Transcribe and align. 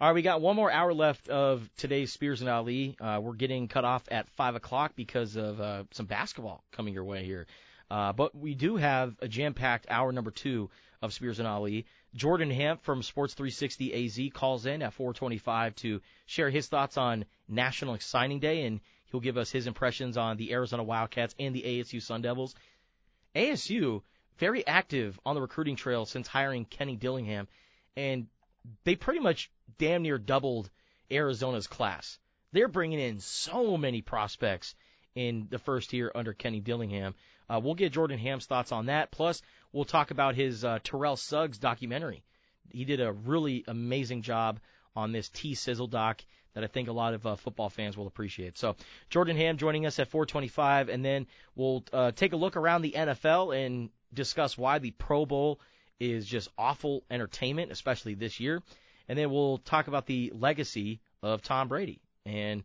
All 0.00 0.08
right, 0.08 0.14
we 0.14 0.22
got 0.22 0.40
one 0.40 0.56
more 0.56 0.72
hour 0.72 0.94
left 0.94 1.28
of 1.28 1.68
today's 1.76 2.10
Spears 2.10 2.40
and 2.40 2.48
Ali. 2.48 2.96
Uh, 2.98 3.20
we're 3.22 3.34
getting 3.34 3.68
cut 3.68 3.84
off 3.84 4.02
at 4.10 4.30
five 4.30 4.54
o'clock 4.54 4.92
because 4.96 5.36
of 5.36 5.60
uh, 5.60 5.84
some 5.90 6.06
basketball 6.06 6.64
coming 6.72 6.94
your 6.94 7.04
way 7.04 7.22
here. 7.22 7.46
Uh, 7.90 8.14
but 8.14 8.34
we 8.34 8.54
do 8.54 8.76
have 8.76 9.14
a 9.20 9.28
jam-packed 9.28 9.84
hour 9.90 10.10
number 10.10 10.30
two 10.30 10.70
of 11.02 11.12
Spears 11.12 11.38
and 11.38 11.46
Ali. 11.46 11.84
Jordan 12.14 12.50
Ham 12.50 12.78
from 12.78 13.02
Sports 13.02 13.34
360 13.34 14.06
AZ 14.06 14.32
calls 14.32 14.64
in 14.64 14.80
at 14.80 14.94
425 14.94 15.74
to 15.76 16.00
share 16.24 16.48
his 16.48 16.66
thoughts 16.66 16.96
on 16.96 17.26
National 17.46 17.98
Signing 17.98 18.40
Day, 18.40 18.64
and 18.64 18.80
he'll 19.10 19.20
give 19.20 19.36
us 19.36 19.50
his 19.50 19.66
impressions 19.66 20.16
on 20.16 20.38
the 20.38 20.54
Arizona 20.54 20.82
Wildcats 20.82 21.34
and 21.38 21.54
the 21.54 21.62
ASU 21.62 22.00
Sun 22.00 22.22
Devils. 22.22 22.54
ASU 23.36 24.00
very 24.38 24.66
active 24.66 25.20
on 25.26 25.34
the 25.34 25.42
recruiting 25.42 25.76
trail 25.76 26.06
since 26.06 26.26
hiring 26.26 26.64
Kenny 26.64 26.96
Dillingham, 26.96 27.48
and 27.98 28.28
they 28.84 28.94
pretty 28.94 29.20
much 29.20 29.50
damn 29.78 30.02
near 30.02 30.18
doubled 30.18 30.70
Arizona's 31.10 31.66
class. 31.66 32.18
They're 32.52 32.68
bringing 32.68 32.98
in 32.98 33.20
so 33.20 33.76
many 33.76 34.02
prospects 34.02 34.74
in 35.14 35.48
the 35.50 35.58
first 35.58 35.92
year 35.92 36.10
under 36.14 36.32
Kenny 36.32 36.60
Dillingham. 36.60 37.14
Uh, 37.48 37.60
we'll 37.62 37.74
get 37.74 37.92
Jordan 37.92 38.18
Ham's 38.18 38.46
thoughts 38.46 38.72
on 38.72 38.86
that. 38.86 39.10
Plus, 39.10 39.42
we'll 39.72 39.84
talk 39.84 40.10
about 40.10 40.34
his 40.34 40.64
uh, 40.64 40.78
Terrell 40.82 41.16
Suggs 41.16 41.58
documentary. 41.58 42.22
He 42.70 42.84
did 42.84 43.00
a 43.00 43.12
really 43.12 43.64
amazing 43.66 44.22
job 44.22 44.60
on 44.94 45.12
this 45.12 45.28
T 45.28 45.54
Sizzle 45.54 45.88
doc 45.88 46.22
that 46.54 46.64
I 46.64 46.66
think 46.66 46.88
a 46.88 46.92
lot 46.92 47.14
of 47.14 47.26
uh, 47.26 47.36
football 47.36 47.70
fans 47.70 47.96
will 47.96 48.06
appreciate. 48.06 48.58
So, 48.58 48.76
Jordan 49.08 49.36
Ham 49.36 49.56
joining 49.56 49.86
us 49.86 49.98
at 49.98 50.08
425, 50.08 50.88
and 50.88 51.04
then 51.04 51.26
we'll 51.54 51.84
uh, 51.92 52.12
take 52.12 52.32
a 52.32 52.36
look 52.36 52.56
around 52.56 52.82
the 52.82 52.92
NFL 52.96 53.56
and 53.56 53.90
discuss 54.12 54.58
why 54.58 54.78
the 54.78 54.90
Pro 54.92 55.26
Bowl 55.26 55.60
is 55.98 56.26
just 56.26 56.48
awful 56.56 57.04
entertainment, 57.10 57.70
especially 57.70 58.14
this 58.14 58.40
year. 58.40 58.62
And 59.10 59.18
then 59.18 59.28
we'll 59.32 59.58
talk 59.58 59.88
about 59.88 60.06
the 60.06 60.32
legacy 60.32 61.00
of 61.20 61.42
Tom 61.42 61.66
Brady 61.66 62.00
and 62.24 62.62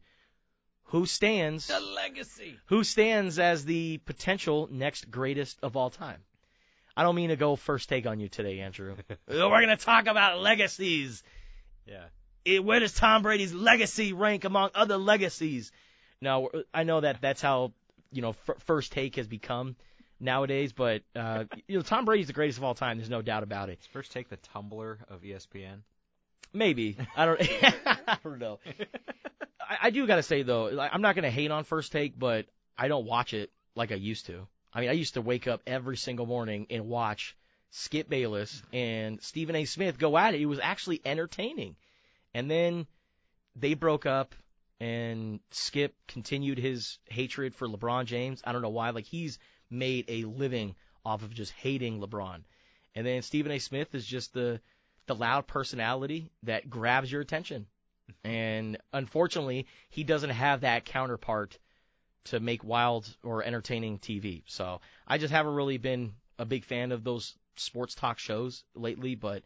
who 0.84 1.08
stands 1.08 1.66
the 1.66 1.80
legacy. 1.80 2.60
Who 2.68 2.84
stands 2.84 3.40
as 3.40 3.66
the 3.66 3.98
potential 4.06 4.70
next 4.72 5.10
greatest 5.10 5.58
of 5.64 5.76
all 5.76 5.90
time? 5.90 6.20
I 6.96 7.02
don't 7.02 7.16
mean 7.16 7.30
to 7.30 7.36
go 7.36 7.56
first 7.56 7.90
take 7.90 8.06
on 8.06 8.20
you 8.20 8.30
today, 8.30 8.60
Andrew. 8.60 8.96
We're 9.28 9.50
going 9.50 9.70
to 9.70 9.76
talk 9.76 10.06
about 10.06 10.40
legacies. 10.40 11.24
Yeah. 11.88 12.04
It, 12.46 12.64
where 12.64 12.80
does 12.80 12.94
Tom 12.94 13.24
Brady's 13.24 13.52
legacy 13.52 14.14
rank 14.14 14.46
among 14.46 14.70
other 14.76 14.98
legacies? 14.98 15.72
Now, 16.22 16.50
I 16.72 16.84
know 16.84 17.02
that 17.02 17.22
that's 17.22 17.42
how 17.42 17.74
you 18.12 18.22
know 18.22 18.36
f- 18.48 18.62
first 18.66 18.92
take 18.92 19.16
has 19.16 19.28
become 19.28 19.78
nowadays, 20.20 20.74
but 20.74 21.02
uh, 21.16 21.46
you 21.68 21.78
know 21.78 21.82
Tom 21.82 22.06
Brady's 22.06 22.28
the 22.28 22.34
greatest 22.34 22.60
of 22.60 22.64
all 22.64 22.76
time. 22.76 22.98
There's 22.98 23.10
no 23.10 23.24
doubt 23.24 23.42
about 23.42 23.70
it. 23.70 23.80
First 23.94 24.12
take 24.12 24.30
the 24.30 24.38
Tumblr 24.38 24.98
of 25.10 25.24
ESPN. 25.24 25.80
Maybe 26.56 26.98
I 27.16 27.26
don't. 27.26 27.42
I 28.08 28.18
don't 28.24 28.40
know. 28.40 28.60
I, 29.60 29.78
I 29.84 29.90
do 29.90 30.08
got 30.08 30.16
to 30.16 30.24
say 30.24 30.44
though, 30.44 30.66
like, 30.66 30.92
I'm 30.94 31.02
not 31.02 31.16
going 31.16 31.24
to 31.24 31.30
hate 31.30 31.52
on 31.52 31.64
First 31.64 31.92
Take, 31.92 32.18
but 32.18 32.46
I 32.78 32.88
don't 32.88 33.06
watch 33.06 33.34
it 33.34 33.52
like 33.76 33.92
I 33.92 33.96
used 33.96 34.28
to. 34.28 34.48
I 34.74 34.82
mean, 34.82 34.90
I 34.90 34.94
used 34.94 35.14
to 35.16 35.22
wake 35.22 35.48
up 35.48 35.62
every 35.68 35.98
single 35.98 36.26
morning 36.26 36.68
and 36.70 36.88
watch 36.88 37.36
Skip 37.72 38.10
Bayless 38.10 38.62
and 38.74 39.22
Stephen 39.22 39.56
A. 39.56 39.66
Smith 39.66 39.98
go 39.98 40.18
at 40.18 40.34
it. 40.34 40.42
It 40.42 40.46
was 40.46 40.60
actually 40.60 41.02
entertaining. 41.06 41.76
And 42.34 42.50
then 42.50 42.88
they 43.56 43.74
broke 43.74 44.06
up, 44.06 44.36
and 44.80 45.40
Skip 45.52 45.96
continued 46.08 46.58
his 46.58 47.00
hatred 47.06 47.56
for 47.56 47.68
LeBron 47.68 48.06
James. 48.06 48.42
I 48.46 48.52
don't 48.52 48.62
know 48.62 48.70
why. 48.70 48.90
Like 48.92 49.06
he's 49.06 49.40
made 49.70 50.06
a 50.08 50.24
living 50.24 50.76
off 51.06 51.24
of 51.24 51.34
just 51.34 51.52
hating 51.54 52.02
LeBron. 52.02 52.44
And 52.96 53.06
then 53.06 53.22
Stephen 53.22 53.52
A. 53.52 53.60
Smith 53.60 53.94
is 53.94 54.06
just 54.06 54.34
the 54.34 54.62
the 55.08 55.16
loud 55.16 55.48
personality 55.48 56.32
that 56.44 56.70
grabs 56.70 57.12
your 57.12 57.22
attention. 57.22 57.68
And 58.24 58.78
unfortunately, 58.94 59.68
he 59.90 60.04
doesn't 60.04 60.30
have 60.30 60.62
that 60.62 60.86
counterpart 60.86 61.58
to 62.26 62.40
make 62.40 62.64
wild 62.64 63.08
or 63.24 63.44
entertaining 63.44 64.00
TV. 64.00 64.44
So 64.48 64.82
I 65.08 65.18
just 65.18 65.32
haven't 65.32 65.54
really 65.54 65.78
been 65.78 66.14
a 66.38 66.46
big 66.46 66.66
fan 66.66 66.92
of 66.92 67.04
those 67.04 67.36
sports 67.56 67.96
talk 67.96 68.20
shows 68.20 68.64
lately, 68.76 69.16
but 69.16 69.44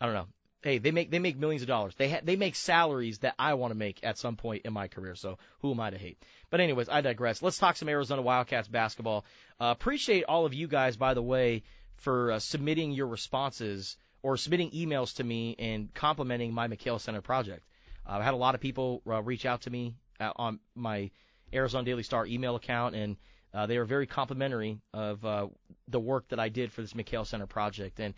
I 0.00 0.06
don't 0.06 0.14
know. 0.14 0.26
Hey, 0.62 0.78
they 0.78 0.90
make 0.90 1.10
they 1.10 1.20
make 1.20 1.38
millions 1.38 1.62
of 1.62 1.68
dollars. 1.68 1.94
They 1.94 2.10
ha- 2.10 2.20
they 2.24 2.34
make 2.34 2.56
salaries 2.56 3.18
that 3.18 3.36
I 3.38 3.54
want 3.54 3.70
to 3.70 3.78
make 3.78 4.00
at 4.02 4.18
some 4.18 4.34
point 4.34 4.62
in 4.64 4.72
my 4.72 4.88
career. 4.88 5.14
So 5.14 5.38
who 5.60 5.70
am 5.70 5.78
I 5.78 5.90
to 5.90 5.98
hate? 5.98 6.20
But 6.50 6.60
anyways, 6.60 6.88
I 6.88 7.00
digress. 7.00 7.42
Let's 7.42 7.58
talk 7.58 7.76
some 7.76 7.88
Arizona 7.88 8.22
Wildcats 8.22 8.66
basketball. 8.66 9.24
Uh, 9.60 9.66
appreciate 9.66 10.24
all 10.24 10.46
of 10.46 10.54
you 10.54 10.66
guys, 10.66 10.96
by 10.96 11.14
the 11.14 11.22
way, 11.22 11.62
for 11.98 12.32
uh, 12.32 12.38
submitting 12.40 12.90
your 12.90 13.06
responses 13.06 13.96
or 14.22 14.36
submitting 14.36 14.70
emails 14.70 15.16
to 15.16 15.24
me 15.24 15.54
and 15.58 15.92
complimenting 15.94 16.52
my 16.52 16.68
McKale 16.68 17.00
Center 17.00 17.20
project. 17.20 17.64
Uh, 18.06 18.18
I 18.18 18.24
had 18.24 18.34
a 18.34 18.38
lot 18.38 18.54
of 18.54 18.60
people 18.60 19.02
uh, 19.06 19.22
reach 19.22 19.46
out 19.46 19.62
to 19.62 19.70
me 19.70 19.94
uh, 20.20 20.32
on 20.36 20.60
my 20.74 21.10
Arizona 21.52 21.84
Daily 21.84 22.02
Star 22.02 22.26
email 22.26 22.56
account, 22.56 22.94
and 22.94 23.16
uh, 23.54 23.66
they 23.66 23.78
were 23.78 23.84
very 23.84 24.06
complimentary 24.06 24.80
of 24.92 25.24
uh, 25.24 25.48
the 25.88 26.00
work 26.00 26.28
that 26.28 26.40
I 26.40 26.48
did 26.48 26.72
for 26.72 26.82
this 26.82 26.94
McKale 26.94 27.26
Center 27.26 27.46
project. 27.46 28.00
And 28.00 28.14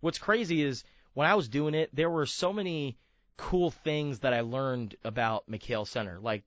what's 0.00 0.18
crazy 0.18 0.62
is 0.62 0.84
when 1.14 1.28
I 1.28 1.34
was 1.34 1.48
doing 1.48 1.74
it, 1.74 1.94
there 1.94 2.10
were 2.10 2.26
so 2.26 2.52
many 2.52 2.96
cool 3.36 3.70
things 3.70 4.20
that 4.20 4.32
I 4.32 4.40
learned 4.40 4.96
about 5.04 5.48
McKale 5.48 5.86
Center. 5.86 6.18
Like 6.20 6.44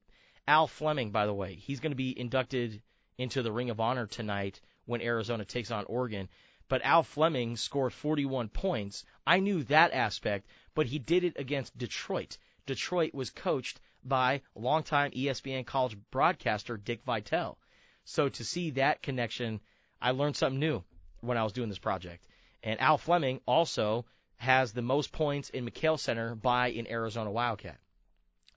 Al 0.48 0.68
Fleming, 0.68 1.12
by 1.12 1.26
the 1.26 1.34
way, 1.34 1.56
he's 1.56 1.80
going 1.80 1.92
to 1.92 1.98
be 1.98 2.18
inducted 2.18 2.82
into 3.18 3.42
the 3.42 3.52
Ring 3.52 3.70
of 3.70 3.80
Honor 3.80 4.08
tonight 4.08 4.60
when 4.86 5.02
Arizona 5.02 5.46
takes 5.46 5.72
on 5.72 5.86
Oregon. 5.86 6.30
But 6.68 6.82
Al 6.84 7.04
Fleming 7.04 7.58
scored 7.58 7.94
41 7.94 8.50
points. 8.50 9.06
I 9.28 9.40
knew 9.40 9.64
that 9.66 9.94
aspect, 9.94 10.48
but 10.74 10.88
he 10.88 10.98
did 10.98 11.24
it 11.24 11.38
against 11.38 11.78
Detroit. 11.78 12.38
Detroit 12.66 13.14
was 13.14 13.30
coached 13.30 13.80
by 14.04 14.42
longtime 14.56 15.12
ESPN 15.12 15.66
college 15.66 15.96
broadcaster 16.10 16.78
Dick 16.78 17.04
Vitale. 17.04 17.58
So 18.04 18.30
to 18.30 18.44
see 18.44 18.72
that 18.72 19.04
connection, 19.04 19.62
I 20.02 20.12
learned 20.12 20.36
something 20.38 20.60
new 20.60 20.84
when 21.22 21.38
I 21.38 21.44
was 21.44 21.54
doing 21.54 21.70
this 21.70 21.80
project. 21.80 22.26
And 22.64 22.80
Al 22.82 22.98
Fleming 22.98 23.42
also 23.46 24.06
has 24.38 24.74
the 24.74 24.82
most 24.82 25.12
points 25.12 25.50
in 25.50 25.66
McKale 25.66 26.00
Center 26.00 26.36
by 26.36 26.70
an 26.70 26.88
Arizona 26.88 27.32
Wildcat. 27.32 27.80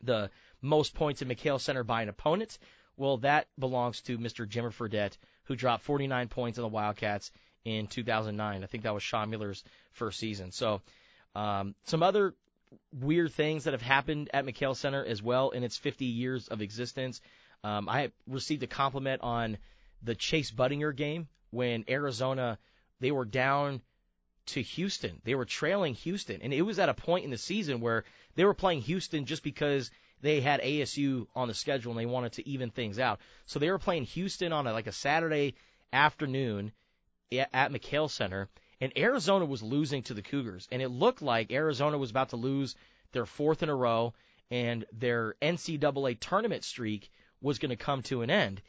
The 0.02 0.30
most 0.60 0.94
points 0.94 1.22
in 1.22 1.28
McKale 1.28 1.60
Center 1.60 1.84
by 1.84 2.02
an 2.02 2.08
opponent, 2.08 2.58
well, 2.96 3.18
that 3.18 3.48
belongs 3.58 4.00
to 4.02 4.18
Mr. 4.18 4.46
Jimmer 4.46 4.72
Fredette, 4.72 5.16
who 5.44 5.56
dropped 5.56 5.84
49 5.84 6.28
points 6.28 6.58
on 6.58 6.62
the 6.62 6.68
Wildcats 6.68 7.30
in 7.64 7.86
2009. 7.86 8.62
I 8.62 8.66
think 8.66 8.84
that 8.84 8.94
was 8.94 9.02
Sean 9.02 9.30
Miller's 9.30 9.64
first 9.92 10.18
season. 10.18 10.52
So, 10.52 10.80
um, 11.34 11.74
some 11.84 12.02
other 12.02 12.34
weird 12.92 13.32
things 13.32 13.64
that 13.64 13.72
have 13.72 13.82
happened 13.82 14.30
at 14.32 14.44
McKale 14.44 14.76
Center 14.76 15.04
as 15.04 15.22
well 15.22 15.50
in 15.50 15.64
its 15.64 15.76
50 15.76 16.04
years 16.04 16.48
of 16.48 16.60
existence. 16.60 17.20
Um, 17.64 17.88
I 17.88 18.12
received 18.26 18.62
a 18.62 18.66
compliment 18.66 19.22
on 19.22 19.58
the 20.02 20.14
Chase 20.14 20.50
Budinger 20.50 20.94
game 20.94 21.28
when 21.50 21.84
Arizona 21.88 22.58
they 23.00 23.10
were 23.10 23.24
down 23.24 23.80
to 24.46 24.62
Houston. 24.62 25.20
They 25.24 25.34
were 25.34 25.44
trailing 25.44 25.94
Houston, 25.94 26.42
and 26.42 26.52
it 26.52 26.62
was 26.62 26.78
at 26.78 26.88
a 26.88 26.94
point 26.94 27.24
in 27.24 27.30
the 27.30 27.38
season 27.38 27.80
where 27.80 28.04
they 28.34 28.44
were 28.44 28.54
playing 28.54 28.82
Houston 28.82 29.24
just 29.24 29.42
because 29.42 29.90
they 30.20 30.40
had 30.40 30.60
ASU 30.60 31.26
on 31.34 31.48
the 31.48 31.54
schedule 31.54 31.92
and 31.92 32.00
they 32.00 32.06
wanted 32.06 32.32
to 32.32 32.48
even 32.48 32.70
things 32.70 32.98
out. 32.98 33.20
So 33.46 33.58
they 33.58 33.70
were 33.70 33.78
playing 33.78 34.04
Houston 34.04 34.52
on 34.52 34.66
a, 34.66 34.72
like 34.72 34.86
a 34.86 34.92
Saturday 34.92 35.54
afternoon 35.92 36.72
at 37.32 37.72
McKale 37.72 38.10
Center, 38.10 38.48
and 38.80 38.96
Arizona 38.96 39.44
was 39.44 39.62
losing 39.62 40.02
to 40.04 40.14
the 40.14 40.22
Cougars, 40.22 40.68
and 40.70 40.80
it 40.80 40.88
looked 40.88 41.20
like 41.20 41.52
Arizona 41.52 41.98
was 41.98 42.10
about 42.10 42.30
to 42.30 42.36
lose 42.36 42.74
their 43.12 43.26
fourth 43.26 43.62
in 43.62 43.68
a 43.68 43.74
row, 43.74 44.14
and 44.50 44.84
their 44.92 45.34
NCAA 45.42 46.18
tournament 46.20 46.64
streak 46.64 47.10
was 47.40 47.58
going 47.58 47.70
to 47.70 47.76
come 47.76 48.02
to 48.02 48.22
an 48.22 48.30
end. 48.30 48.62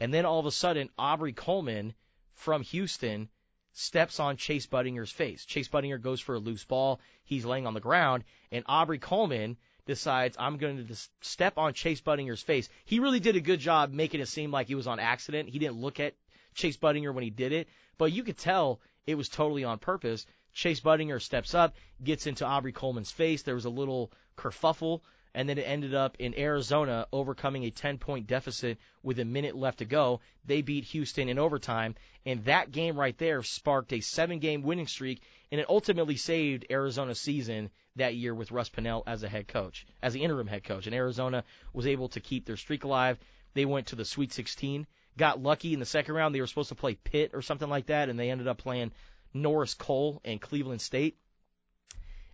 And 0.00 0.12
then 0.12 0.26
all 0.26 0.38
of 0.38 0.46
a 0.46 0.50
sudden, 0.50 0.90
Aubrey 0.98 1.32
Coleman 1.32 1.94
from 2.34 2.62
Houston 2.62 3.28
steps 3.72 4.20
on 4.20 4.36
Chase 4.36 4.66
Budinger's 4.66 5.10
face. 5.10 5.44
Chase 5.44 5.68
Budinger 5.68 6.00
goes 6.00 6.20
for 6.20 6.36
a 6.36 6.38
loose 6.40 6.64
ball. 6.64 7.00
He's 7.24 7.44
laying 7.44 7.66
on 7.66 7.74
the 7.74 7.80
ground, 7.80 8.24
and 8.52 8.64
Aubrey 8.66 8.98
Coleman 8.98 9.56
decides 9.86 10.36
I'm 10.38 10.56
going 10.56 10.86
to 10.86 10.96
step 11.20 11.58
on 11.58 11.74
Chase 11.74 12.00
Budinger's 12.00 12.42
face. 12.42 12.68
He 12.84 13.00
really 13.00 13.20
did 13.20 13.36
a 13.36 13.40
good 13.40 13.60
job 13.60 13.92
making 13.92 14.20
it 14.20 14.28
seem 14.28 14.50
like 14.50 14.68
he 14.68 14.74
was 14.74 14.86
on 14.86 15.00
accident. 15.00 15.48
He 15.48 15.58
didn't 15.58 15.80
look 15.80 16.00
at 16.00 16.14
Chase 16.54 16.76
Budinger 16.76 17.12
when 17.12 17.24
he 17.24 17.30
did 17.30 17.52
it, 17.52 17.68
but 17.98 18.12
you 18.12 18.22
could 18.22 18.38
tell 18.38 18.80
it 19.06 19.16
was 19.16 19.28
totally 19.28 19.64
on 19.64 19.78
purpose. 19.78 20.26
Chase 20.52 20.80
Budinger 20.80 21.20
steps 21.20 21.54
up, 21.54 21.74
gets 22.02 22.26
into 22.26 22.46
Aubrey 22.46 22.72
Coleman's 22.72 23.10
face. 23.10 23.42
There 23.42 23.56
was 23.56 23.64
a 23.64 23.70
little 23.70 24.12
kerfuffle, 24.36 25.02
and 25.34 25.48
then 25.48 25.58
it 25.58 25.62
ended 25.62 25.94
up 25.94 26.16
in 26.20 26.38
Arizona 26.38 27.08
overcoming 27.12 27.64
a 27.64 27.70
10 27.70 27.98
point 27.98 28.28
deficit 28.28 28.78
with 29.02 29.18
a 29.18 29.24
minute 29.24 29.56
left 29.56 29.78
to 29.78 29.84
go. 29.84 30.20
They 30.44 30.62
beat 30.62 30.84
Houston 30.84 31.28
in 31.28 31.38
overtime, 31.38 31.96
and 32.24 32.44
that 32.44 32.70
game 32.70 32.96
right 32.96 33.18
there 33.18 33.42
sparked 33.42 33.92
a 33.92 34.00
seven 34.00 34.38
game 34.38 34.62
winning 34.62 34.86
streak, 34.86 35.22
and 35.50 35.60
it 35.60 35.68
ultimately 35.68 36.16
saved 36.16 36.66
Arizona's 36.70 37.20
season 37.20 37.70
that 37.96 38.14
year 38.14 38.34
with 38.34 38.52
Russ 38.52 38.68
Pennell 38.68 39.02
as 39.06 39.24
a 39.24 39.28
head 39.28 39.48
coach, 39.48 39.86
as 40.02 40.12
the 40.12 40.22
interim 40.22 40.46
head 40.46 40.62
coach. 40.62 40.86
And 40.86 40.94
Arizona 40.94 41.44
was 41.72 41.86
able 41.86 42.08
to 42.10 42.20
keep 42.20 42.46
their 42.46 42.56
streak 42.56 42.84
alive. 42.84 43.18
They 43.54 43.64
went 43.64 43.88
to 43.88 43.96
the 43.96 44.04
Sweet 44.04 44.32
16 44.32 44.86
got 45.16 45.42
lucky 45.42 45.72
in 45.72 45.80
the 45.80 45.86
second 45.86 46.14
round. 46.14 46.34
They 46.34 46.40
were 46.40 46.46
supposed 46.46 46.70
to 46.70 46.74
play 46.74 46.94
Pitt 46.94 47.30
or 47.34 47.42
something 47.42 47.68
like 47.68 47.86
that, 47.86 48.08
and 48.08 48.18
they 48.18 48.30
ended 48.30 48.48
up 48.48 48.58
playing 48.58 48.92
Norris 49.32 49.74
Cole 49.74 50.20
and 50.24 50.40
Cleveland 50.40 50.80
State. 50.80 51.16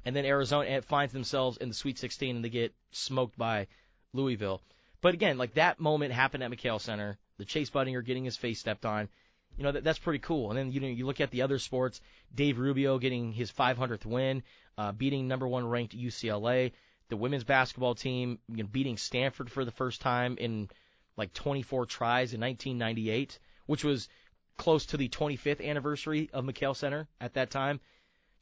and 0.04 0.16
then 0.16 0.24
Arizona 0.24 0.80
finds 0.82 1.12
themselves 1.12 1.58
in 1.58 1.68
the 1.68 1.74
Sweet 1.74 1.98
16 1.98 2.36
and 2.36 2.44
they 2.44 2.48
get 2.48 2.74
smoked 2.90 3.36
by 3.36 3.66
Louisville. 4.14 4.62
But 5.02 5.14
again, 5.14 5.38
like 5.38 5.54
that 5.54 5.80
moment 5.80 6.12
happened 6.12 6.42
at 6.42 6.50
McKale 6.50 6.80
Center. 6.80 7.18
The 7.38 7.44
Chase 7.44 7.70
Budinger 7.70 8.04
getting 8.04 8.24
his 8.24 8.36
face 8.36 8.60
stepped 8.60 8.84
on. 8.86 9.08
You 9.56 9.64
know 9.64 9.72
that 9.72 9.84
that's 9.84 9.98
pretty 9.98 10.20
cool. 10.20 10.50
And 10.50 10.58
then 10.58 10.72
you 10.72 10.80
know 10.80 10.88
you 10.88 11.06
look 11.06 11.20
at 11.20 11.30
the 11.30 11.42
other 11.42 11.58
sports. 11.58 12.00
Dave 12.34 12.58
Rubio 12.58 12.98
getting 12.98 13.32
his 13.32 13.50
500th 13.52 14.06
win, 14.06 14.42
uh, 14.78 14.92
beating 14.92 15.28
number 15.28 15.48
one 15.48 15.66
ranked 15.66 15.96
UCLA. 15.96 16.72
The 17.08 17.16
women's 17.16 17.44
basketball 17.44 17.94
team 17.94 18.38
you 18.48 18.62
know, 18.62 18.68
beating 18.70 18.96
Stanford 18.96 19.50
for 19.50 19.64
the 19.64 19.72
first 19.72 20.00
time 20.00 20.36
in 20.38 20.68
like 21.20 21.32
24 21.34 21.86
tries 21.86 22.34
in 22.34 22.40
1998, 22.40 23.38
which 23.66 23.84
was 23.84 24.08
close 24.56 24.86
to 24.86 24.96
the 24.96 25.08
25th 25.08 25.64
anniversary 25.64 26.28
of 26.32 26.44
McKale 26.44 26.76
Center 26.76 27.08
at 27.20 27.34
that 27.34 27.50
time. 27.50 27.80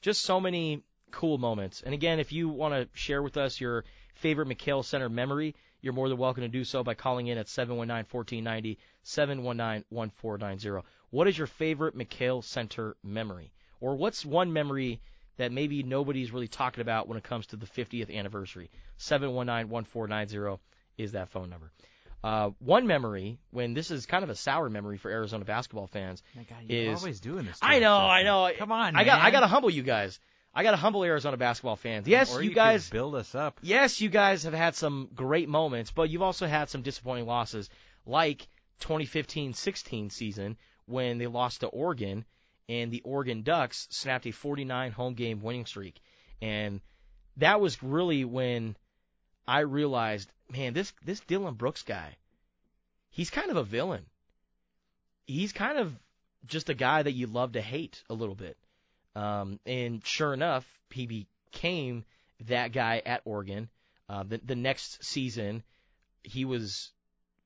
Just 0.00 0.22
so 0.22 0.40
many 0.40 0.82
cool 1.10 1.38
moments. 1.38 1.82
And 1.82 1.92
again, 1.94 2.20
if 2.20 2.32
you 2.32 2.48
want 2.48 2.74
to 2.74 2.88
share 2.98 3.22
with 3.22 3.36
us 3.36 3.60
your 3.60 3.84
favorite 4.14 4.48
McKale 4.48 4.84
Center 4.84 5.08
memory, 5.08 5.54
you're 5.80 5.92
more 5.92 6.08
than 6.08 6.18
welcome 6.18 6.42
to 6.42 6.48
do 6.48 6.64
so 6.64 6.82
by 6.82 6.94
calling 6.94 7.26
in 7.28 7.38
at 7.38 7.46
719-1490, 7.46 8.78
719-1490. 9.04 10.82
What 11.10 11.28
is 11.28 11.38
your 11.38 11.46
favorite 11.46 11.96
McKale 11.96 12.42
Center 12.44 12.96
memory? 13.02 13.52
Or 13.80 13.96
what's 13.96 14.24
one 14.24 14.52
memory 14.52 15.00
that 15.36 15.52
maybe 15.52 15.82
nobody's 15.82 16.32
really 16.32 16.48
talking 16.48 16.82
about 16.82 17.06
when 17.08 17.16
it 17.16 17.24
comes 17.24 17.46
to 17.48 17.56
the 17.56 17.66
50th 17.66 18.14
anniversary? 18.14 18.70
719-1490 18.98 20.58
is 20.96 21.12
that 21.12 21.28
phone 21.28 21.48
number. 21.48 21.72
Uh, 22.24 22.50
one 22.58 22.86
memory, 22.86 23.38
when 23.50 23.74
this 23.74 23.90
is 23.92 24.06
kind 24.06 24.24
of 24.24 24.30
a 24.30 24.34
sour 24.34 24.68
memory 24.68 24.98
for 24.98 25.08
Arizona 25.10 25.44
basketball 25.44 25.86
fans, 25.86 26.22
My 26.34 26.42
God, 26.42 26.58
you're 26.66 26.92
is- 26.92 26.98
always 27.00 27.20
doing 27.20 27.44
this. 27.44 27.58
I 27.62 27.78
know, 27.78 27.94
yourself, 27.94 28.10
I 28.10 28.22
know. 28.24 28.50
Come 28.58 28.72
on, 28.72 28.96
I 28.96 29.04
got 29.04 29.20
I 29.20 29.30
got 29.30 29.40
to 29.40 29.46
humble 29.46 29.70
you 29.70 29.82
guys. 29.82 30.18
I 30.54 30.64
got 30.64 30.72
to 30.72 30.76
humble 30.76 31.04
Arizona 31.04 31.36
basketball 31.36 31.76
fans. 31.76 32.08
Yes, 32.08 32.32
you 32.32 32.48
could 32.48 32.54
guys, 32.56 32.90
build 32.90 33.14
us 33.14 33.34
up. 33.34 33.60
yes, 33.62 34.00
you 34.00 34.08
guys 34.08 34.42
have 34.42 34.54
had 34.54 34.74
some 34.74 35.08
great 35.14 35.48
moments, 35.48 35.92
but 35.92 36.10
you've 36.10 36.22
also 36.22 36.46
had 36.46 36.68
some 36.68 36.82
disappointing 36.82 37.26
losses, 37.26 37.70
like 38.06 38.48
2015-16 38.80 40.10
season 40.12 40.56
when 40.86 41.18
they 41.18 41.26
lost 41.26 41.60
to 41.60 41.66
Oregon, 41.68 42.24
and 42.68 42.90
the 42.90 43.02
Oregon 43.02 43.42
Ducks 43.42 43.86
snapped 43.90 44.26
a 44.26 44.30
49 44.32 44.90
home 44.92 45.14
game 45.14 45.40
winning 45.42 45.66
streak, 45.66 46.00
and 46.42 46.80
that 47.36 47.60
was 47.60 47.82
really 47.82 48.24
when 48.24 48.76
I 49.48 49.60
realized, 49.60 50.30
man, 50.52 50.74
this 50.74 50.92
this 51.02 51.20
Dillon 51.20 51.54
Brooks 51.54 51.82
guy, 51.82 52.16
he's 53.08 53.30
kind 53.30 53.50
of 53.50 53.56
a 53.56 53.64
villain. 53.64 54.04
He's 55.26 55.54
kind 55.54 55.78
of 55.78 55.98
just 56.46 56.68
a 56.68 56.74
guy 56.74 57.02
that 57.02 57.12
you 57.12 57.26
love 57.26 57.52
to 57.52 57.62
hate 57.62 58.02
a 58.10 58.14
little 58.14 58.34
bit. 58.34 58.58
Um, 59.16 59.58
and 59.64 60.04
sure 60.06 60.34
enough, 60.34 60.66
he 60.90 61.06
became 61.06 62.04
that 62.44 62.72
guy 62.72 63.02
at 63.04 63.22
Oregon. 63.24 63.70
Uh, 64.08 64.22
the, 64.22 64.38
the 64.44 64.54
next 64.54 65.02
season, 65.02 65.62
he 66.22 66.44
was 66.44 66.92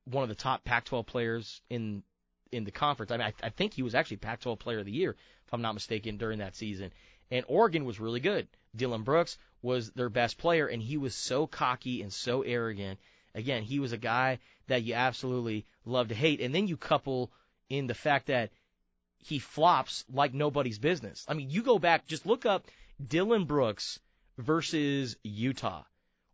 one 0.04 0.25
of 0.25 0.28
the 0.28 0.34
top 0.34 0.64
Pac-12 0.64 1.06
players 1.06 1.60
in 1.70 2.02
in 2.50 2.64
the 2.64 2.72
conference. 2.72 3.12
I 3.12 3.16
mean, 3.16 3.28
I, 3.28 3.46
I 3.46 3.50
think 3.50 3.75
he 3.75 3.82
was 3.82 3.94
actually 3.94 4.19
Pac-12 4.19 4.58
Player 4.58 4.81
of 4.81 4.87
the 4.87 4.93
Year, 4.93 5.16
if 5.46 5.54
I'm 5.54 5.62
not 5.62 5.75
mistaken, 5.75 6.16
during 6.16 6.40
that 6.40 6.56
season. 6.56 6.93
And 7.31 7.44
Oregon 7.49 7.84
was 7.84 8.00
really 8.00 8.20
good. 8.20 8.49
Dillon 8.74 9.02
Brooks 9.02 9.38
was 9.60 9.90
their 9.92 10.08
best 10.08 10.38
player, 10.38 10.66
and 10.66 10.82
he 10.82 10.96
was 10.96 11.14
so 11.14 11.46
cocky 11.46 12.02
and 12.02 12.12
so 12.12 12.42
arrogant. 12.42 12.98
Again, 13.34 13.62
he 13.62 13.78
was 13.78 13.92
a 13.92 13.98
guy 13.98 14.38
that 14.66 14.82
you 14.82 14.94
absolutely 14.94 15.66
love 15.84 16.08
to 16.08 16.14
hate. 16.14 16.40
And 16.40 16.54
then 16.54 16.66
you 16.66 16.76
couple 16.76 17.32
in 17.69 17.86
the 17.86 17.94
fact 17.94 18.26
that 18.26 18.50
he 19.19 19.38
flops 19.38 20.04
like 20.12 20.34
nobody's 20.34 20.78
business. 20.78 21.24
I 21.28 21.34
mean, 21.34 21.50
you 21.50 21.62
go 21.62 21.78
back, 21.78 22.06
just 22.06 22.26
look 22.26 22.44
up 22.44 22.66
Dillon 23.06 23.44
Brooks 23.44 24.00
versus 24.38 25.16
Utah. 25.22 25.84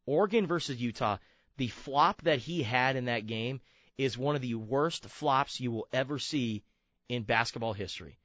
Oregon 0.07 0.47
versus 0.47 0.81
Utah. 0.81 1.19
The 1.59 1.69
flop 1.69 2.23
that 2.23 2.39
he 2.39 2.63
had 2.63 2.97
in 2.97 3.07
that 3.07 3.27
game 3.27 3.61
is 3.99 4.17
one 4.17 4.37
of 4.37 4.43
the 4.43 4.55
worst 4.55 5.05
flops 5.07 5.61
you 5.61 5.71
will 5.71 5.89
ever 5.93 6.19
see 6.19 6.63
in 7.09 7.25
basketball 7.25 7.73
history. 7.73 8.19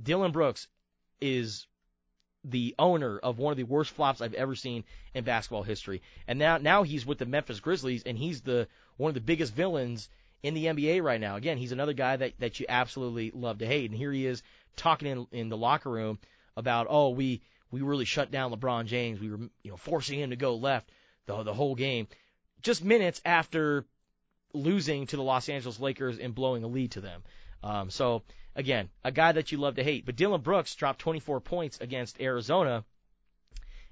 Dillon 0.00 0.32
Brooks 0.32 0.68
is 1.20 1.66
the 2.48 2.74
owner 2.78 3.18
of 3.18 3.38
one 3.38 3.50
of 3.50 3.56
the 3.56 3.64
worst 3.64 3.90
flops 3.90 4.20
I've 4.20 4.34
ever 4.34 4.54
seen 4.54 4.84
in 5.14 5.24
basketball 5.24 5.64
history. 5.64 6.02
And 6.28 6.38
now 6.38 6.58
now 6.58 6.84
he's 6.84 7.04
with 7.04 7.18
the 7.18 7.26
Memphis 7.26 7.60
Grizzlies 7.60 8.04
and 8.04 8.16
he's 8.16 8.40
the 8.40 8.68
one 8.96 9.10
of 9.10 9.14
the 9.14 9.20
biggest 9.20 9.52
villains 9.54 10.08
in 10.42 10.54
the 10.54 10.66
NBA 10.66 11.02
right 11.02 11.20
now. 11.20 11.36
Again, 11.36 11.58
he's 11.58 11.72
another 11.72 11.92
guy 11.92 12.16
that 12.16 12.38
that 12.38 12.60
you 12.60 12.66
absolutely 12.68 13.32
love 13.34 13.58
to 13.58 13.66
hate. 13.66 13.90
And 13.90 13.98
here 13.98 14.12
he 14.12 14.26
is 14.26 14.42
talking 14.76 15.08
in 15.08 15.26
in 15.32 15.48
the 15.48 15.56
locker 15.56 15.90
room 15.90 16.18
about, 16.56 16.86
"Oh, 16.88 17.10
we 17.10 17.42
we 17.70 17.80
really 17.80 18.04
shut 18.04 18.30
down 18.30 18.52
LeBron 18.52 18.86
James. 18.86 19.20
We 19.20 19.30
were, 19.30 19.38
you 19.62 19.70
know, 19.70 19.76
forcing 19.76 20.20
him 20.20 20.30
to 20.30 20.36
go 20.36 20.54
left 20.54 20.90
the 21.26 21.42
the 21.42 21.54
whole 21.54 21.74
game." 21.74 22.06
Just 22.62 22.84
minutes 22.84 23.20
after 23.24 23.84
losing 24.52 25.06
to 25.06 25.16
the 25.16 25.22
Los 25.22 25.48
Angeles 25.48 25.80
Lakers 25.80 26.18
and 26.18 26.34
blowing 26.34 26.64
a 26.64 26.68
lead 26.68 26.92
to 26.92 27.00
them. 27.00 27.22
Um, 27.62 27.90
so 27.90 28.22
again, 28.56 28.88
a 29.04 29.12
guy 29.12 29.32
that 29.32 29.52
you 29.52 29.58
love 29.58 29.76
to 29.76 29.84
hate. 29.84 30.04
But 30.04 30.16
Dillon 30.16 30.40
Brooks 30.40 30.74
dropped 30.74 30.98
24 31.00 31.40
points 31.40 31.80
against 31.80 32.20
Arizona 32.20 32.84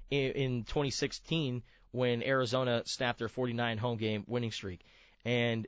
in, 0.09 0.31
in 0.31 0.63
2016 0.63 1.63
when 1.91 2.21
Arizona 2.23 2.83
snapped 2.85 3.19
their 3.19 3.29
49 3.29 3.77
home 3.77 3.97
game 3.97 4.25
winning 4.27 4.51
streak. 4.51 4.81
And 5.23 5.65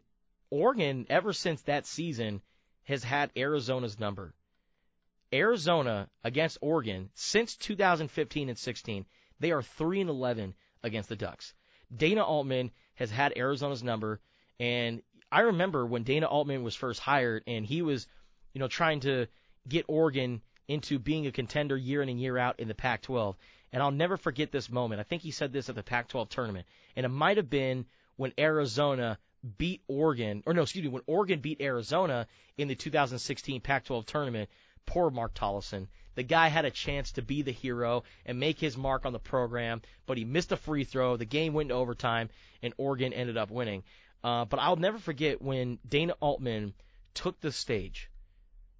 Oregon, 0.50 1.06
ever 1.10 1.32
since 1.32 1.62
that 1.62 1.86
season, 1.86 2.42
has 2.84 3.04
had 3.04 3.32
Arizona's 3.38 4.00
number. 4.00 4.34
Arizona 5.34 6.10
against 6.24 6.58
Oregon 6.62 7.10
since 7.14 7.56
2015 7.58 8.50
and 8.50 8.58
16, 8.58 9.06
they 9.40 9.52
are 9.52 9.62
3 9.62 10.02
and 10.02 10.10
11 10.10 10.54
against 10.84 11.10
the 11.10 11.16
Ducks. 11.16 11.54
Dana 11.96 12.24
Altman 12.24 12.72
has 12.96 13.12
had 13.12 13.34
Arizona's 13.38 13.84
number, 13.84 14.22
and 14.60 15.02
I 15.32 15.42
remember 15.42 15.86
when 15.86 16.04
Dana 16.04 16.28
Altman 16.28 16.64
was 16.64 16.76
first 16.76 17.02
hired, 17.02 17.44
and 17.46 17.66
he 17.66 17.82
was, 17.82 18.08
you 18.57 18.59
know, 18.59 18.68
trying 18.68 19.01
to 19.01 19.27
get 19.69 19.86
Oregon 19.88 20.42
into 20.68 20.98
being 20.98 21.27
a 21.27 21.31
contender 21.31 21.77
year 21.77 22.01
in 22.01 22.09
and 22.09 22.19
year 22.19 22.39
out 22.39 22.59
in 22.59 22.68
the 22.68 22.74
Pac-12. 22.74 23.36
And 23.71 23.83
I'll 23.83 23.92
never 23.92 24.18
forget 24.18 24.51
this 24.51 24.71
moment. 24.71 25.00
I 25.00 25.04
think 25.04 25.21
he 25.21 25.30
said 25.30 25.54
this 25.54 25.69
at 25.69 25.75
the 25.75 25.83
Pac-12 25.83 26.27
tournament, 26.30 26.65
and 26.95 27.06
it 27.06 27.09
might 27.09 27.38
have 27.38 27.51
been 27.51 27.86
when 28.15 28.33
Arizona 28.39 29.19
beat 29.59 29.83
Oregon, 29.88 30.42
or 30.48 30.56
no, 30.56 30.63
excuse 30.63 30.83
me, 30.83 30.89
when 30.89 31.04
Oregon 31.06 31.39
beat 31.39 31.62
Arizona 31.62 32.25
in 32.57 32.68
the 32.68 32.74
2016 32.74 33.62
Pac-12 33.62 34.07
tournament. 34.07 34.50
Poor 34.88 35.12
Mark 35.12 35.36
Tollefsen. 35.36 35.88
The 36.15 36.24
guy 36.24 36.48
had 36.48 36.65
a 36.65 36.71
chance 36.71 37.12
to 37.12 37.21
be 37.21 37.44
the 37.44 37.51
hero 37.51 38.06
and 38.25 38.39
make 38.39 38.57
his 38.57 38.75
mark 38.75 39.06
on 39.06 39.13
the 39.13 39.19
program, 39.19 39.83
but 40.07 40.18
he 40.18 40.25
missed 40.25 40.51
a 40.51 40.57
free 40.57 40.83
throw. 40.83 41.15
The 41.15 41.25
game 41.25 41.54
went 41.54 41.69
to 41.69 41.75
overtime, 41.75 42.31
and 42.64 42.73
Oregon 42.80 43.14
ended 43.14 43.37
up 43.37 43.52
winning. 43.52 43.83
Uh, 44.23 44.45
but 44.45 44.59
I'll 44.59 44.78
never 44.78 44.97
forget 44.97 45.44
when 45.44 45.78
Dana 45.87 46.14
Altman 46.19 46.73
took 47.14 47.40
the 47.40 47.52
stage 47.52 48.09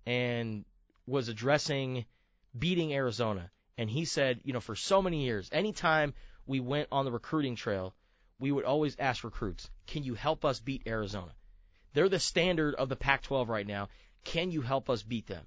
and 0.08 0.64
was 1.06 1.28
addressing 1.28 2.06
beating 2.58 2.94
Arizona. 2.94 3.52
And 3.78 3.90
he 3.90 4.06
said, 4.06 4.40
you 4.44 4.54
know, 4.54 4.62
for 4.62 4.76
so 4.76 5.02
many 5.02 5.26
years, 5.26 5.50
anytime 5.52 6.14
we 6.48 6.62
went 6.62 6.88
on 6.94 7.04
the 7.04 7.12
recruiting 7.12 7.58
trail, 7.58 7.94
we 8.40 8.52
would 8.52 8.64
always 8.64 8.96
ask 8.98 9.26
recruits, 9.26 9.70
can 9.86 10.04
you 10.04 10.14
help 10.14 10.46
us 10.46 10.62
beat 10.62 10.88
Arizona? 10.88 11.34
They're 11.94 12.08
the 12.08 12.20
standard 12.20 12.76
of 12.76 12.88
the 12.88 12.96
Pac 12.96 13.24
12 13.24 13.50
right 13.50 13.68
now. 13.68 13.90
Can 14.24 14.50
you 14.50 14.62
help 14.62 14.90
us 14.90 15.04
beat 15.04 15.28
them? 15.28 15.46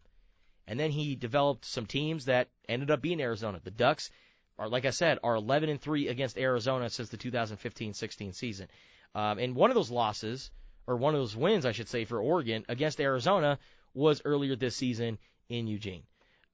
And 0.66 0.78
then 0.78 0.90
he 0.90 1.16
developed 1.16 1.64
some 1.64 1.86
teams 1.86 2.26
that 2.26 2.48
ended 2.68 2.90
up 2.90 3.00
being 3.00 3.20
Arizona. 3.20 3.60
The 3.64 3.70
Ducks 3.70 4.10
are, 4.58 4.68
like 4.68 4.84
I 4.84 4.90
said, 4.90 5.18
are 5.24 5.36
11 5.36 5.70
and 5.70 5.80
3 5.80 6.08
against 6.08 6.36
Arizona 6.36 6.90
since 6.90 7.08
the 7.08 7.16
2015-16 7.16 8.34
season. 8.34 8.68
Um, 9.14 9.38
and 9.38 9.54
one 9.54 9.70
of 9.70 9.74
those 9.74 9.90
losses, 9.90 10.50
or 10.86 10.96
one 10.96 11.14
of 11.14 11.20
those 11.20 11.34
wins, 11.34 11.64
I 11.64 11.72
should 11.72 11.88
say, 11.88 12.04
for 12.04 12.20
Oregon 12.20 12.66
against 12.68 13.00
Arizona 13.00 13.58
was 13.94 14.22
earlier 14.24 14.56
this 14.56 14.76
season 14.76 15.18
in 15.48 15.66
Eugene. 15.66 16.02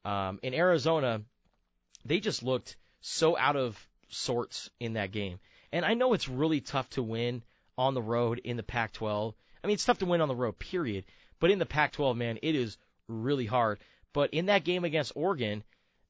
Um, 0.05 0.39
in 0.43 0.55
Arizona, 0.55 1.23
they 2.05 2.21
just 2.21 2.43
looked 2.43 2.77
so 3.01 3.37
out 3.37 3.57
of 3.57 3.79
sorts 4.09 4.71
in 4.81 4.95
that 4.95 5.13
game. 5.13 5.39
And 5.73 5.85
I 5.85 5.95
know 5.95 6.13
it's 6.13 6.29
really 6.29 6.61
tough 6.61 6.89
to 6.91 7.03
win 7.03 7.43
on 7.77 7.95
the 7.95 8.03
road 8.03 8.41
in 8.45 8.57
the 8.57 8.63
Pac-12. 8.63 9.35
I 9.63 9.67
mean, 9.67 9.75
it's 9.75 9.85
tough 9.85 9.99
to 9.99 10.07
win 10.07 10.21
on 10.21 10.29
the 10.29 10.35
road, 10.35 10.59
period. 10.59 11.05
But 11.41 11.51
in 11.51 11.59
the 11.59 11.67
Pac-12, 11.67 12.17
man, 12.17 12.39
it 12.43 12.55
is 12.55 12.79
really 13.09 13.47
hard. 13.47 13.81
But 14.13 14.33
in 14.33 14.47
that 14.47 14.65
game 14.65 14.85
against 14.85 15.13
Oregon, 15.15 15.65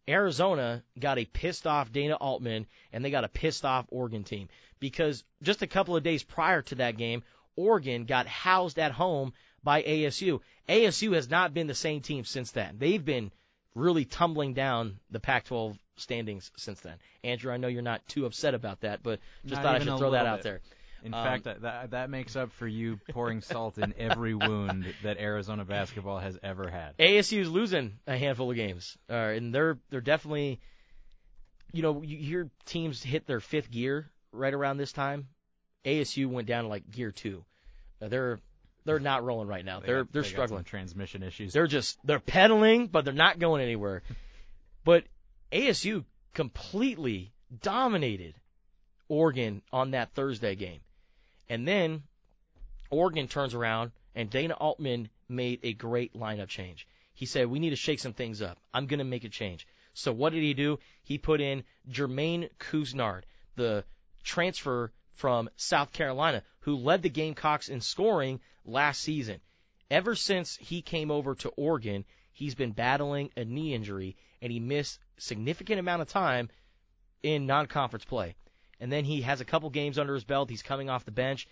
Arizona 0.09 0.85
got 0.99 1.19
a 1.19 1.25
pissed 1.25 1.67
off 1.67 1.91
Dana 1.91 2.15
Altman 2.15 2.67
and 2.93 3.05
they 3.05 3.11
got 3.11 3.25
a 3.25 3.29
pissed 3.29 3.65
off 3.65 3.87
Oregon 3.91 4.23
team 4.23 4.49
because 4.79 5.25
just 5.43 5.63
a 5.63 5.67
couple 5.67 5.97
of 5.97 6.05
days 6.05 6.23
prior 6.23 6.63
to 6.63 6.77
that 6.77 6.97
game, 6.97 7.25
Oregon 7.57 8.05
got 8.05 8.27
housed 8.27 8.79
at 8.79 8.93
home 8.93 9.33
by 9.67 9.83
ASU. 9.83 10.41
ASU 10.69 11.15
has 11.15 11.29
not 11.29 11.53
been 11.53 11.67
the 11.67 11.75
same 11.75 12.01
team 12.01 12.25
since 12.25 12.53
then. 12.53 12.77
They've 12.79 13.05
been 13.05 13.33
really 13.75 14.05
tumbling 14.05 14.55
down 14.55 15.01
the 15.11 15.19
Pac-12 15.19 15.77
standings 15.97 16.53
since 16.57 16.81
then. 16.81 16.95
Andrew, 17.25 17.53
I 17.53 17.57
know 17.57 17.67
you're 17.67 17.83
not 17.83 18.07
too 18.07 18.27
upset 18.27 18.55
about 18.55 18.83
that, 18.83 19.03
but 19.03 19.19
just 19.45 19.57
Not 19.57 19.63
thought 19.63 19.75
I 19.75 19.79
should 19.81 19.99
throw 19.99 20.13
that 20.13 20.23
little 20.23 20.27
out 20.35 20.43
there. 20.43 20.61
In 21.03 21.13
Um, 21.13 21.25
fact, 21.25 21.45
that, 21.45 21.63
that 21.63 21.91
that 21.91 22.11
makes 22.11 22.37
up 22.37 22.53
for 22.53 22.67
you 22.67 22.99
pouring 23.11 23.41
salt 23.43 23.77
in 23.79 23.93
every 23.99 24.35
wound 24.35 24.87
that 25.03 25.19
Arizona 25.19 25.65
basketball 25.65 26.19
has 26.19 26.39
ever 26.43 26.71
had. 26.71 26.97
ASU 26.99 27.41
is 27.41 27.51
losing 27.51 27.99
a 28.07 28.17
handful 28.17 28.51
of 28.51 28.57
games, 28.57 28.97
uh, 29.11 29.15
and 29.15 29.55
they're 29.55 29.79
they're 29.91 30.01
definitely 30.01 30.61
you 31.73 31.83
know, 31.83 32.03
you 32.03 32.17
hear 32.17 32.51
teams 32.65 33.03
hit 33.03 33.27
their 33.27 33.41
fifth 33.41 33.71
gear 33.71 34.09
right 34.33 34.55
around 34.55 34.79
this 34.79 34.93
time. 34.93 35.29
ASU 35.85 36.27
went 36.29 36.49
down 36.49 36.65
to 36.65 36.69
like 36.71 36.91
gear 36.91 37.13
two. 37.13 37.45
Uh, 38.01 38.09
they're 38.09 38.39
they're 38.87 38.99
not 39.01 39.25
rolling 39.25 39.49
right 39.49 39.65
now. 39.65 39.81
They 39.81 39.87
They're 39.89 40.05
got- 40.05 40.13
they're 40.13 40.23
they 40.23 40.29
struggling. 40.29 40.65
transmission 40.65 41.23
issues. 41.23 41.53
They're 41.53 41.67
just 41.67 41.99
they're 42.05 42.21
pedaling, 42.21 42.87
but 42.87 43.05
they're 43.05 43.15
not 43.15 43.39
going 43.39 43.63
anywhere. 43.63 44.03
But 44.85 45.03
ASU 45.51 46.05
completely 46.33 47.33
dominated 47.61 48.37
Oregon 49.09 49.63
on 49.73 49.91
that 49.91 50.15
Thursday 50.15 50.55
game. 50.55 50.79
And 51.49 51.67
then 51.67 52.05
Oregon 52.91 53.27
turns 53.27 53.53
around 53.55 53.91
and 54.15 54.31
Dana 54.31 54.55
Altman 54.55 55.09
made 55.29 55.59
a 55.65 55.73
great 55.73 56.15
lineup 56.15 56.47
change. 56.47 56.87
He 57.15 57.27
said, 57.27 57.49
We 57.49 57.59
need 57.59 57.71
to 57.71 57.77
shake 57.77 57.99
some 57.99 58.13
things 58.13 58.43
up. 58.43 58.59
I'm 58.73 58.87
going 58.87 58.99
to 58.99 59.05
make 59.05 59.25
a 59.25 59.29
change. 59.29 59.67
So 59.95 60.13
what 60.13 60.33
did 60.33 60.43
he 60.43 60.55
do? 60.55 60.79
He 61.03 61.19
put 61.19 61.41
in 61.41 61.65
Jermaine 61.91 62.49
Couisnard, 62.61 63.23
the 63.57 63.85
transfer 64.23 64.93
from 65.17 65.51
South 65.57 65.93
Carolina, 65.93 66.43
who 66.61 66.77
led 66.77 67.03
the 67.03 67.09
Gamecocks 67.09 67.69
in 67.69 67.81
scoring 67.81 68.41
last 68.65 69.01
season. 69.01 69.41
Ever 69.91 70.15
since 70.15 70.57
he 70.57 70.83
came 70.83 71.11
over 71.11 71.35
to 71.37 71.49
Oregon, 71.51 72.05
he's 72.33 72.55
been 72.55 72.73
battling 72.73 73.31
a 73.37 73.45
knee 73.45 73.75
injury 73.75 74.17
and 74.43 74.53
he 74.53 74.61
missed 74.61 74.99
significant 75.19 75.81
amount 75.81 76.03
of 76.03 76.09
time 76.09 76.51
in 77.23 77.47
non-conference 77.47 78.05
play. 78.05 78.37
And 78.79 78.93
then 78.93 79.05
he 79.05 79.23
has 79.23 79.41
a 79.41 79.45
couple 79.45 79.71
games 79.71 79.99
under 79.99 80.15
his 80.15 80.25
belt. 80.25 80.51
He's 80.51 80.63
coming 80.63 80.91
off 80.91 81.05
the 81.05 81.11
bench. 81.11 81.49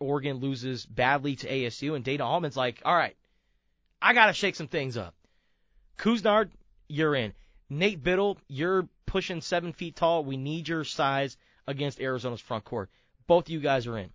Oregon 0.00 0.36
loses 0.38 0.86
badly 0.86 1.36
to 1.36 1.48
ASU, 1.48 1.94
and 1.94 2.04
Dana 2.04 2.26
Altman's 2.26 2.56
like, 2.56 2.80
"All 2.84 2.94
right, 2.94 3.16
I 4.00 4.14
got 4.14 4.26
to 4.26 4.32
shake 4.32 4.54
some 4.54 4.68
things 4.68 4.96
up." 4.96 5.14
Couisnard, 5.98 6.50
you're 6.88 7.14
in. 7.14 7.34
Nate 7.68 8.02
Bittle, 8.02 8.38
you're 8.48 8.88
pushing 9.06 9.40
seven 9.40 9.72
feet 9.72 9.96
tall. 9.96 10.24
We 10.24 10.36
need 10.36 10.68
your 10.68 10.84
size 10.84 11.36
against 11.66 12.00
Arizona's 12.00 12.40
front 12.40 12.64
court. 12.64 12.90
Both 13.26 13.46
of 13.46 13.50
you 13.50 13.60
guys 13.60 13.86
are 13.86 13.98
in, 13.98 14.10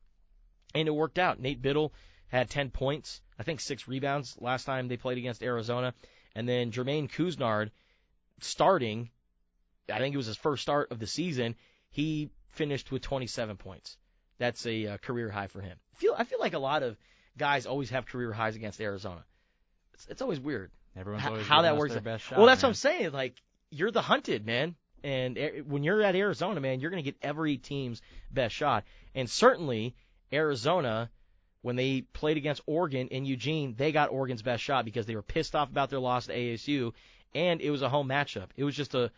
and 0.74 0.88
it 0.88 0.92
worked 0.92 1.20
out. 1.20 1.40
Nate 1.40 1.62
Bittle 1.62 1.92
had 2.30 2.50
10 2.50 2.72
points, 2.72 3.22
I 3.40 3.44
think 3.44 3.60
six 3.60 3.88
rebounds 3.88 4.36
last 4.40 4.66
time 4.66 4.88
they 4.88 4.98
played 4.98 5.18
against 5.18 5.44
Arizona, 5.44 5.94
and 6.36 6.48
then 6.48 6.72
Jermaine 6.72 7.10
Couisnard, 7.10 7.72
starting, 8.42 9.10
I 9.92 10.00
think 10.00 10.14
it 10.14 10.18
was 10.18 10.26
his 10.26 10.38
first 10.38 10.62
start 10.62 10.92
of 10.92 11.00
the 11.00 11.08
season. 11.08 11.56
He 11.92 12.30
finished 12.50 12.92
with 12.92 13.02
27 13.02 13.58
points. 13.58 13.98
That's 14.38 14.66
a 14.66 14.88
uh, 14.88 14.98
career 14.98 15.30
high 15.30 15.48
for 15.48 15.62
him. 15.62 15.78
I 15.96 16.00
feel 16.00 16.16
I 16.18 16.24
feel 16.26 16.40
like 16.40 16.54
a 16.54 16.60
lot 16.60 16.84
of 16.84 16.98
guys 17.38 17.66
always 17.66 17.90
have 17.90 18.06
career 18.06 18.32
highs 18.32 18.56
against 18.56 18.80
Arizona. 18.80 19.24
It's, 19.94 20.08
it's 20.08 20.22
always 20.22 20.40
weird 20.40 20.70
Everyone's 20.98 21.26
always 21.26 21.48
how 21.48 21.62
that 21.62 21.78
works. 21.78 21.96
Best 21.96 22.26
shot, 22.26 22.38
well, 22.38 22.48
that's 22.48 22.62
man. 22.62 22.70
what 22.70 22.72
I'm 22.72 22.76
saying. 22.76 23.12
Like 23.12 23.36
you're 23.70 23.92
the 23.92 24.02
hunted 24.02 24.46
man, 24.46 24.76
and 25.04 25.38
when 25.66 25.84
you're 25.84 26.02
at 26.02 26.16
Arizona, 26.16 26.60
man, 26.60 26.80
you're 26.80 26.92
going 26.92 27.04
to 27.04 27.12
get 27.12 27.20
every 27.22 27.58
team's 27.58 28.02
best 28.32 28.56
shot. 28.56 28.84
And 29.16 29.30
certainly 29.30 29.96
Arizona, 30.32 31.10
when 31.62 31.76
they 31.76 32.02
played 32.02 32.38
against 32.38 32.62
Oregon 32.66 33.08
in 33.10 33.26
Eugene, 33.26 33.76
they 33.78 33.92
got 33.92 34.12
Oregon's 34.12 34.42
best 34.42 34.64
shot 34.64 34.86
because 34.86 35.06
they 35.06 35.16
were 35.16 35.22
pissed 35.22 35.56
off 35.56 35.70
about 35.70 35.90
their 35.90 36.00
loss 36.00 36.28
to 36.28 36.36
ASU, 36.36 36.94
and 37.34 37.62
it 37.62 37.70
was 37.70 37.82
a 37.82 37.90
home 37.90 38.10
matchup. 38.10 38.50
It 38.56 38.64
was 38.64 38.76
just 38.76 38.96
a 38.96 39.12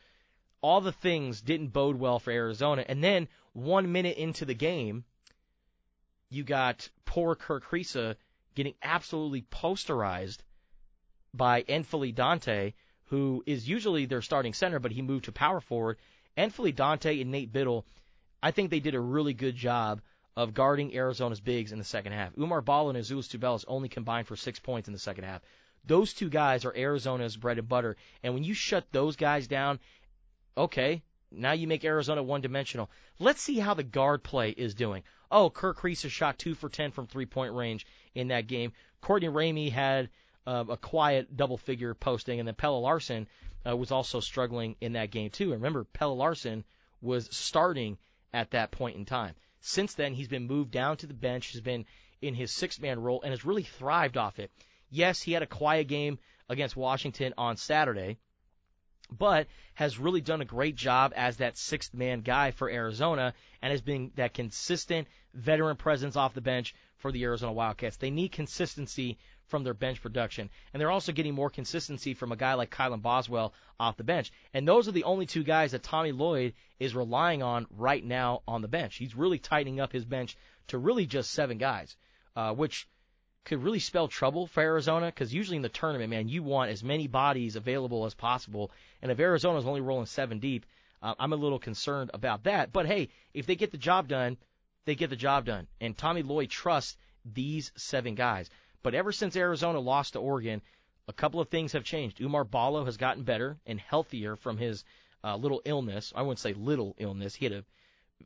all 0.61 0.81
the 0.81 0.91
things 0.91 1.41
didn't 1.41 1.69
bode 1.69 1.95
well 1.95 2.19
for 2.19 2.31
Arizona. 2.31 2.83
And 2.87 3.03
then 3.03 3.27
one 3.53 3.91
minute 3.91 4.17
into 4.17 4.45
the 4.45 4.53
game, 4.53 5.05
you 6.29 6.43
got 6.43 6.89
poor 7.05 7.35
Kerr 7.35 7.59
Kriisa 7.59 8.15
getting 8.55 8.73
absolutely 8.83 9.43
posterized 9.43 10.39
by 11.33 11.63
N'Faly 11.63 12.13
Dante, 12.13 12.73
who 13.09 13.43
is 13.45 13.67
usually 13.67 14.05
their 14.05 14.21
starting 14.21 14.53
center, 14.53 14.79
but 14.79 14.91
he 14.91 15.01
moved 15.01 15.25
to 15.25 15.31
power 15.31 15.59
forward. 15.59 15.97
N'Faly 16.37 16.75
Dante 16.75 17.21
and 17.21 17.31
Nate 17.31 17.51
Bittle, 17.51 17.83
I 18.41 18.51
think 18.51 18.69
they 18.69 18.79
did 18.79 18.95
a 18.95 18.99
really 18.99 19.33
good 19.33 19.55
job 19.55 20.01
of 20.37 20.53
guarding 20.53 20.95
Arizona's 20.95 21.41
bigs 21.41 21.71
in 21.71 21.79
the 21.79 21.83
second 21.83 22.13
half. 22.13 22.35
Oumar 22.35 22.63
Ballo 22.63 22.89
and 22.89 22.97
Azuolas 22.97 23.27
Tubelis 23.27 23.65
only 23.67 23.89
combined 23.89 24.27
for 24.27 24.35
six 24.35 24.59
points 24.59 24.87
in 24.87 24.93
the 24.93 24.99
second 24.99 25.25
half. 25.25 25.41
Those 25.85 26.13
two 26.13 26.29
guys 26.29 26.65
are 26.65 26.75
Arizona's 26.75 27.35
bread 27.35 27.57
and 27.57 27.67
butter, 27.67 27.97
and 28.23 28.33
when 28.33 28.43
you 28.43 28.53
shut 28.53 28.85
those 28.91 29.15
guys 29.15 29.47
down, 29.47 29.79
okay, 30.55 31.01
now 31.31 31.51
you 31.51 31.67
make 31.67 31.83
Arizona 31.83 32.23
one 32.23 32.41
dimensional. 32.41 32.89
Let's 33.17 33.41
see 33.41 33.59
how 33.59 33.73
the 33.73 33.83
guard 33.83 34.23
play 34.23 34.51
is 34.51 34.75
doing. 34.75 35.03
Oh, 35.31 35.49
Kerr 35.49 35.73
Kriisa 35.73 36.09
shot 36.09 36.39
two 36.39 36.55
for 36.55 36.69
ten 36.69 36.91
from 36.91 37.07
three 37.07 37.25
point 37.25 37.53
range 37.53 37.85
in 38.15 38.29
that 38.29 38.47
game. 38.47 38.71
Courtney 39.01 39.29
Ramey 39.29 39.71
had 39.71 40.09
uh, 40.49 40.65
a 40.69 40.77
quiet 40.77 41.37
double 41.37 41.57
figure 41.57 41.93
posting, 41.93 42.39
and 42.39 42.47
then 42.47 42.55
Pelle 42.55 42.81
Larsson 42.81 43.27
uh, 43.67 43.77
was 43.77 43.91
also 43.91 44.19
struggling 44.19 44.75
in 44.81 44.93
that 44.93 45.11
game 45.11 45.29
too. 45.29 45.53
And 45.53 45.61
remember, 45.61 45.83
Pelle 45.83 46.17
Larsson 46.17 46.63
was 47.01 47.29
starting 47.31 47.99
at 48.33 48.49
that 48.51 48.71
point 48.71 48.97
in 48.97 49.05
time. 49.05 49.35
Since 49.61 49.93
then, 49.93 50.15
he's 50.15 50.27
been 50.27 50.47
moved 50.47 50.71
down 50.71 50.97
to 50.97 51.07
the 51.07 51.13
bench, 51.13 51.51
has 51.51 51.61
been 51.61 51.85
in 52.23 52.33
his 52.33 52.51
six 52.51 52.79
man 52.79 52.99
role, 52.99 53.21
and 53.21 53.31
has 53.31 53.45
really 53.45 53.61
thrived 53.61 54.17
off 54.17 54.39
it. 54.39 54.49
Yes, 54.89 55.21
he 55.21 55.33
had 55.33 55.43
a 55.43 55.47
quiet 55.47 55.87
game 55.87 56.17
against 56.49 56.75
Washington 56.75 57.35
on 57.37 57.55
Saturday, 57.55 58.17
but 59.11 59.45
has 59.75 59.99
really 59.99 60.21
done 60.21 60.41
a 60.41 60.45
great 60.45 60.75
job 60.75 61.13
as 61.15 61.37
that 61.37 61.59
sixth 61.59 61.93
man 61.93 62.21
guy 62.21 62.49
for 62.49 62.71
Arizona 62.71 63.35
and 63.61 63.69
has 63.69 63.81
been 63.81 64.11
that 64.15 64.33
consistent 64.33 65.07
veteran 65.35 65.77
presence 65.77 66.15
off 66.15 66.33
the 66.33 66.41
bench 66.41 66.73
for 66.97 67.11
the 67.11 67.23
Arizona 67.23 67.53
Wildcats. 67.53 67.97
They 67.97 68.09
need 68.09 68.31
consistency 68.31 69.19
from 69.49 69.63
their 69.63 69.73
bench 69.73 70.01
production, 70.01 70.49
and 70.73 70.79
they're 70.79 70.91
also 70.91 71.11
getting 71.11 71.33
more 71.33 71.49
consistency 71.49 72.13
from 72.13 72.31
a 72.31 72.37
guy 72.37 72.53
like 72.53 72.71
Kylan 72.71 73.01
Boswell 73.01 73.53
off 73.79 73.97
the 73.97 74.03
bench. 74.03 74.31
And 74.53 74.67
those 74.67 74.87
are 74.87 74.93
the 74.93 75.03
only 75.03 75.25
two 75.25 75.43
guys 75.43 75.71
that 75.71 75.83
Tommy 75.83 76.11
Lloyd 76.11 76.53
is 76.79 76.95
relying 76.95 77.43
on 77.43 77.67
right 77.71 78.03
now 78.03 78.41
on 78.47 78.61
the 78.61 78.67
bench. 78.67 78.95
He's 78.95 79.15
really 79.15 79.39
tightening 79.39 79.79
up 79.79 79.91
his 79.91 80.05
bench 80.05 80.37
to 80.67 80.77
really 80.77 81.05
just 81.05 81.31
seven 81.31 81.57
guys, 81.57 81.95
uh, 82.35 82.53
which 82.53 82.87
could 83.45 83.63
really 83.63 83.79
spell 83.79 84.07
trouble 84.07 84.47
for 84.47 84.61
Arizona 84.61 85.07
because 85.07 85.33
usually 85.33 85.57
in 85.57 85.63
the 85.63 85.69
tournament, 85.69 86.09
man, 86.09 86.27
you 86.27 86.43
want 86.43 86.71
as 86.71 86.83
many 86.83 87.07
bodies 87.07 87.55
available 87.55 88.05
as 88.05 88.13
possible. 88.13 88.71
And 89.01 89.11
if 89.11 89.19
Arizona's 89.19 89.65
only 89.65 89.81
rolling 89.81 90.05
seven 90.05 90.39
deep, 90.39 90.65
uh, 91.01 91.15
I'm 91.17 91.33
a 91.33 91.37
little 91.37 91.59
concerned 91.59 92.11
about 92.13 92.43
that. 92.43 92.71
But 92.71 92.85
hey, 92.85 93.09
if 93.33 93.45
they 93.45 93.55
get 93.55 93.71
the 93.71 93.77
job 93.77 94.07
done, 94.07 94.37
they 94.85 94.95
get 94.95 95.09
the 95.09 95.15
job 95.15 95.45
done. 95.45 95.67
And 95.79 95.97
Tommy 95.97 96.21
Lloyd 96.21 96.49
trusts 96.49 96.97
these 97.25 97.71
seven 97.75 98.15
guys. 98.15 98.49
But 98.81 98.95
ever 98.95 99.11
since 99.11 99.35
Arizona 99.35 99.79
lost 99.79 100.13
to 100.13 100.19
Oregon, 100.19 100.61
a 101.07 101.13
couple 101.13 101.39
of 101.39 101.49
things 101.49 101.73
have 101.73 101.83
changed. 101.83 102.19
Oumar 102.19 102.49
Ballo 102.49 102.85
has 102.85 102.97
gotten 102.97 103.23
better 103.23 103.57
and 103.65 103.79
healthier 103.79 104.35
from 104.35 104.57
his 104.57 104.83
uh, 105.23 105.35
little 105.35 105.61
illness. 105.65 106.13
I 106.15 106.21
wouldn't 106.21 106.39
say 106.39 106.53
little 106.53 106.95
illness. 106.97 107.35
He 107.35 107.45
had 107.45 107.53
a 107.53 107.63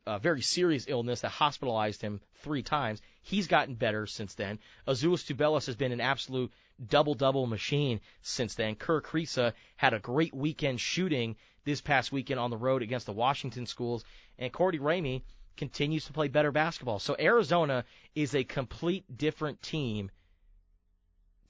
a 0.06 0.18
very 0.18 0.42
serious 0.42 0.86
illness 0.88 1.20
that 1.20 1.30
hospitalized 1.30 2.02
him 2.02 2.20
three 2.36 2.62
times. 2.62 3.00
He's 3.22 3.46
gotten 3.46 3.74
better 3.74 4.06
since 4.06 4.34
then. 4.34 4.58
Azuolas 4.88 5.24
Tubelis 5.24 5.66
has 5.66 5.76
been 5.76 5.92
an 5.92 6.00
absolute 6.00 6.52
double-double 6.84 7.46
machine 7.46 8.00
since 8.22 8.54
then. 8.54 8.74
Kerr 8.74 9.00
Kriisa 9.00 9.52
had 9.76 9.94
a 9.94 10.00
great 10.00 10.34
weekend 10.34 10.80
shooting 10.80 11.36
this 11.64 11.80
past 11.80 12.12
weekend 12.12 12.40
on 12.40 12.50
the 12.50 12.56
road 12.56 12.82
against 12.82 13.06
the 13.06 13.12
Washington 13.12 13.66
schools, 13.66 14.04
and 14.38 14.52
Cordy 14.52 14.78
Ramey 14.78 15.22
continues 15.56 16.06
to 16.06 16.12
play 16.12 16.28
better 16.28 16.50
basketball. 16.50 16.98
So 16.98 17.14
Arizona 17.18 17.84
is 18.14 18.34
a 18.34 18.44
complete 18.44 19.04
different 19.16 19.62
team 19.62 20.10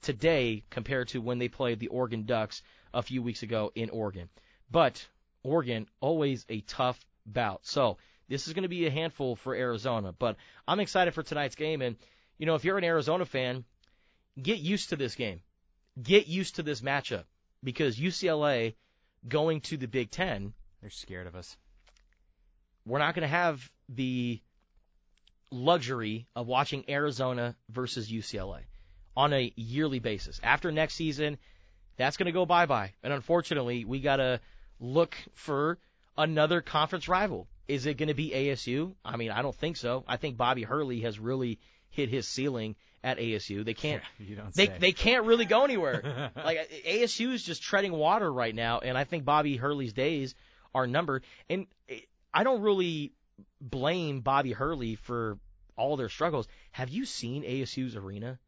today 0.01 0.63
compared 0.69 1.09
to 1.09 1.21
when 1.21 1.39
they 1.39 1.47
played 1.47 1.79
the 1.79 1.87
Oregon 1.87 2.25
Ducks 2.25 2.61
a 2.93 3.01
few 3.01 3.21
weeks 3.21 3.43
ago 3.43 3.71
in 3.75 3.89
Oregon. 3.89 4.29
But 4.71 5.05
Oregon 5.43 5.87
always 5.99 6.45
a 6.49 6.61
tough 6.61 7.03
bout. 7.25 7.65
So 7.65 7.97
this 8.27 8.47
is 8.47 8.53
going 8.53 8.63
to 8.63 8.69
be 8.69 8.85
a 8.87 8.91
handful 8.91 9.35
for 9.35 9.53
Arizona, 9.53 10.13
but 10.17 10.37
I'm 10.67 10.79
excited 10.79 11.13
for 11.13 11.23
tonight's 11.23 11.55
game. 11.55 11.81
And, 11.81 11.97
you 12.37 12.45
know, 12.45 12.55
if 12.55 12.63
you're 12.63 12.77
an 12.77 12.83
Arizona 12.83 13.25
fan, 13.25 13.63
get 14.41 14.59
used 14.59 14.89
to 14.89 14.95
this 14.95 15.15
game. 15.15 15.41
Get 16.01 16.27
used 16.27 16.55
to 16.55 16.63
this 16.63 16.81
matchup 16.81 17.23
because 17.63 17.97
UCLA 17.97 18.75
going 19.27 19.61
to 19.61 19.77
the 19.77 19.87
Big 19.87 20.11
Ten, 20.11 20.53
They're 20.81 20.89
scared 20.89 21.27
of 21.27 21.35
us. 21.35 21.55
we're 22.85 22.99
not 22.99 23.15
going 23.15 23.21
to 23.21 23.27
have 23.27 23.69
the 23.89 24.41
luxury 25.51 26.27
of 26.35 26.47
watching 26.47 26.83
Arizona 26.89 27.55
versus 27.69 28.11
UCLA 28.11 28.61
on 29.15 29.33
a 29.33 29.51
yearly 29.55 29.99
basis. 29.99 30.39
After 30.43 30.71
next 30.71 30.95
season, 30.95 31.37
that's 31.97 32.17
going 32.17 32.25
to 32.27 32.31
go 32.31 32.45
bye 32.45 32.65
bye. 32.65 32.93
And 33.03 33.13
unfortunately, 33.13 33.85
we 33.85 33.99
got 33.99 34.17
to 34.17 34.39
look 34.79 35.15
for 35.33 35.77
another 36.17 36.61
conference 36.61 37.07
rival. 37.07 37.47
Is 37.67 37.85
it 37.85 37.97
going 37.97 38.09
to 38.09 38.13
be 38.13 38.29
ASU? 38.29 38.93
I 39.03 39.17
mean, 39.17 39.31
I 39.31 39.41
don't 39.41 39.55
think 39.55 39.77
so. 39.77 40.03
I 40.07 40.17
think 40.17 40.37
Bobby 40.37 40.63
Hurley 40.63 41.01
has 41.01 41.19
really 41.19 41.59
hit 41.89 42.09
his 42.09 42.27
ceiling 42.27 42.75
at 43.03 43.17
ASU. 43.17 43.63
They 43.63 43.73
can't 43.73 44.03
You 44.19 44.35
don't 44.35 44.53
they 44.53 44.67
say. 44.67 44.77
they 44.79 44.91
can't 44.91 45.25
really 45.25 45.45
go 45.45 45.63
anywhere. 45.63 46.31
like 46.35 46.69
ASU 46.87 47.33
is 47.33 47.43
just 47.43 47.63
treading 47.63 47.93
water 47.93 48.31
right 48.31 48.53
now, 48.53 48.79
and 48.79 48.97
I 48.97 49.03
think 49.03 49.25
Bobby 49.25 49.55
Hurley's 49.55 49.93
days 49.93 50.35
are 50.73 50.85
numbered. 50.85 51.23
And 51.49 51.67
I 52.33 52.43
don't 52.43 52.61
really 52.61 53.13
blame 53.61 54.21
Bobby 54.21 54.51
Hurley 54.51 54.95
for 54.95 55.37
all 55.77 55.97
their 55.97 56.09
struggles. 56.09 56.47
Have 56.71 56.89
you 56.89 57.05
seen 57.05 57.43
ASU's 57.43 57.95
arena? 57.95 58.39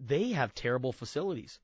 They 0.00 0.30
have 0.30 0.54
terrible 0.54 0.92
facilities. 0.92 1.58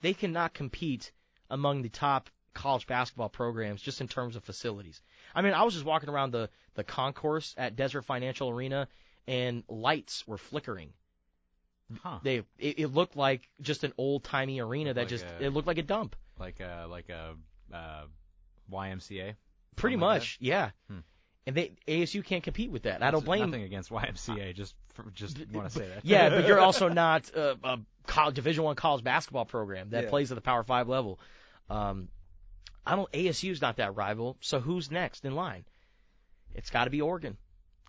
They 0.00 0.14
cannot 0.14 0.54
compete 0.54 1.12
among 1.50 1.82
the 1.82 1.88
top 1.88 2.30
college 2.54 2.86
basketball 2.86 3.28
programs 3.28 3.80
just 3.80 4.00
in 4.00 4.08
terms 4.08 4.36
of 4.36 4.44
facilities. 4.44 5.00
I 5.34 5.42
mean, 5.42 5.54
I 5.54 5.62
was 5.62 5.74
just 5.74 5.86
walking 5.86 6.08
around 6.08 6.32
the 6.32 6.50
the 6.74 6.84
concourse 6.84 7.54
at 7.56 7.76
Desert 7.76 8.02
Financial 8.02 8.48
Arena 8.48 8.88
and 9.26 9.62
lights 9.68 10.26
were 10.26 10.38
flickering. 10.38 10.92
Huh. 12.02 12.18
They 12.22 12.36
it, 12.58 12.78
it 12.78 12.86
looked 12.88 13.16
like 13.16 13.48
just 13.60 13.84
an 13.84 13.92
old 13.98 14.24
timey 14.24 14.60
arena 14.60 14.94
that 14.94 15.02
like 15.02 15.08
just 15.08 15.26
a- 15.26 15.44
it 15.44 15.50
looked 15.50 15.66
like 15.66 15.78
a 15.78 15.82
dump. 15.82 16.16
Like 16.38 16.60
a 16.60 16.86
like 16.88 17.08
a 17.08 17.34
uh, 17.72 18.04
YMCA. 18.70 19.34
Pretty 19.76 19.94
Something 19.94 20.00
like 20.00 20.20
much, 20.20 20.38
yeah. 20.40 20.70
Hmm. 20.88 20.98
And 21.46 21.56
they 21.56 21.72
ASU 21.88 22.24
can't 22.24 22.44
compete 22.44 22.70
with 22.70 22.84
that. 22.84 23.02
I 23.02 23.10
don't 23.10 23.24
blame 23.24 23.50
Nothing 23.50 23.64
against 23.64 23.90
YMCA. 23.90 24.54
Just 24.54 24.74
for, 24.94 25.04
just 25.12 25.38
want 25.52 25.68
to 25.68 25.74
say 25.76 25.88
that. 25.88 26.04
Yeah, 26.04 26.28
but 26.28 26.46
you're 26.46 26.60
also 26.68 26.88
not 26.88 27.28
a, 27.30 27.58
a 27.64 27.78
college, 28.06 28.36
Division 28.36 28.62
One 28.64 28.76
college 28.76 29.02
basketball 29.02 29.44
program 29.44 29.90
that 29.90 30.04
Yeah. 30.04 30.10
plays 30.10 30.30
at 30.30 30.36
the 30.36 30.40
Power 30.42 30.62
Five 30.62 30.88
level. 30.88 31.18
Um, 31.68 32.08
I 32.86 32.94
don't. 32.94 33.10
ASU's 33.12 33.60
not 33.60 33.76
that 33.76 33.96
rival. 33.96 34.36
So 34.40 34.60
who's 34.60 34.90
next 34.90 35.24
in 35.24 35.34
line? 35.34 35.64
It's 36.54 36.70
got 36.70 36.84
to 36.84 36.90
be 36.90 37.00
Oregon. 37.00 37.36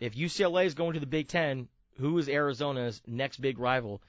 If 0.02 0.16
UCLA 0.16 0.66
is 0.66 0.74
going 0.74 0.94
to 0.94 1.00
the 1.00 1.06
Big 1.06 1.28
Ten, 1.28 1.68
who 2.00 2.18
is 2.18 2.28
Arizona's 2.30 3.02
next 3.06 3.38
big 3.40 3.60
rival? 3.60 4.02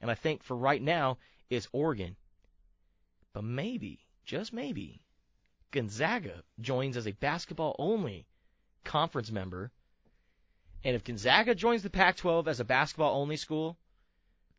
And 0.00 0.10
I 0.10 0.14
think 0.14 0.42
for 0.44 0.56
right 0.56 0.80
now, 0.82 1.18
it's 1.50 1.68
Oregon. 1.72 2.16
But 3.32 3.44
maybe, 3.44 4.00
just 4.24 4.52
maybe, 4.52 5.00
Gonzaga 5.70 6.42
joins 6.60 6.96
as 6.96 7.06
a 7.06 7.12
basketball 7.12 7.74
only 7.78 8.26
conference 8.84 9.30
member. 9.30 9.70
And 10.84 10.96
if 10.96 11.04
Gonzaga 11.04 11.54
joins 11.54 11.82
the 11.82 11.90
Pac 11.90 12.16
12 12.16 12.48
as 12.48 12.60
a 12.60 12.64
basketball 12.64 13.20
only 13.20 13.36
school, 13.36 13.76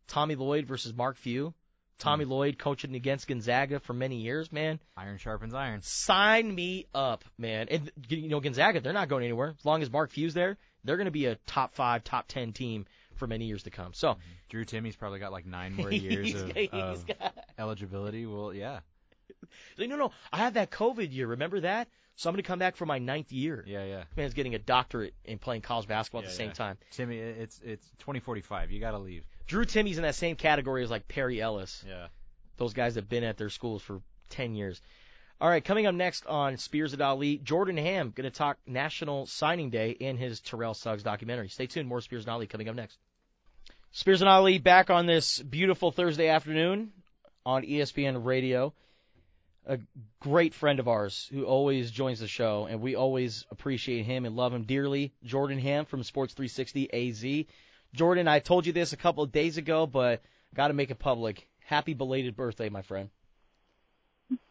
Tommy 0.08 0.36
Lloyd 0.36 0.66
versus 0.66 0.94
Mark 0.94 1.18
Few, 1.18 1.54
Tommy 2.00 2.26
hmm. 2.26 2.32
Lloyd 2.32 2.58
coaching 2.58 2.96
against 2.96 3.28
Gonzaga 3.28 3.80
for 3.80 3.94
many 3.94 4.18
years, 4.18 4.52
man, 4.52 4.80
Iron 4.98 5.18
sharpens 5.18 5.54
iron. 5.54 5.82
sign 5.82 6.54
me 6.54 6.88
up, 6.94 7.24
man. 7.38 7.68
And 7.70 7.92
you 8.10 8.30
know 8.30 8.40
Gonzaga, 8.40 8.82
they're 8.82 8.94
not 8.94 9.10
going 9.10 9.24
anywhere. 9.24 9.56
As 9.58 9.66
long 9.66 9.82
as 9.82 9.92
Mark 9.92 10.12
Few's 10.12 10.34
there, 10.34 10.58
they're 10.84 10.98
going 10.98 11.06
to 11.06 11.12
be 11.12 11.26
a 11.26 11.36
top 11.48 11.74
five, 11.74 12.04
top 12.04 12.28
ten 12.28 12.52
team 12.52 12.86
for 13.16 13.28
many 13.28 13.46
years 13.46 13.64
to 13.64 13.70
come. 13.70 13.94
So 13.94 14.10
mm-hmm. 14.10 14.20
Drew 14.50 14.66
Timme's 14.66 14.96
probably 14.96 15.20
got 15.20 15.32
like 15.32 15.46
nine 15.46 15.74
more 15.74 15.92
years 15.92 16.34
of, 16.34 16.50
of 16.50 16.74
um, 16.74 17.06
got, 17.08 17.38
eligibility. 17.58 18.26
Well, 18.26 18.54
yeah, 18.54 18.80
no, 19.78 19.96
no, 19.96 20.12
I 20.32 20.38
had 20.38 20.56
that 20.56 20.72
COVID 20.72 21.14
year. 21.14 21.28
Remember 21.28 21.62
that? 21.62 21.88
So 22.16 22.30
I'm 22.30 22.36
going 22.36 22.44
to 22.44 22.48
come 22.48 22.60
back 22.60 22.76
for 22.76 22.86
my 22.86 23.00
ninth 23.00 23.32
year. 23.32 23.64
yeah, 23.68 23.84
yeah. 23.86 24.04
Man's 24.16 24.34
getting 24.36 24.54
a 24.56 24.60
doctorate 24.60 25.14
in 25.26 25.40
playing 25.40 25.62
college 25.62 25.88
basketball 25.88 26.22
at 26.22 26.26
Yeah, 26.26 26.30
the 26.30 26.36
same 26.36 26.48
yeah. 26.50 26.54
time. 26.54 26.78
Timme, 26.96 27.12
it's 27.12 27.60
it's 27.64 27.86
2045. 28.00 28.72
You 28.72 28.80
got 28.80 28.92
to 28.92 29.00
leave. 29.00 29.26
Drew 29.48 29.66
Timme's 29.66 29.98
in 29.98 30.04
that 30.04 30.16
same 30.16 30.36
category 30.36 30.84
as 30.84 30.92
like 30.92 31.08
Perry 31.08 31.42
Ellis. 31.42 31.84
Yeah. 31.88 32.08
those 32.58 32.74
guys 32.74 32.96
have 32.96 33.10
been 33.10 33.24
at 33.24 33.38
their 33.38 33.50
schools 33.50 33.82
for 33.82 34.02
10 34.30 34.54
years. 34.56 34.80
All 35.42 35.50
right, 35.50 35.66
coming 35.66 35.88
up 35.88 35.96
next 35.96 36.26
on 36.28 36.56
Spears 36.58 36.94
and 36.94 37.02
Ali, 37.02 37.38
Jordan 37.38 37.76
Ham 37.76 38.14
going 38.16 38.30
to 38.32 38.36
talk 38.38 38.58
National 38.68 39.26
Signing 39.26 39.72
Day 39.72 39.90
in 39.90 40.16
his 40.16 40.40
Terrell 40.40 40.74
Suggs 40.76 41.04
documentary. 41.04 41.50
Stay 41.50 41.66
tuned. 41.66 41.90
More 41.90 42.00
Spears 42.00 42.24
and 42.26 42.32
Ali 42.32 42.48
coming 42.48 42.70
up 42.70 42.76
next. 42.76 42.98
Spears 43.92 44.22
and 44.22 44.30
Ali 44.30 44.60
back 44.60 44.90
on 44.90 45.06
this 45.08 45.40
beautiful 45.40 45.92
Thursday 45.92 46.28
afternoon 46.30 46.92
on 47.46 47.64
ESPN 47.64 48.24
Radio. 48.24 48.74
A 49.66 49.80
great 50.20 50.54
friend 50.54 50.80
of 50.80 50.88
ours 50.88 51.30
who 51.32 51.46
always 51.46 51.90
joins 51.90 52.20
the 52.20 52.28
show, 52.28 52.68
and 52.70 52.82
we 52.82 52.96
always 52.96 53.46
appreciate 53.50 54.04
him 54.04 54.26
and 54.26 54.36
love 54.36 54.54
him 54.54 54.64
dearly. 54.64 55.14
Jordan 55.24 55.60
Ham 55.60 55.86
from 55.86 56.04
Sports 56.04 56.34
360 56.34 56.94
AZ. 56.94 57.46
Jordan, 57.94 58.28
I 58.28 58.40
told 58.40 58.66
you 58.66 58.74
this 58.74 58.92
a 58.92 58.98
couple 58.98 59.24
of 59.24 59.32
days 59.32 59.58
ago, 59.58 59.88
but 59.88 60.22
got 60.54 60.68
to 60.68 60.74
make 60.74 60.92
it 60.92 61.00
public. 61.00 61.48
Happy 61.66 61.94
belated 61.94 62.36
birthday, 62.36 62.70
my 62.70 62.82
friend. 62.82 63.10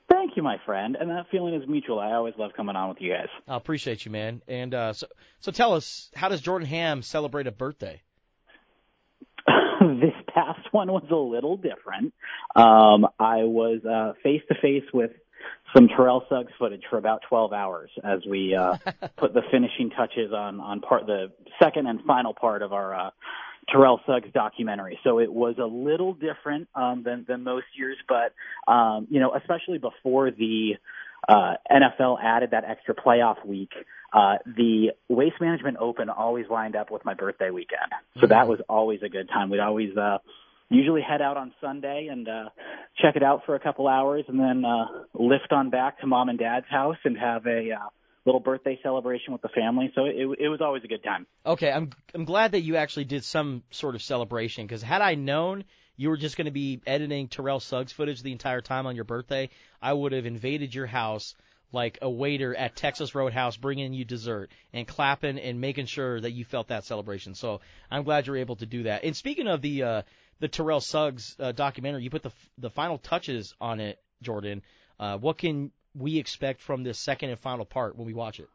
Thank 0.08 0.36
you, 0.36 0.42
my 0.42 0.58
friend. 0.64 0.96
And 0.98 1.10
that 1.10 1.26
feeling 1.30 1.54
is 1.54 1.68
mutual. 1.68 1.98
I 1.98 2.12
always 2.12 2.34
love 2.38 2.52
coming 2.56 2.76
on 2.76 2.88
with 2.88 2.98
you 3.00 3.12
guys. 3.12 3.28
I 3.48 3.56
appreciate 3.56 4.04
you, 4.04 4.10
man. 4.10 4.42
And 4.46 4.72
uh, 4.72 4.92
so, 4.92 5.06
so 5.40 5.52
tell 5.52 5.74
us, 5.74 6.10
how 6.14 6.28
does 6.28 6.40
Jordan 6.40 6.68
Ham 6.68 7.02
celebrate 7.02 7.46
a 7.46 7.52
birthday? 7.52 8.02
this 10.00 10.14
past 10.32 10.72
one 10.72 10.90
was 10.90 11.06
a 11.10 11.16
little 11.16 11.56
different. 11.56 12.12
Um, 12.54 13.06
I 13.18 13.44
was 13.44 13.80
face 14.22 14.42
to 14.48 14.54
face 14.60 14.84
with 14.92 15.12
some 15.74 15.88
Terrell 15.88 16.24
Suggs 16.28 16.52
footage 16.58 16.82
for 16.90 16.98
about 16.98 17.22
12 17.28 17.52
hours 17.52 17.90
as 18.04 18.20
we 18.28 18.54
uh, 18.54 18.76
put 19.16 19.34
the 19.34 19.42
finishing 19.50 19.90
touches 19.90 20.32
on 20.32 20.60
on 20.60 20.80
part 20.80 21.06
the 21.06 21.32
second 21.60 21.86
and 21.86 22.00
final 22.04 22.34
part 22.34 22.62
of 22.62 22.72
our 22.72 22.94
uh, 22.94 23.10
Terrell 23.68 24.00
Suggs 24.06 24.28
documentary. 24.34 24.98
So 25.04 25.18
it 25.18 25.32
was 25.32 25.56
a 25.58 25.64
little 25.64 26.14
different 26.14 26.68
um, 26.74 27.02
than 27.04 27.24
than 27.26 27.42
most 27.44 27.66
years, 27.76 27.96
but 28.08 28.34
um, 28.70 29.06
you 29.10 29.20
know, 29.20 29.34
especially 29.34 29.78
before 29.78 30.30
the 30.30 30.76
uh, 31.28 31.54
NFL 31.70 32.18
added 32.22 32.50
that 32.52 32.64
extra 32.64 32.94
playoff 32.94 33.44
week. 33.44 33.72
Uh, 34.12 34.36
the 34.44 34.90
Waste 35.08 35.36
Management 35.40 35.78
Open 35.80 36.10
always 36.10 36.46
lined 36.50 36.76
up 36.76 36.90
with 36.90 37.04
my 37.04 37.14
birthday 37.14 37.50
weekend, 37.50 37.92
so 38.20 38.26
that 38.26 38.46
was 38.46 38.60
always 38.68 39.00
a 39.02 39.08
good 39.08 39.28
time. 39.28 39.48
We'd 39.48 39.60
always 39.60 39.96
uh, 39.96 40.18
usually 40.68 41.00
head 41.00 41.22
out 41.22 41.36
on 41.36 41.52
Sunday 41.60 42.08
and 42.10 42.28
uh, 42.28 42.48
check 43.00 43.16
it 43.16 43.22
out 43.22 43.42
for 43.46 43.54
a 43.54 43.60
couple 43.60 43.88
hours, 43.88 44.24
and 44.28 44.38
then 44.38 44.64
uh, 44.64 44.86
lift 45.14 45.50
on 45.50 45.70
back 45.70 46.00
to 46.00 46.06
mom 46.06 46.28
and 46.28 46.38
dad's 46.38 46.66
house 46.68 46.98
and 47.04 47.16
have 47.16 47.46
a 47.46 47.70
uh, 47.72 47.88
little 48.24 48.40
birthday 48.40 48.78
celebration 48.82 49.32
with 49.32 49.42
the 49.42 49.48
family. 49.48 49.90
So 49.94 50.04
it, 50.04 50.38
it 50.38 50.48
was 50.48 50.60
always 50.60 50.82
a 50.84 50.88
good 50.88 51.02
time. 51.02 51.26
Okay, 51.46 51.70
I'm 51.70 51.90
I'm 52.14 52.24
glad 52.24 52.52
that 52.52 52.60
you 52.60 52.76
actually 52.76 53.04
did 53.04 53.24
some 53.24 53.62
sort 53.70 53.94
of 53.94 54.02
celebration 54.02 54.66
because 54.66 54.82
had 54.82 55.02
I 55.02 55.14
known 55.14 55.64
you 55.96 56.08
were 56.08 56.16
just 56.16 56.36
going 56.36 56.46
to 56.46 56.50
be 56.50 56.80
editing 56.86 57.28
Terrell 57.28 57.60
Suggs 57.60 57.92
footage 57.92 58.22
the 58.22 58.32
entire 58.32 58.60
time 58.60 58.86
on 58.86 58.96
your 58.96 59.04
birthday, 59.04 59.50
I 59.80 59.92
would 59.92 60.12
have 60.12 60.26
invaded 60.26 60.74
your 60.74 60.86
house 60.86 61.34
like 61.72 61.98
a 62.02 62.10
waiter 62.10 62.54
at 62.54 62.76
Texas 62.76 63.14
Roadhouse 63.14 63.56
bringing 63.56 63.92
you 63.92 64.04
dessert 64.04 64.50
and 64.72 64.86
clapping 64.86 65.38
and 65.38 65.60
making 65.60 65.86
sure 65.86 66.20
that 66.20 66.32
you 66.32 66.44
felt 66.44 66.68
that 66.68 66.84
celebration. 66.84 67.34
So 67.34 67.60
I'm 67.90 68.04
glad 68.04 68.26
you're 68.26 68.36
able 68.36 68.56
to 68.56 68.66
do 68.66 68.84
that. 68.84 69.04
And 69.04 69.16
speaking 69.16 69.48
of 69.48 69.62
the 69.62 69.82
uh, 69.82 70.02
the 70.40 70.48
Terrell 70.48 70.80
Suggs 70.80 71.36
uh, 71.38 71.52
documentary, 71.52 72.02
you 72.02 72.10
put 72.10 72.22
the 72.22 72.32
the 72.58 72.70
final 72.70 72.98
touches 72.98 73.54
on 73.60 73.80
it, 73.80 73.98
Jordan. 74.22 74.62
Uh, 75.00 75.18
what 75.18 75.38
can 75.38 75.72
we 75.94 76.18
expect 76.18 76.60
from 76.60 76.82
this 76.82 76.98
second 76.98 77.30
and 77.30 77.38
final 77.38 77.64
part 77.64 77.96
when 77.96 78.06
we 78.06 78.14
watch 78.14 78.38
it? 78.40 78.48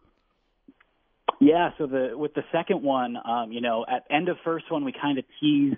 Yeah, 1.40 1.70
so 1.78 1.86
the 1.86 2.12
with 2.16 2.34
the 2.34 2.44
second 2.52 2.82
one, 2.82 3.16
um, 3.24 3.52
you 3.52 3.62
know, 3.62 3.86
at 3.88 4.06
end 4.10 4.28
of 4.28 4.38
first 4.44 4.72
one, 4.72 4.84
we 4.84 4.92
kind 4.92 5.20
of 5.20 5.26
teased 5.40 5.78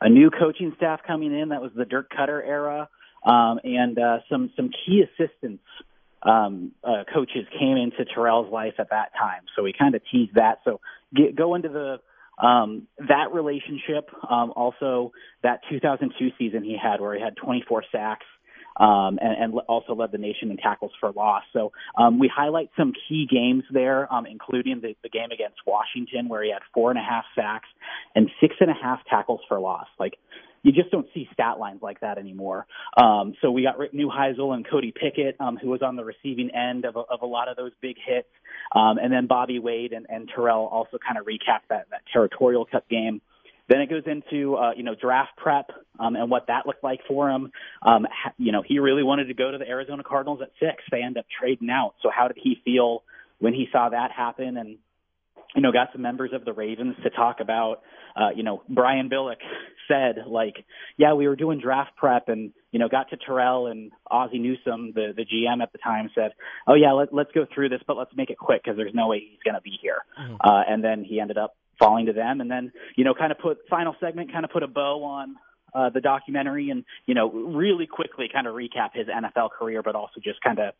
a 0.00 0.08
new 0.08 0.30
coaching 0.30 0.74
staff 0.76 1.00
coming 1.06 1.38
in. 1.38 1.48
That 1.48 1.62
was 1.62 1.70
the 1.74 1.86
Dirk 1.86 2.10
Koetter 2.10 2.46
era, 2.46 2.88
um, 3.24 3.58
and 3.64 3.98
uh, 3.98 4.18
some 4.30 4.50
some 4.54 4.70
key 4.84 5.02
assistants 5.02 5.64
um, 6.22 6.72
uh, 6.84 7.04
coaches 7.12 7.46
came 7.58 7.76
into 7.76 8.04
Terrell's 8.04 8.52
life 8.52 8.74
at 8.78 8.90
that 8.90 9.12
time. 9.18 9.42
So 9.56 9.62
we 9.62 9.72
kind 9.72 9.94
of 9.94 10.02
teased 10.10 10.34
that. 10.34 10.60
So 10.64 10.80
get, 11.14 11.34
go 11.36 11.54
into 11.54 11.68
the 11.68 12.44
um, 12.44 12.86
that 12.98 13.32
relationship. 13.32 14.10
Um, 14.28 14.52
also, 14.54 15.12
that 15.42 15.60
2002 15.70 16.30
season 16.38 16.64
he 16.64 16.76
had 16.80 17.00
where 17.00 17.14
he 17.14 17.22
had 17.22 17.36
24 17.36 17.84
sacks 17.90 18.26
um, 18.78 19.18
and, 19.20 19.52
and 19.52 19.54
also 19.68 19.94
led 19.94 20.12
the 20.12 20.18
nation 20.18 20.50
in 20.50 20.56
tackles 20.56 20.92
for 21.00 21.10
loss. 21.12 21.42
So 21.52 21.72
um, 21.96 22.18
we 22.18 22.30
highlight 22.34 22.70
some 22.76 22.92
key 23.08 23.26
games 23.30 23.64
there, 23.70 24.12
um, 24.12 24.26
including 24.26 24.80
the, 24.80 24.94
the 25.02 25.08
game 25.08 25.30
against 25.32 25.58
Washington 25.66 26.28
where 26.28 26.42
he 26.42 26.50
had 26.52 26.62
four 26.72 26.90
and 26.90 26.98
a 26.98 27.02
half 27.02 27.24
sacks 27.34 27.68
and 28.14 28.30
six 28.40 28.54
and 28.60 28.70
a 28.70 28.74
half 28.80 29.00
tackles 29.08 29.40
for 29.48 29.58
loss. 29.58 29.86
Like 29.98 30.14
you 30.62 30.72
just 30.72 30.90
don't 30.90 31.06
see 31.14 31.28
stat 31.32 31.58
lines 31.58 31.80
like 31.82 32.00
that 32.00 32.18
anymore. 32.18 32.66
Um, 32.96 33.34
so 33.40 33.50
we 33.50 33.62
got 33.62 33.78
Rick 33.78 33.92
Neuheisel 33.92 34.54
and 34.54 34.68
Cody 34.68 34.92
Pickett, 34.92 35.36
um, 35.40 35.56
who 35.56 35.68
was 35.68 35.82
on 35.82 35.96
the 35.96 36.04
receiving 36.04 36.50
end 36.54 36.84
of 36.84 36.96
a, 36.96 37.00
of 37.00 37.22
a 37.22 37.26
lot 37.26 37.48
of 37.48 37.56
those 37.56 37.72
big 37.80 37.96
hits. 38.04 38.28
Um, 38.74 38.98
and 38.98 39.12
then 39.12 39.26
Bobby 39.26 39.58
Wade 39.58 39.92
and, 39.92 40.06
and 40.08 40.28
Terrell 40.34 40.66
also 40.66 40.98
kind 40.98 41.18
of 41.18 41.26
recapped 41.26 41.68
that, 41.70 41.86
that 41.90 42.02
territorial 42.12 42.64
cup 42.64 42.88
game. 42.88 43.20
Then 43.68 43.80
it 43.80 43.90
goes 43.90 44.04
into 44.06 44.56
uh, 44.56 44.72
you 44.76 44.82
know 44.82 44.94
draft 44.94 45.36
prep 45.36 45.70
um, 45.98 46.16
and 46.16 46.30
what 46.30 46.46
that 46.48 46.66
looked 46.66 46.82
like 46.82 47.00
for 47.06 47.30
him. 47.30 47.52
Um, 47.82 48.06
you 48.38 48.52
know 48.52 48.62
he 48.66 48.78
really 48.78 49.02
wanted 49.02 49.26
to 49.26 49.34
go 49.34 49.50
to 49.50 49.58
the 49.58 49.68
Arizona 49.68 50.02
Cardinals 50.02 50.40
at 50.42 50.50
six. 50.58 50.82
They 50.90 51.02
end 51.02 51.18
up 51.18 51.26
trading 51.38 51.70
out. 51.70 51.94
So 52.02 52.10
how 52.14 52.28
did 52.28 52.38
he 52.42 52.60
feel 52.64 53.02
when 53.38 53.52
he 53.52 53.68
saw 53.70 53.90
that 53.90 54.10
happen? 54.10 54.56
And 54.56 54.78
you 55.54 55.62
know 55.62 55.72
got 55.72 55.88
some 55.92 56.02
members 56.02 56.30
of 56.32 56.44
the 56.44 56.52
Ravens 56.52 56.96
to 57.02 57.10
talk 57.10 57.40
about. 57.40 57.82
Uh, 58.16 58.30
you 58.34 58.42
know 58.42 58.62
Brian 58.68 59.10
Billick 59.10 59.36
said 59.88 60.24
like, 60.26 60.64
yeah, 60.96 61.14
we 61.14 61.28
were 61.28 61.36
doing 61.36 61.60
draft 61.60 61.94
prep 61.96 62.28
and 62.28 62.52
you 62.72 62.78
know 62.78 62.88
got 62.88 63.10
to 63.10 63.18
Terrell 63.18 63.66
and 63.66 63.92
Ozzie 64.10 64.38
Newsome, 64.38 64.92
the 64.94 65.12
the 65.14 65.24
GM 65.24 65.62
at 65.62 65.72
the 65.72 65.78
time, 65.78 66.10
said, 66.14 66.32
oh 66.66 66.74
yeah, 66.74 66.92
let, 66.92 67.12
let's 67.12 67.32
go 67.32 67.46
through 67.54 67.68
this, 67.68 67.80
but 67.86 67.98
let's 67.98 68.14
make 68.16 68.30
it 68.30 68.38
quick 68.38 68.62
because 68.64 68.78
there's 68.78 68.94
no 68.94 69.08
way 69.08 69.20
he's 69.20 69.42
going 69.44 69.54
to 69.56 69.60
be 69.60 69.78
here. 69.80 69.98
Mhm. 70.18 70.36
Uh, 70.40 70.62
and 70.66 70.82
then 70.82 71.04
he 71.04 71.20
ended 71.20 71.36
up 71.36 71.54
falling 71.78 72.06
to 72.06 72.12
them 72.12 72.40
and 72.40 72.50
then 72.50 72.72
you 72.96 73.04
know 73.04 73.14
kind 73.14 73.32
of 73.32 73.38
put 73.38 73.58
final 73.68 73.94
segment 74.00 74.32
kind 74.32 74.44
of 74.44 74.50
put 74.50 74.62
a 74.62 74.68
bow 74.68 75.04
on 75.04 75.36
uh, 75.74 75.90
the 75.90 76.00
documentary 76.00 76.70
and 76.70 76.84
you 77.06 77.14
know 77.14 77.30
really 77.30 77.86
quickly 77.86 78.28
kind 78.32 78.46
of 78.46 78.54
recap 78.54 78.90
his 78.94 79.06
NFL 79.06 79.50
career, 79.50 79.82
but 79.82 79.94
also 79.94 80.20
just 80.20 80.40
kind 80.40 80.58
of 80.58 80.74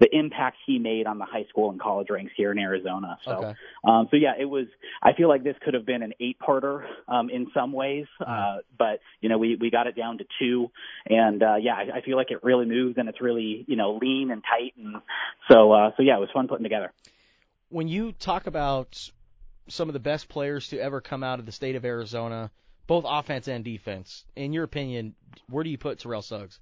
the 0.00 0.08
impact 0.14 0.56
he 0.66 0.78
made 0.78 1.06
on 1.06 1.18
the 1.18 1.24
high 1.24 1.44
school 1.48 1.70
and 1.70 1.80
college 1.80 2.08
ranks 2.10 2.32
here 2.36 2.50
in 2.52 2.58
Arizona. 2.58 3.18
So, 3.24 3.32
Okay. 3.32 3.54
um, 3.84 4.08
so 4.10 4.16
yeah, 4.16 4.32
it 4.38 4.44
was. 4.44 4.66
I 5.02 5.12
feel 5.12 5.28
like 5.28 5.44
this 5.44 5.56
could 5.62 5.74
have 5.74 5.86
been 5.86 6.02
an 6.02 6.14
eight-parter 6.20 6.84
um, 7.08 7.30
in 7.30 7.50
some 7.54 7.72
ways, 7.72 8.06
uh, 8.24 8.58
but 8.76 9.00
you 9.20 9.28
know 9.28 9.38
we 9.38 9.56
we 9.56 9.70
got 9.70 9.86
it 9.86 9.96
down 9.96 10.18
to 10.18 10.24
two, 10.38 10.70
and 11.06 11.42
uh, 11.42 11.56
yeah, 11.56 11.74
I, 11.74 11.98
I 11.98 12.00
feel 12.02 12.16
like 12.16 12.30
it 12.30 12.42
really 12.42 12.66
moves 12.66 12.96
and 12.98 13.08
it's 13.08 13.20
really 13.20 13.64
you 13.68 13.76
know 13.76 13.98
lean 14.00 14.30
and 14.30 14.42
tight, 14.42 14.74
and 14.76 14.96
so 15.50 15.72
uh, 15.72 15.90
so 15.96 16.02
yeah, 16.02 16.16
it 16.16 16.20
was 16.20 16.30
fun 16.32 16.48
putting 16.48 16.64
together. 16.64 16.92
When 17.68 17.88
you 17.88 18.12
talk 18.12 18.46
about 18.46 19.10
some 19.68 19.88
of 19.88 19.92
the 19.92 20.00
best 20.00 20.28
players 20.28 20.68
to 20.68 20.78
ever 20.78 21.00
come 21.00 21.22
out 21.22 21.38
of 21.38 21.46
the 21.46 21.52
state 21.52 21.76
of 21.76 21.84
Arizona, 21.84 22.50
both 22.86 23.04
offense 23.06 23.48
and 23.48 23.64
defense, 23.64 24.24
in 24.36 24.52
your 24.52 24.64
opinion, 24.64 25.14
where 25.48 25.64
do 25.64 25.70
you 25.70 25.78
put 25.78 25.98
Terrell 25.98 26.22
Suggs? 26.22 26.58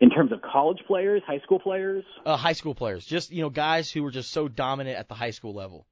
In 0.00 0.10
terms 0.10 0.30
of 0.32 0.40
college 0.42 0.78
players, 0.86 1.22
high 1.26 1.40
school 1.40 1.58
players, 1.58 2.04
Uh, 2.24 2.36
high 2.36 2.52
school 2.52 2.74
players, 2.74 3.04
just 3.04 3.32
you 3.32 3.42
know, 3.42 3.50
guys 3.50 3.90
who 3.90 4.02
were 4.02 4.12
just 4.12 4.30
so 4.30 4.48
dominant 4.48 4.96
at 4.96 5.08
the 5.08 5.14
high 5.14 5.32
school 5.32 5.54
level. 5.54 5.86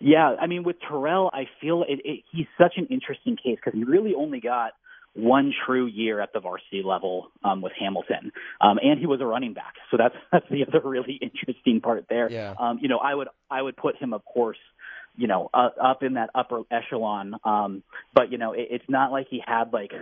Yeah, 0.00 0.34
I 0.40 0.46
mean, 0.46 0.64
with 0.64 0.76
Terrell, 0.80 1.30
I 1.32 1.44
feel 1.60 1.84
it, 1.88 2.00
it, 2.04 2.24
he's 2.32 2.46
such 2.58 2.74
an 2.76 2.86
interesting 2.86 3.36
case 3.36 3.56
because 3.56 3.74
he 3.74 3.84
really 3.84 4.14
only 4.14 4.40
got 4.40 4.72
one 5.14 5.52
true 5.66 5.86
year 5.86 6.20
at 6.20 6.32
the 6.32 6.40
varsity 6.40 6.82
level 6.82 7.30
um, 7.44 7.60
with 7.60 7.72
Hamilton, 7.78 8.32
um, 8.60 8.78
and 8.82 8.98
he 8.98 9.06
was 9.06 9.20
a 9.20 9.26
running 9.26 9.52
back. 9.52 9.74
So 9.90 9.96
that's 9.96 10.14
that's 10.32 10.46
the 10.50 10.64
other 10.66 10.80
really 10.86 11.18
interesting 11.20 11.80
part 11.80 12.06
there. 12.08 12.30
Yeah. 12.30 12.54
Um, 12.58 12.78
you 12.80 12.88
know, 12.88 12.98
I 12.98 13.14
would 13.14 13.28
I 13.50 13.60
would 13.60 13.76
put 13.76 13.96
him, 13.96 14.12
of 14.12 14.24
course, 14.24 14.58
you 15.16 15.26
know, 15.26 15.50
uh, 15.52 15.68
up 15.82 16.02
in 16.02 16.14
that 16.14 16.30
upper 16.34 16.62
echelon. 16.70 17.34
Um, 17.44 17.82
but 18.14 18.32
you 18.32 18.38
know, 18.38 18.52
it, 18.52 18.68
it's 18.70 18.88
not 18.88 19.12
like 19.12 19.26
he 19.28 19.42
had 19.46 19.72
like 19.72 19.92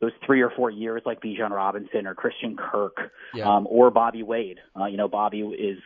those 0.00 0.12
three 0.24 0.40
or 0.40 0.50
four 0.50 0.70
years 0.70 1.02
like 1.04 1.20
Bijan 1.20 1.50
Robinson 1.50 2.06
or 2.06 2.14
Christian 2.14 2.56
Kirk 2.56 2.96
Yeah. 3.34 3.56
um, 3.56 3.66
or 3.68 3.90
Bobby 3.90 4.22
Wade. 4.22 4.58
Uh, 4.78 4.86
you 4.86 4.96
know, 4.96 5.08
Bobby 5.08 5.40
is, 5.40 5.78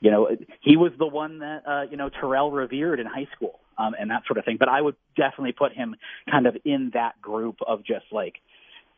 you 0.00 0.10
know, 0.10 0.28
he 0.60 0.76
was 0.76 0.92
the 0.98 1.06
one 1.06 1.40
that 1.40 1.62
uh, 1.66 1.82
you 1.90 1.96
know 1.96 2.08
Terrell 2.08 2.50
revered 2.50 3.00
in 3.00 3.06
high 3.06 3.28
school 3.36 3.60
um, 3.78 3.94
and 3.98 4.10
that 4.10 4.22
sort 4.26 4.38
of 4.38 4.44
thing. 4.44 4.56
But 4.58 4.68
I 4.68 4.80
would 4.80 4.96
definitely 5.16 5.52
put 5.52 5.72
him 5.72 5.96
kind 6.30 6.46
of 6.46 6.56
in 6.64 6.90
that 6.94 7.20
group 7.22 7.56
of 7.66 7.84
just 7.84 8.06
like 8.12 8.34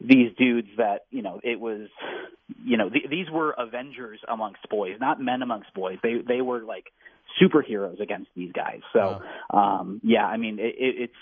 these 0.01 0.33
dudes 0.39 0.69
that 0.79 1.05
you 1.11 1.23
know 1.23 1.41
it 1.43 1.61
was 1.61 1.89
you 2.65 2.77
know 2.77 2.89
th- 2.89 3.11
these 3.11 3.31
were 3.31 3.53
avengers 3.53 4.19
amongst 4.29 4.67
boys 4.71 4.97
not 5.01 5.21
men 5.21 5.43
amongst 5.43 5.73
boys. 5.75 5.99
They 6.03 6.17
they 6.27 6.41
were 6.41 6.61
like 6.61 6.87
superheroes 7.41 8.01
against 8.01 8.31
these 8.35 8.53
guys. 8.53 8.81
So 8.93 9.21
um 9.57 10.01
yeah 10.03 10.25
i 10.25 10.37
mean 10.37 10.59
it, 10.59 10.75
it, 10.79 10.95
it's 11.03 11.13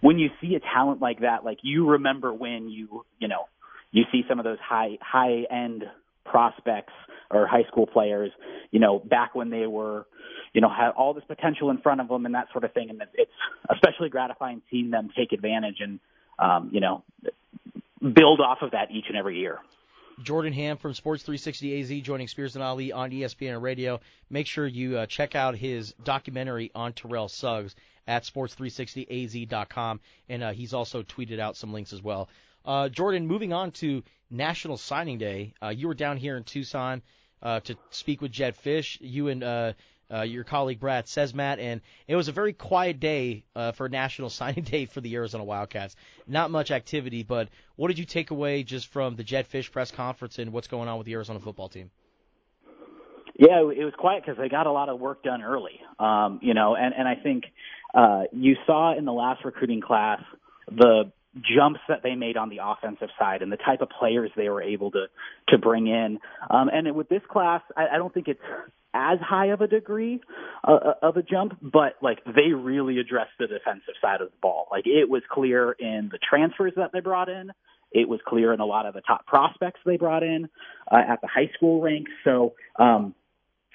when 0.00 0.18
you 0.18 0.30
see 0.40 0.54
a 0.56 0.60
talent 0.60 1.00
like 1.00 1.20
that 1.20 1.44
like 1.44 1.58
you 1.62 1.90
remember 1.90 2.32
when 2.32 2.68
you 2.68 3.04
you 3.18 3.28
know 3.28 3.44
you 3.92 4.04
see 4.10 4.22
some 4.28 4.38
of 4.38 4.44
those 4.44 4.58
high 4.60 4.98
high 5.00 5.44
end 5.50 5.84
prospects 6.24 6.92
or 7.30 7.46
high 7.46 7.64
school 7.68 7.86
players 7.86 8.30
you 8.70 8.80
know 8.80 8.98
back 8.98 9.34
when 9.34 9.50
they 9.50 9.66
were 9.66 10.06
you 10.52 10.60
know 10.60 10.68
had 10.68 10.90
all 10.90 11.14
this 11.14 11.24
potential 11.26 11.70
in 11.70 11.78
front 11.78 12.00
of 12.00 12.08
them 12.08 12.26
and 12.26 12.34
that 12.34 12.46
sort 12.52 12.64
of 12.64 12.72
thing 12.72 12.90
and 12.90 13.02
it's 13.14 13.30
especially 13.70 14.08
gratifying 14.08 14.62
seeing 14.70 14.90
them 14.90 15.10
take 15.16 15.32
advantage 15.32 15.76
and 15.80 16.00
um 16.38 16.70
you 16.72 16.80
know 16.80 17.02
build 18.12 18.40
off 18.40 18.58
of 18.60 18.72
that 18.72 18.90
each 18.90 19.06
and 19.08 19.16
every 19.16 19.38
year. 19.38 19.60
Jordan 20.22 20.52
Ham 20.52 20.76
from 20.76 20.94
Sports 20.94 21.24
360 21.24 21.80
AZ 21.80 22.02
joining 22.02 22.28
Spears 22.28 22.54
and 22.54 22.62
Ali 22.62 22.92
on 22.92 23.10
ESPN 23.10 23.60
Radio. 23.60 24.00
Make 24.30 24.46
sure 24.46 24.66
you 24.66 24.98
uh, 24.98 25.06
check 25.06 25.34
out 25.34 25.56
his 25.56 25.92
documentary 26.04 26.70
on 26.74 26.92
Terrell 26.92 27.28
Suggs 27.28 27.74
at 28.06 28.22
sports360az.com, 28.22 30.00
and 30.28 30.42
uh, 30.42 30.52
he's 30.52 30.72
also 30.72 31.02
tweeted 31.02 31.40
out 31.40 31.56
some 31.56 31.72
links 31.72 31.92
as 31.92 32.02
well. 32.02 32.28
Uh, 32.64 32.88
Jordan, 32.88 33.26
moving 33.26 33.52
on 33.52 33.72
to 33.72 34.02
National 34.30 34.76
Signing 34.76 35.18
Day, 35.18 35.54
uh, 35.62 35.68
you 35.68 35.88
were 35.88 35.94
down 35.94 36.16
here 36.16 36.36
in 36.36 36.44
Tucson 36.44 37.02
uh, 37.42 37.60
to 37.60 37.76
speak 37.90 38.20
with 38.20 38.32
Jedd 38.32 38.56
Fisch. 38.56 38.98
You 39.00 39.28
and 39.28 39.42
uh, 39.42 39.72
uh, 40.12 40.22
your 40.22 40.44
colleague 40.44 40.80
Brad 40.80 41.06
Sesmat, 41.06 41.58
and 41.58 41.80
it 42.06 42.16
was 42.16 42.28
a 42.28 42.32
very 42.32 42.52
quiet 42.52 43.00
day 43.00 43.44
uh, 43.56 43.72
for 43.72 43.88
National 43.88 44.30
Signing 44.30 44.64
Day 44.64 44.86
for 44.86 45.00
the 45.00 45.14
Arizona 45.14 45.44
Wildcats. 45.44 45.96
Not 46.26 46.50
much 46.50 46.70
activity, 46.70 47.22
but 47.22 47.48
what 47.76 47.88
did 47.88 47.98
you 47.98 48.04
take 48.04 48.30
away 48.30 48.62
just 48.62 48.88
from 48.88 49.16
the 49.16 49.24
Jedd 49.24 49.48
Fisch 49.48 49.70
press 49.70 49.90
conference 49.90 50.38
and 50.38 50.52
what's 50.52 50.68
going 50.68 50.88
on 50.88 50.98
with 50.98 51.06
the 51.06 51.14
Arizona 51.14 51.40
football 51.40 51.68
team? 51.68 51.90
Yeah, 53.36 53.60
it 53.62 53.84
was 53.84 53.94
quiet 53.98 54.22
because 54.24 54.38
they 54.38 54.48
got 54.48 54.68
a 54.68 54.72
lot 54.72 54.88
of 54.88 55.00
work 55.00 55.24
done 55.24 55.42
early. 55.42 55.80
Um, 55.98 56.38
you 56.40 56.54
know, 56.54 56.76
and 56.76 56.94
and 56.96 57.08
I 57.08 57.16
think 57.16 57.44
uh, 57.92 58.24
you 58.32 58.54
saw 58.64 58.96
in 58.96 59.04
the 59.04 59.12
last 59.12 59.44
recruiting 59.44 59.80
class 59.80 60.22
the 60.68 61.12
jumps 61.40 61.80
that 61.88 62.02
they 62.02 62.14
made 62.14 62.36
on 62.36 62.48
the 62.48 62.58
offensive 62.62 63.08
side 63.18 63.42
and 63.42 63.50
the 63.50 63.56
type 63.56 63.80
of 63.80 63.88
players 63.90 64.30
they 64.36 64.48
were 64.48 64.62
able 64.62 64.90
to 64.92 65.06
to 65.48 65.58
bring 65.58 65.86
in. 65.86 66.18
Um, 66.50 66.68
and 66.68 66.94
with 66.94 67.08
this 67.08 67.22
class, 67.28 67.62
I, 67.76 67.88
I 67.94 67.98
don't 67.98 68.12
think 68.12 68.28
it's 68.28 68.40
as 68.94 69.18
high 69.20 69.46
of 69.46 69.60
a 69.60 69.66
degree 69.66 70.20
uh, 70.62 70.94
of 71.02 71.16
a 71.16 71.22
jump, 71.22 71.58
but 71.60 71.94
like 72.00 72.24
they 72.24 72.52
really 72.52 72.98
addressed 72.98 73.32
the 73.38 73.46
defensive 73.46 73.94
side 74.00 74.20
of 74.20 74.28
the 74.28 74.36
ball. 74.40 74.68
Like 74.70 74.86
it 74.86 75.08
was 75.10 75.22
clear 75.30 75.72
in 75.72 76.08
the 76.12 76.18
transfers 76.18 76.72
that 76.76 76.90
they 76.92 77.00
brought 77.00 77.28
in. 77.28 77.50
It 77.90 78.08
was 78.08 78.20
clear 78.26 78.52
in 78.52 78.60
a 78.60 78.66
lot 78.66 78.86
of 78.86 78.94
the 78.94 79.00
top 79.00 79.26
prospects 79.26 79.80
they 79.84 79.96
brought 79.96 80.22
in 80.22 80.48
uh, 80.90 81.02
at 81.08 81.20
the 81.20 81.28
high 81.28 81.50
school 81.54 81.80
ranks. 81.80 82.10
So 82.24 82.54
um, 82.78 83.14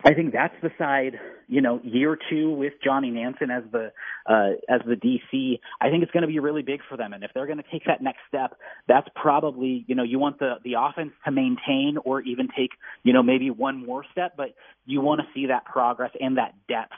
I 0.04 0.14
think 0.14 0.32
that's 0.32 0.56
the 0.62 0.72
side, 0.78 1.20
you 1.48 1.60
know, 1.60 1.82
year 1.84 2.18
two 2.30 2.52
with 2.52 2.74
Johnny 2.82 3.10
Nansen 3.10 3.52
as 3.52 3.64
the 3.70 3.92
uh, 4.26 4.52
as 4.70 4.80
the 4.86 4.96
DC. 4.96 5.60
I 5.82 5.90
think 5.90 6.04
it's 6.04 6.12
going 6.14 6.22
to 6.22 6.28
be 6.28 6.40
really 6.40 6.62
big 6.62 6.80
for 6.88 6.96
them, 6.96 7.12
and 7.12 7.24
if 7.24 7.32
they're 7.34 7.48
going 7.48 7.58
to 7.58 7.70
take 7.70 7.84
that 7.86 8.02
next 8.02 8.20
step, 8.30 8.58
that's 8.88 9.08
probably, 9.14 9.84
you 9.88 9.96
know, 9.96 10.04
you 10.04 10.18
want 10.18 10.40
the 10.40 10.56
the 10.64 10.76
offense 10.80 11.12
to 11.26 11.32
maintain 11.32 11.98
or 12.06 12.22
even 12.22 12.48
take, 12.48 12.72
you 13.04 13.12
know, 13.12 13.22
maybe 13.22 13.50
one 13.50 13.86
more 13.86 14.06
step, 14.12 14.36
but 14.38 14.56
you 14.86 15.02
want 15.02 15.20
to 15.20 15.28
see 15.34 15.48
that 15.48 15.66
progress 15.66 16.12
and 16.20 16.38
that 16.38 16.54
depth 16.70 16.94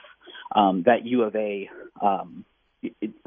um, 0.54 0.84
that 0.86 1.04
U 1.04 1.22
of 1.22 1.34
A. 1.34 1.68
Um, 2.00 2.44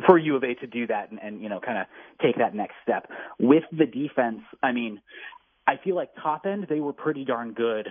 for 0.05 0.17
U 0.17 0.35
of 0.35 0.43
A 0.43 0.53
to 0.55 0.67
do 0.67 0.87
that 0.87 1.11
and, 1.11 1.19
and 1.21 1.41
you 1.41 1.47
know 1.47 1.61
kind 1.61 1.77
of 1.77 1.87
take 2.21 2.37
that 2.37 2.53
next 2.53 2.75
step 2.83 3.09
with 3.39 3.63
the 3.71 3.85
defense. 3.85 4.41
I 4.61 4.71
mean, 4.71 5.01
I 5.67 5.75
feel 5.83 5.95
like 5.95 6.09
top 6.21 6.45
end 6.45 6.67
they 6.69 6.79
were 6.79 6.93
pretty 6.93 7.25
darn 7.25 7.53
good 7.53 7.87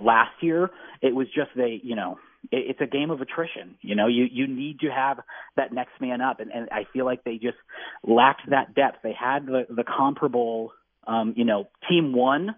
last 0.00 0.32
year. 0.40 0.70
It 1.02 1.14
was 1.14 1.26
just 1.28 1.50
they, 1.56 1.80
you 1.82 1.96
know, 1.96 2.18
it, 2.50 2.70
it's 2.70 2.80
a 2.80 2.86
game 2.86 3.10
of 3.10 3.20
attrition. 3.20 3.76
You 3.80 3.94
know, 3.94 4.06
you 4.06 4.26
you 4.30 4.46
need 4.46 4.80
to 4.80 4.88
have 4.88 5.20
that 5.56 5.72
next 5.72 6.00
man 6.00 6.20
up, 6.20 6.40
and, 6.40 6.50
and 6.50 6.68
I 6.70 6.86
feel 6.92 7.04
like 7.04 7.24
they 7.24 7.38
just 7.38 7.58
lacked 8.06 8.50
that 8.50 8.74
depth. 8.74 8.98
They 9.02 9.14
had 9.18 9.46
the 9.46 9.66
the 9.68 9.84
comparable, 9.84 10.72
um, 11.06 11.34
you 11.36 11.44
know, 11.44 11.68
team 11.88 12.12
one 12.12 12.54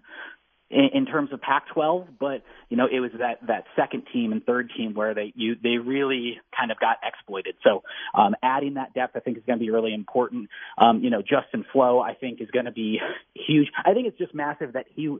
in, 0.71 0.89
in 0.93 1.05
terms 1.05 1.31
of 1.33 1.41
Pac-12, 1.41 2.07
but 2.19 2.43
you 2.69 2.77
know, 2.77 2.87
it 2.91 2.99
was 2.99 3.11
that 3.19 3.45
that 3.47 3.65
second 3.75 4.03
team 4.13 4.31
and 4.31 4.43
third 4.43 4.71
team 4.75 4.93
where 4.93 5.13
they 5.13 5.33
you 5.35 5.55
they 5.61 5.77
really 5.77 6.39
kind 6.57 6.71
of 6.71 6.79
got 6.79 6.97
exploited. 7.03 7.55
So 7.63 7.83
um, 8.13 8.35
adding 8.41 8.75
that 8.75 8.93
depth, 8.93 9.15
I 9.15 9.19
think, 9.19 9.37
is 9.37 9.43
going 9.45 9.59
to 9.59 9.63
be 9.63 9.71
really 9.71 9.93
important. 9.93 10.49
Um, 10.77 11.03
you 11.03 11.09
know, 11.09 11.21
Justin 11.21 11.65
Flowe, 11.71 11.99
I 11.99 12.13
think, 12.13 12.41
is 12.41 12.49
going 12.51 12.65
to 12.65 12.71
be 12.71 12.99
huge. 13.35 13.67
I 13.77 13.93
think 13.93 14.07
it's 14.07 14.17
just 14.17 14.33
massive 14.33 14.73
that 14.73 14.85
he, 14.95 15.17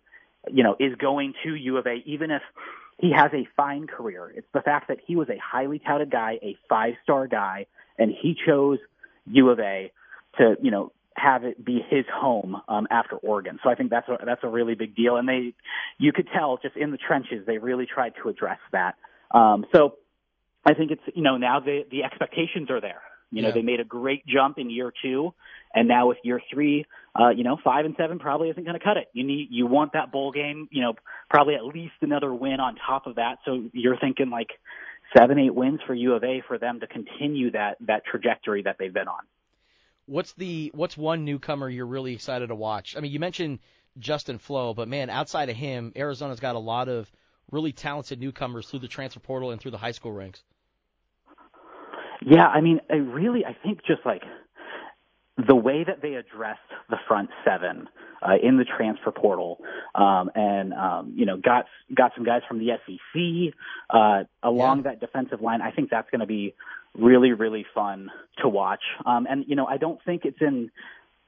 you 0.50 0.64
know, 0.64 0.76
is 0.80 0.96
going 0.96 1.34
to 1.44 1.56
U 1.56 1.78
of 1.78 1.86
A, 1.86 2.02
even 2.06 2.32
if 2.32 2.42
he 3.00 3.12
has 3.16 3.32
a 3.34 3.48
fine 3.58 3.88
career. 3.88 4.32
It's 4.36 4.48
the 4.54 4.62
fact 4.62 4.88
that 4.88 4.98
he 5.06 5.16
was 5.16 5.30
a 5.30 5.38
highly 5.44 5.80
touted 5.80 6.12
guy, 6.12 6.40
a 6.42 6.56
five-star 6.70 7.28
guy, 7.28 7.66
and 7.98 8.12
he 8.12 8.36
chose 8.46 8.80
U 9.26 9.50
of 9.50 9.60
A 9.60 9.92
to, 10.38 10.56
you 10.62 10.72
know, 10.72 10.92
have 11.16 11.44
it 11.44 11.64
be 11.64 11.84
his 11.90 12.06
home 12.12 12.62
um, 12.68 12.88
after 12.90 13.16
Oregon. 13.18 13.60
So 13.64 13.70
I 13.70 13.76
think 13.76 13.90
that's 13.90 14.08
a, 14.08 14.18
that's 14.26 14.44
a 14.44 14.48
really 14.48 14.76
big 14.76 14.96
deal. 14.96 15.18
And 15.18 15.28
they, 15.28 15.54
you 15.98 16.14
could 16.14 16.28
tell 16.34 16.58
just 16.58 16.76
in 16.76 16.92
the 16.92 16.98
trenches, 16.98 17.46
they 17.46 17.58
really 17.58 17.86
tried 17.86 18.14
to 18.24 18.30
address 18.30 18.60
that. 18.72 18.96
Um, 19.32 19.66
so 19.74 19.96
I 20.66 20.74
think 20.74 20.92
it's 20.92 21.02
you 21.16 21.24
know 21.24 21.38
now 21.38 21.60
the 21.60 21.86
the 21.90 22.04
expectations 22.04 22.70
are 22.70 22.82
there. 22.82 23.02
You 23.32 23.42
know 23.42 23.50
Yeah. 23.50 23.54
they 23.54 23.62
made 23.62 23.80
a 23.80 23.86
great 23.86 24.26
jump 24.26 24.58
in 24.58 24.70
year 24.70 24.94
two, 25.02 25.34
and 25.74 25.88
now 25.88 26.08
with 26.08 26.18
year 26.24 26.42
three, 26.52 26.86
uh, 27.20 27.30
you 27.30 27.44
know 27.44 27.58
five 27.64 27.86
and 27.86 27.96
seven 27.98 28.20
probably 28.20 28.50
isn't 28.50 28.64
going 28.64 28.78
to 28.78 28.84
cut 28.84 28.98
it. 28.98 29.08
You 29.14 29.24
need 29.24 29.48
you 29.52 29.68
want 29.68 29.94
that 29.94 30.12
bowl 30.12 30.32
game. 30.32 30.68
You 30.72 30.82
know 30.82 30.94
probably 31.30 31.56
at 31.56 31.66
least 31.66 31.94
another 32.02 32.34
win 32.34 32.60
on 32.60 32.76
top 32.76 33.08
of 33.08 33.16
that. 33.16 33.40
So 33.46 33.70
you're 33.74 33.98
thinking 33.98 34.30
like 34.30 34.50
seven 35.18 35.40
eight 35.40 35.54
wins 35.56 35.80
for 35.88 35.94
U 35.94 36.14
of 36.14 36.24
A 36.24 36.42
for 36.48 36.58
them 36.58 36.80
to 36.82 36.88
continue 36.88 37.52
that 37.52 37.78
that 37.82 38.04
trajectory 38.06 38.64
that 38.64 38.78
they've 38.80 38.94
been 38.94 39.08
on. 39.08 39.22
What's 40.08 40.34
the 40.34 40.72
what's 40.74 40.98
one 40.98 41.26
newcomer 41.26 41.70
you're 41.70 41.86
really 41.86 42.14
excited 42.14 42.48
to 42.48 42.56
watch? 42.56 42.96
I 42.98 43.00
mean, 43.00 43.12
you 43.12 43.20
mentioned 43.20 43.60
Justin 43.98 44.40
Flowe, 44.40 44.74
but 44.74 44.88
man, 44.88 45.10
outside 45.10 45.50
of 45.50 45.56
him, 45.56 45.94
Arizona's 45.96 46.40
got 46.40 46.56
a 46.56 46.60
lot 46.60 46.90
of 46.90 47.10
really 47.52 47.72
talented 47.72 48.20
newcomers 48.20 48.68
through 48.68 48.80
the 48.80 48.88
transfer 48.88 49.20
portal 49.20 49.52
and 49.52 49.60
through 49.62 49.72
the 49.72 49.78
high 49.78 49.92
school 49.92 50.12
ranks. 50.12 50.44
Yeah, 52.26 52.48
I 52.48 52.62
mean, 52.62 52.82
I 52.90 52.96
really, 52.96 53.46
I 53.46 53.56
think 53.64 53.80
just 53.86 54.06
like 54.06 54.24
the 55.48 55.56
way 55.56 55.84
that 55.84 56.02
they 56.02 56.16
addressed 56.16 56.60
the 56.90 56.98
front 57.08 57.30
seven 57.44 57.90
uh, 58.22 58.36
in 58.42 58.58
the 58.58 58.66
transfer 58.66 59.12
portal, 59.12 59.60
um, 59.96 60.30
and 60.36 60.74
um, 60.74 61.14
you 61.16 61.26
know, 61.26 61.38
got 61.38 61.66
got 61.94 62.12
some 62.16 62.24
guys 62.24 62.42
from 62.48 62.60
the 62.60 62.78
SEC 62.86 63.54
uh, 63.90 64.24
along 64.44 64.80
Yeah. 64.80 64.84
that 64.92 65.00
defensive 65.00 65.42
line. 65.42 65.62
I 65.62 65.72
think 65.72 65.90
that's 65.90 66.10
going 66.12 66.20
to 66.22 66.28
be 66.28 66.54
really, 66.94 67.32
really 67.32 67.66
fun 67.74 68.12
to 68.40 68.50
watch. 68.50 68.84
Um, 69.06 69.26
and 69.30 69.46
you 69.48 69.56
know, 69.56 69.66
I 69.66 69.78
don't 69.78 70.00
think 70.04 70.26
it's 70.26 70.42
in 70.42 70.70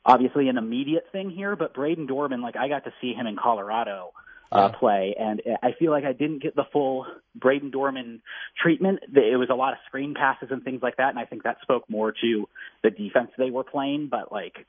obviously 0.05 0.49
an 0.49 0.57
immediate 0.57 1.05
thing 1.11 1.29
here, 1.31 1.55
but 1.55 1.73
Brayden 1.73 2.07
Dorman, 2.07 2.41
like 2.41 2.55
I 2.55 2.67
got 2.67 2.83
to 2.83 2.93
see 3.01 3.13
him 3.13 3.25
in 3.25 3.35
Colorado 3.35 4.11
uh, 4.53 4.69
Yeah. 4.71 4.77
play, 4.79 5.15
and 5.17 5.41
I 5.61 5.71
feel 5.79 5.91
like 5.91 6.03
I 6.03 6.13
didn't 6.13 6.43
get 6.43 6.55
the 6.55 6.65
full 6.71 7.05
Brayden 7.39 7.71
Dorman 7.71 8.21
treatment. 8.61 8.99
It 9.13 9.37
was 9.37 9.49
a 9.49 9.55
lot 9.55 9.73
of 9.73 9.79
screen 9.87 10.13
passes 10.13 10.49
and 10.51 10.63
things 10.63 10.81
like 10.81 10.97
that, 10.97 11.09
and 11.09 11.19
I 11.19 11.25
think 11.25 11.43
that 11.43 11.57
spoke 11.61 11.89
more 11.89 12.11
to 12.11 12.49
the 12.83 12.91
defense 12.91 13.31
they 13.37 13.51
were 13.51 13.63
playing. 13.63 14.09
But 14.11 14.31
like, 14.31 14.65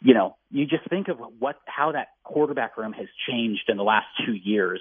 you 0.00 0.14
know, 0.14 0.36
you 0.50 0.66
just 0.66 0.88
think 0.88 1.08
of 1.08 1.18
what 1.38 1.56
how 1.66 1.92
that 1.92 2.08
quarterback 2.24 2.76
room 2.78 2.92
has 2.92 3.06
changed 3.28 3.64
in 3.68 3.76
the 3.76 3.82
last 3.82 4.06
two 4.24 4.32
years, 4.32 4.80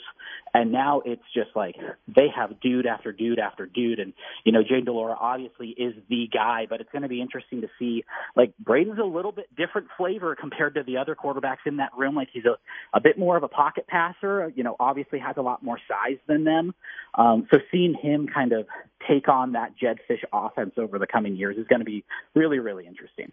and 0.53 0.71
now 0.71 1.01
it's 1.05 1.23
just 1.33 1.49
like 1.55 1.75
they 2.07 2.27
have 2.33 2.59
dude 2.61 2.85
after 2.85 3.11
dude 3.11 3.39
after 3.39 3.65
dude, 3.65 3.99
and 3.99 4.13
you 4.45 4.51
know, 4.53 4.61
Jay 4.63 4.81
Delora 4.81 5.15
obviously 5.19 5.69
is 5.69 5.93
the 6.09 6.29
guy, 6.31 6.67
but 6.69 6.79
it's 6.79 6.91
going 6.91 7.01
to 7.01 7.09
be 7.09 7.21
interesting 7.21 7.61
to 7.61 7.67
see. 7.77 8.05
Like 8.35 8.53
Brayden's 8.63 8.99
a 8.99 9.05
little 9.05 9.33
bit 9.33 9.53
different 9.57 9.87
flavor 9.97 10.35
compared 10.35 10.75
to 10.75 10.83
the 10.83 10.97
other 10.97 11.15
quarterbacks 11.15 11.65
in 11.65 11.77
that 11.77 11.91
room. 11.97 12.15
Like 12.15 12.29
he's 12.31 12.45
a 12.45 12.57
a 12.95 13.01
bit 13.01 13.19
more 13.19 13.35
of 13.35 13.43
a 13.43 13.49
pocket 13.49 13.87
passer. 13.87 14.51
You 14.55 14.63
know, 14.63 14.77
obviously 14.79 15.19
has 15.19 15.35
a 15.37 15.41
lot 15.41 15.63
more 15.63 15.79
size 15.87 16.17
than 16.27 16.45
them. 16.45 16.73
Um, 17.15 17.47
so 17.51 17.59
seeing 17.71 17.93
him 17.93 18.27
kind 18.33 18.53
of 18.53 18.67
take 19.07 19.27
on 19.27 19.53
that 19.53 19.75
Jedd 19.77 19.99
Fisch 20.09 20.23
offense 20.31 20.73
over 20.77 20.97
the 20.97 21.07
coming 21.07 21.35
years 21.35 21.57
is 21.57 21.67
going 21.67 21.79
to 21.79 21.85
be 21.85 22.05
really, 22.35 22.59
really 22.59 22.87
interesting. 22.87 23.31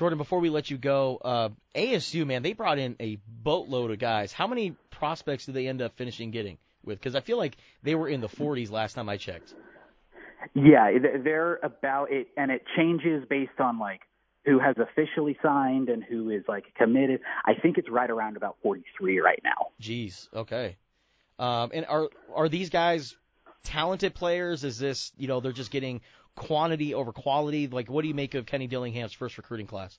Jordan, 0.00 0.16
before 0.16 0.38
we 0.38 0.48
let 0.48 0.70
you 0.70 0.78
go, 0.78 1.18
uh, 1.18 1.48
ASU 1.74 2.26
man, 2.26 2.42
they 2.42 2.54
brought 2.54 2.78
in 2.78 2.96
a 2.98 3.18
boatload 3.28 3.90
of 3.90 3.98
guys. 3.98 4.32
How 4.32 4.46
many 4.46 4.74
prospects 4.88 5.44
did 5.44 5.54
they 5.54 5.68
end 5.68 5.82
up 5.82 5.94
finishing 5.98 6.30
getting 6.30 6.56
with? 6.82 6.98
Because 6.98 7.14
I 7.14 7.20
feel 7.20 7.36
like 7.36 7.58
they 7.82 7.94
were 7.94 8.08
in 8.08 8.22
the 8.22 8.28
40s 8.28 8.70
last 8.70 8.94
time 8.94 9.10
I 9.10 9.18
checked. 9.18 9.52
Yeah, 10.54 10.90
they're 11.22 11.56
about 11.56 12.10
it, 12.10 12.28
and 12.34 12.50
it 12.50 12.62
changes 12.78 13.26
based 13.28 13.60
on 13.60 13.78
like 13.78 14.00
who 14.46 14.58
has 14.58 14.74
officially 14.78 15.36
signed 15.42 15.90
and 15.90 16.02
who 16.02 16.30
is 16.30 16.44
like 16.48 16.64
committed. 16.76 17.20
I 17.44 17.52
think 17.60 17.76
it's 17.76 17.90
right 17.90 18.08
around 18.08 18.38
about 18.38 18.56
43 18.62 19.20
right 19.20 19.42
now. 19.44 19.66
Jeez. 19.82 20.28
Okay. 20.32 20.78
Um, 21.38 21.72
and 21.74 21.84
are 21.84 22.08
are 22.34 22.48
these 22.48 22.70
guys 22.70 23.16
talented 23.64 24.14
players? 24.14 24.64
Is 24.64 24.78
this 24.78 25.12
you 25.18 25.28
know 25.28 25.40
they're 25.40 25.52
just 25.52 25.70
getting 25.70 26.00
quantity 26.36 26.94
over 26.94 27.12
quality? 27.12 27.66
Like, 27.68 27.88
what 27.90 28.02
do 28.02 28.08
you 28.08 28.14
make 28.14 28.34
of 28.34 28.46
Kenny 28.46 28.68
Dillingham's 28.68 29.12
first 29.12 29.36
recruiting 29.36 29.66
class? 29.66 29.98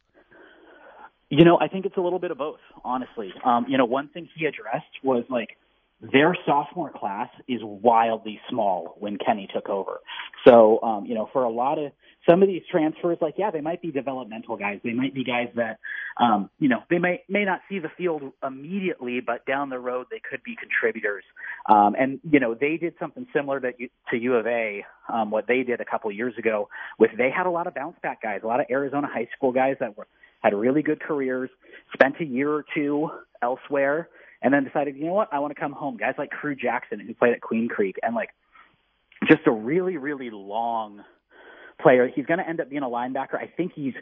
You 1.30 1.46
know, 1.46 1.58
I 1.62 1.70
think 1.70 1.86
it's 1.86 1.96
a 1.96 2.02
little 2.02 2.20
bit 2.20 2.32
of 2.32 2.38
both, 2.38 2.60
honestly. 2.84 3.34
Um, 3.46 3.66
you 3.70 3.78
know, 3.78 3.86
one 3.86 4.10
thing 4.10 4.28
he 4.36 4.46
addressed 4.46 4.92
was 5.02 5.24
like 5.30 5.58
their 6.02 6.36
sophomore 6.46 6.92
class 6.92 7.30
is 7.48 7.60
wildly 7.64 8.40
small 8.50 8.96
when 9.00 9.18
Kenny 9.18 9.48
took 9.54 9.70
over. 9.70 10.00
So, 10.46 10.82
um, 10.82 11.06
you 11.06 11.14
know, 11.14 11.30
for 11.32 11.44
a 11.44 11.50
lot 11.50 11.78
of 11.78 11.92
some 12.28 12.42
of 12.42 12.48
these 12.48 12.64
transfers, 12.72 13.18
like 13.22 13.36
yeah, 13.38 13.52
they 13.52 13.62
might 13.62 13.82
be 13.82 13.92
developmental 13.92 14.58
guys. 14.58 14.80
They 14.84 14.94
might 14.94 15.14
be 15.14 15.24
guys 15.24 15.50
that, 15.56 15.80
um, 16.20 16.50
you 16.60 16.70
know, 16.70 16.84
they 16.90 16.98
may 16.98 17.24
may 17.30 17.46
not 17.46 17.62
see 17.70 17.80
the 17.80 17.92
field 17.98 18.24
immediately, 18.46 19.20
but 19.20 19.46
down 19.46 19.70
the 19.70 19.80
road 19.80 20.08
they 20.10 20.22
could 20.28 20.42
be 20.44 20.56
contributors. 20.56 21.24
Um, 21.70 21.96
and 21.98 22.20
you 22.30 22.40
know, 22.40 22.56
they 22.56 22.78
did 22.78 22.96
something 23.00 23.28
similar 23.34 23.60
to 23.60 23.72
to 24.10 24.18
U 24.18 24.36
of 24.36 24.48
A. 24.48 24.84
Um, 25.12 25.30
what 25.30 25.46
they 25.48 25.64
did 25.64 25.82
a 25.82 25.86
couple 25.86 26.10
of 26.10 26.16
years 26.16 26.34
ago, 26.38 26.70
with 26.98 27.12
they 27.18 27.30
had 27.30 27.46
a 27.46 27.52
lot 27.52 27.68
of 27.68 27.76
bounce 27.76 27.98
back 28.02 28.22
guys, 28.24 28.42
a 28.44 28.48
lot 28.48 28.60
of 28.60 28.66
Arizona 28.72 29.08
high 29.12 29.28
school 29.36 29.52
guys 29.52 29.76
that 29.80 29.98
were 29.98 30.08
had 30.42 30.56
really 30.56 30.82
good 30.82 31.00
careers, 31.00 31.50
spent 31.94 32.16
a 32.20 32.26
year 32.26 32.52
or 32.52 32.66
two 32.74 33.10
elsewhere, 33.42 34.10
and 34.42 34.54
then 34.54 34.64
decided, 34.64 34.96
you 34.96 35.06
know 35.06 35.14
what, 35.14 35.30
I 35.32 35.40
want 35.40 35.54
to 35.54 35.60
come 35.60 35.72
home. 35.72 35.98
Guys 35.98 36.16
like 36.18 36.32
Crew 36.32 36.56
Jackson, 36.56 37.00
who 37.00 37.14
played 37.14 37.34
at 37.34 37.42
Queen 37.42 37.68
Creek, 37.68 37.98
and 38.02 38.16
like 38.16 38.30
just 39.28 39.42
a 39.46 39.52
really, 39.52 39.98
really 39.98 40.30
long 40.32 41.04
player. 41.82 42.08
He's 42.14 42.26
going 42.26 42.40
to 42.40 42.48
end 42.48 42.60
up 42.60 42.70
being 42.70 42.84
a 42.84 42.88
linebacker. 42.88 43.36
I 43.36 43.52
think 43.56 43.74
he's 43.76 43.94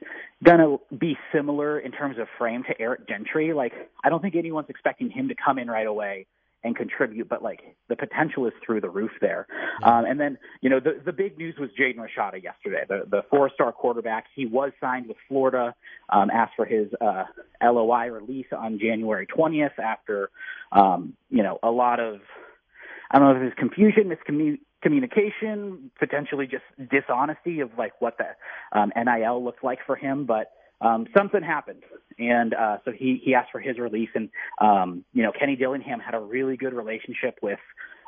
going 0.44 0.60
to 0.60 0.80
be 0.96 1.18
similar 1.34 1.80
in 1.80 1.92
terms 1.92 2.18
of 2.18 2.28
frame 2.38 2.64
to 2.64 2.80
Eric 2.80 3.08
Gentry. 3.08 3.54
Like, 3.54 3.74
I 4.04 4.10
don't 4.10 4.22
think 4.22 4.36
anyone's 4.36 4.70
expecting 4.70 5.10
him 5.10 5.30
to 5.30 5.36
come 5.36 5.58
in 5.58 5.70
right 5.70 5.88
away 5.88 6.28
and 6.64 6.76
contribute, 6.76 7.30
but 7.30 7.42
like 7.42 7.76
the 7.88 7.96
potential 7.96 8.46
is 8.46 8.54
through 8.66 8.82
the 8.82 8.90
roof 8.90 9.12
there. 9.22 9.48
Um, 9.84 10.06
and 10.06 10.20
then, 10.20 10.38
you 10.62 10.70
know, 10.70 10.80
the, 10.80 11.00
the 11.06 11.14
big 11.14 11.38
news 11.38 11.56
was 11.58 11.70
Jaden 11.80 11.98
Rashada 11.98 12.44
yesterday, 12.44 12.84
the, 12.88 13.04
the 13.10 13.24
four-star 13.30 13.72
quarterback. 13.72 14.26
He 14.36 14.46
was 14.46 14.72
signed 14.82 15.08
with 15.08 15.18
Florida, 15.28 15.74
um, 16.10 16.30
asked 16.30 16.54
for 16.56 16.66
his 16.66 16.88
uh, 17.00 17.24
LOI 17.64 18.08
release 18.08 18.48
on 18.56 18.78
January 18.80 19.26
20th 19.26 19.80
after, 19.80 20.30
um, 20.72 21.14
you 21.30 21.44
know, 21.44 21.60
a 21.64 21.72
lot 21.72 22.00
of, 22.00 22.20
I 23.12 23.20
don't 23.20 23.30
know 23.30 23.36
if 23.38 23.42
it 23.42 23.46
was 23.46 23.54
confusion, 23.58 24.12
miscommunication, 24.84 25.90
potentially 25.98 26.48
just 26.48 26.64
dishonesty 26.92 27.62
of 27.62 27.72
like 27.78 28.02
what 28.02 28.18
the 28.18 28.78
um, 28.78 28.92
NIL 28.96 29.44
looked 29.44 29.64
like 29.64 29.80
for 29.86 29.96
him, 29.96 30.26
but 30.26 30.52
um, 30.82 31.08
something 31.16 31.42
happened, 31.42 31.84
and 32.18 32.54
uh, 32.54 32.78
so 32.86 32.92
he 32.92 33.22
he 33.24 33.34
asked 33.36 33.52
for 33.52 33.60
his 33.60 33.78
release. 33.78 34.10
And 34.16 34.30
um, 34.60 35.04
you 35.14 35.24
know, 35.24 35.32
Kenny 35.38 35.56
Dillingham 35.56 36.00
had 36.00 36.14
a 36.14 36.20
really 36.20 36.58
good 36.58 36.74
relationship 36.74 37.40
with 37.42 37.60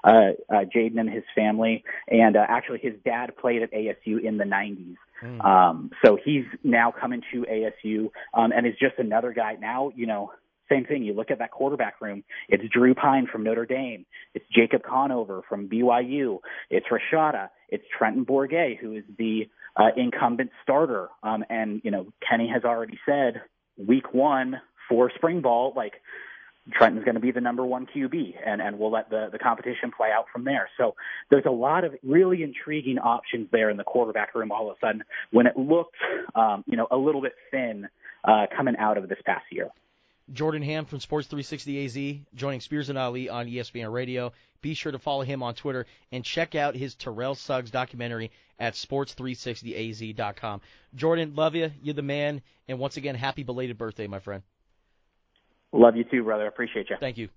uh, 0.03 0.31
uh, 0.49 0.65
Jaden 0.75 0.99
and 0.99 1.09
his 1.09 1.23
family, 1.35 1.83
and 2.07 2.35
uh, 2.35 2.45
actually 2.47 2.79
his 2.79 2.93
dad 3.05 3.35
played 3.37 3.61
at 3.61 3.71
ASU 3.71 4.23
in 4.23 4.37
the 4.37 4.45
90s. 4.45 4.95
Mm. 5.23 5.45
Um, 5.45 5.91
so 6.03 6.17
he's 6.23 6.45
now 6.63 6.91
coming 6.91 7.21
to 7.31 7.45
ASU, 7.45 8.09
um, 8.33 8.51
and 8.51 8.65
is 8.65 8.73
just 8.79 8.97
another 8.97 9.33
guy. 9.33 9.57
Now, 9.59 9.91
you 9.95 10.07
know, 10.07 10.31
same 10.71 10.85
thing. 10.85 11.03
You 11.03 11.13
look 11.13 11.31
at 11.31 11.39
that 11.39 11.51
quarterback 11.51 12.01
room. 12.01 12.23
It's 12.49 12.63
Drew 12.71 12.95
Pyne 12.95 13.27
from 13.31 13.43
Notre 13.43 13.65
Dame. 13.65 14.05
It's 14.33 14.45
Jacob 14.55 14.81
Conover 14.83 15.41
from 15.47 15.67
BYU. 15.67 16.39
It's 16.69 16.85
Rashada. 16.87 17.49
It's 17.69 17.83
Trenton 17.95 18.25
Bourget, 18.25 18.77
who 18.79 18.93
is 18.93 19.03
the 19.17 19.49
uh, 19.75 19.89
incumbent 19.95 20.51
starter. 20.63 21.09
Um, 21.23 21.43
and 21.49 21.81
you 21.83 21.91
know, 21.91 22.07
Kenny 22.27 22.49
has 22.49 22.63
already 22.63 22.99
said 23.05 23.41
week 23.77 24.13
one 24.13 24.61
for 24.89 25.11
spring 25.15 25.41
ball, 25.41 25.73
like 25.75 25.93
Trenton's 26.71 27.03
going 27.03 27.15
to 27.15 27.21
be 27.21 27.31
the 27.31 27.41
number 27.41 27.65
one 27.65 27.87
QB, 27.87 28.35
and 28.45 28.61
and 28.61 28.77
we'll 28.77 28.91
let 28.91 29.09
the 29.09 29.29
the 29.31 29.39
competition 29.39 29.91
play 29.95 30.09
out 30.15 30.25
from 30.31 30.43
there. 30.43 30.69
So 30.77 30.95
there's 31.29 31.45
a 31.45 31.51
lot 31.51 31.83
of 31.83 31.93
really 32.03 32.43
intriguing 32.43 32.99
options 32.99 33.47
there 33.51 33.69
in 33.69 33.77
the 33.77 33.83
quarterback 33.83 34.35
room. 34.35 34.51
All 34.51 34.69
of 34.69 34.77
a 34.77 34.85
sudden, 34.85 35.03
when 35.31 35.47
it 35.47 35.57
looked, 35.57 35.95
um, 36.35 36.63
you 36.67 36.77
know, 36.77 36.87
a 36.91 36.97
little 36.97 37.21
bit 37.21 37.33
thin 37.49 37.87
uh, 38.23 38.45
coming 38.55 38.75
out 38.77 38.97
of 38.97 39.09
this 39.09 39.19
past 39.25 39.45
year. 39.51 39.69
Jordan 40.31 40.61
Ham 40.61 40.85
from 40.85 40.99
Sports 40.99 41.27
360 41.27 41.85
AZ 41.85 42.19
joining 42.35 42.61
Spears 42.61 42.89
and 42.89 42.97
Ali 42.97 43.27
on 43.27 43.47
ESPN 43.47 43.91
Radio. 43.91 44.31
Be 44.61 44.73
sure 44.73 44.91
to 44.91 44.99
follow 44.99 45.23
him 45.23 45.41
on 45.43 45.55
Twitter 45.55 45.85
and 46.11 46.23
check 46.23 46.55
out 46.55 46.75
his 46.75 46.95
Terrell 46.95 47.35
Suggs 47.35 47.71
documentary 47.71 48.31
at 48.59 48.75
sports360az.com. 48.75 50.61
Jordan, 50.95 51.33
love 51.35 51.55
you. 51.55 51.71
You're 51.81 51.95
the 51.95 52.01
man. 52.01 52.41
And 52.67 52.79
once 52.79 52.97
again, 52.97 53.15
happy 53.15 53.43
belated 53.43 53.77
birthday, 53.77 54.07
my 54.07 54.19
friend. 54.19 54.43
Love 55.71 55.95
you 55.95 56.03
too, 56.03 56.23
brother. 56.23 56.47
Appreciate 56.47 56.89
you. 56.89 56.97
Thank 56.99 57.17
you. 57.17 57.29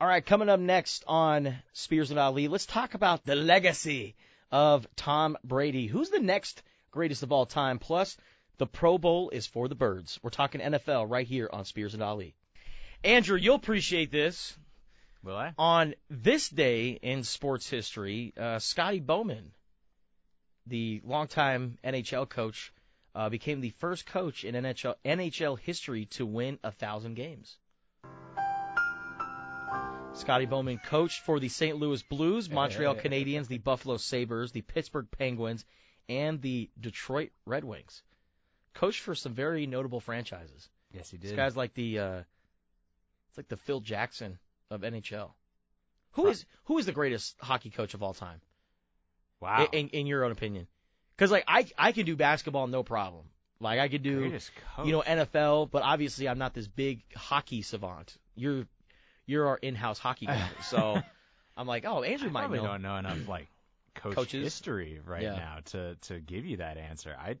All 0.00 0.08
right, 0.08 0.24
coming 0.24 0.48
up 0.48 0.60
next 0.60 1.04
on 1.06 1.56
Spears 1.74 2.10
and 2.10 2.18
Ali, 2.18 2.48
let's 2.48 2.64
talk 2.64 2.94
about 2.94 3.24
the 3.26 3.36
legacy 3.36 4.16
of 4.50 4.86
Tom 4.96 5.36
Brady. 5.44 5.86
Who's 5.86 6.08
the 6.08 6.20
next 6.20 6.62
greatest 6.90 7.22
of 7.22 7.32
all 7.32 7.44
time? 7.44 7.78
Plus, 7.78 8.16
the 8.56 8.66
Pro 8.66 8.98
Bowl 8.98 9.30
is 9.30 9.46
for 9.46 9.68
the 9.68 9.74
birds. 9.74 10.18
We're 10.22 10.30
talking 10.30 10.60
NFL 10.60 11.10
right 11.10 11.26
here 11.26 11.50
on 11.52 11.64
Spears 11.64 11.94
and 11.94 12.02
Ali. 12.02 12.34
Andrew, 13.04 13.36
you'll 13.36 13.56
appreciate 13.56 14.10
this. 14.10 14.56
Will 15.22 15.36
I? 15.36 15.52
On 15.58 15.94
this 16.08 16.48
day 16.48 16.90
in 16.90 17.24
sports 17.24 17.68
history, 17.68 18.32
uh, 18.38 18.58
Scotty 18.58 19.00
Bowman, 19.00 19.52
the 20.66 21.00
longtime 21.04 21.78
NHL 21.84 22.28
coach, 22.28 22.72
uh, 23.14 23.28
became 23.28 23.60
the 23.60 23.70
first 23.70 24.06
coach 24.06 24.44
in 24.44 24.54
NHL, 24.54 24.94
NHL 25.04 25.58
history 25.58 26.06
to 26.06 26.24
win 26.24 26.58
a 26.62 26.70
thousand 26.70 27.14
games. 27.14 27.58
Scotty 30.14 30.46
Bowman 30.46 30.78
coached 30.78 31.20
for 31.24 31.38
the 31.38 31.48
St. 31.48 31.76
Louis 31.76 32.02
Blues, 32.02 32.50
Montreal 32.50 32.96
Canadiens, 32.96 33.46
the 33.46 33.58
Buffalo 33.58 33.96
Sabres, 33.96 34.52
the 34.52 34.60
Pittsburgh 34.62 35.06
Penguins, 35.10 35.64
and 36.08 36.42
the 36.42 36.68
Detroit 36.80 37.30
Red 37.46 37.64
Wings. 37.64 38.02
Coached 38.74 39.00
for 39.00 39.14
some 39.14 39.34
very 39.34 39.66
notable 39.66 40.00
franchises. 40.00 40.68
Yes, 40.92 41.10
he 41.10 41.16
This 41.16 41.30
did. 41.30 41.36
guy's 41.36 41.56
like 41.56 41.74
the 41.74 41.98
uh 41.98 42.22
it's 43.28 43.36
like 43.36 43.48
the 43.48 43.56
Phil 43.56 43.80
Jackson 43.80 44.38
of 44.70 44.82
NHL. 44.82 45.30
Who 46.12 46.26
is 46.28 46.44
who 46.64 46.78
is 46.78 46.86
the 46.86 46.92
greatest 46.92 47.36
hockey 47.40 47.70
coach 47.70 47.94
of 47.94 48.02
all 48.02 48.14
time? 48.14 48.40
wow. 49.40 49.66
In, 49.72 49.88
in 49.88 50.06
your 50.06 50.24
own 50.24 50.32
opinion? 50.32 50.66
Because 51.16 51.30
like 51.30 51.44
I 51.46 51.66
I 51.78 51.92
can 51.92 52.06
do 52.06 52.16
basketball 52.16 52.66
no 52.66 52.82
problem. 52.82 53.26
Like 53.60 53.78
I 53.78 53.88
could 53.88 54.02
do 54.02 54.32
you 54.84 54.92
know 54.92 55.02
NFL, 55.02 55.70
but 55.70 55.82
obviously 55.82 56.28
I'm 56.28 56.38
not 56.38 56.54
this 56.54 56.66
big 56.66 57.02
hockey 57.14 57.62
savant. 57.62 58.16
You're 58.34 58.66
you're 59.26 59.46
our 59.46 59.56
in-house 59.58 59.98
hockey 59.98 60.26
guy, 60.26 60.48
so 60.64 61.00
I'm 61.56 61.66
like, 61.66 61.84
oh, 61.86 62.02
Andrew 62.02 62.28
I 62.28 62.32
might 62.32 62.40
probably 62.40 62.58
know. 62.58 62.66
don't 62.66 62.82
know 62.82 62.96
enough 62.96 63.28
like 63.28 63.48
coach 63.94 64.14
Coaches? 64.14 64.42
history 64.42 65.00
right 65.04 65.22
Yeah. 65.22 65.34
now 65.36 65.58
to 65.66 65.96
to 66.08 66.20
give 66.20 66.44
you 66.46 66.56
that 66.58 66.76
answer. 66.78 67.14
I 67.18 67.36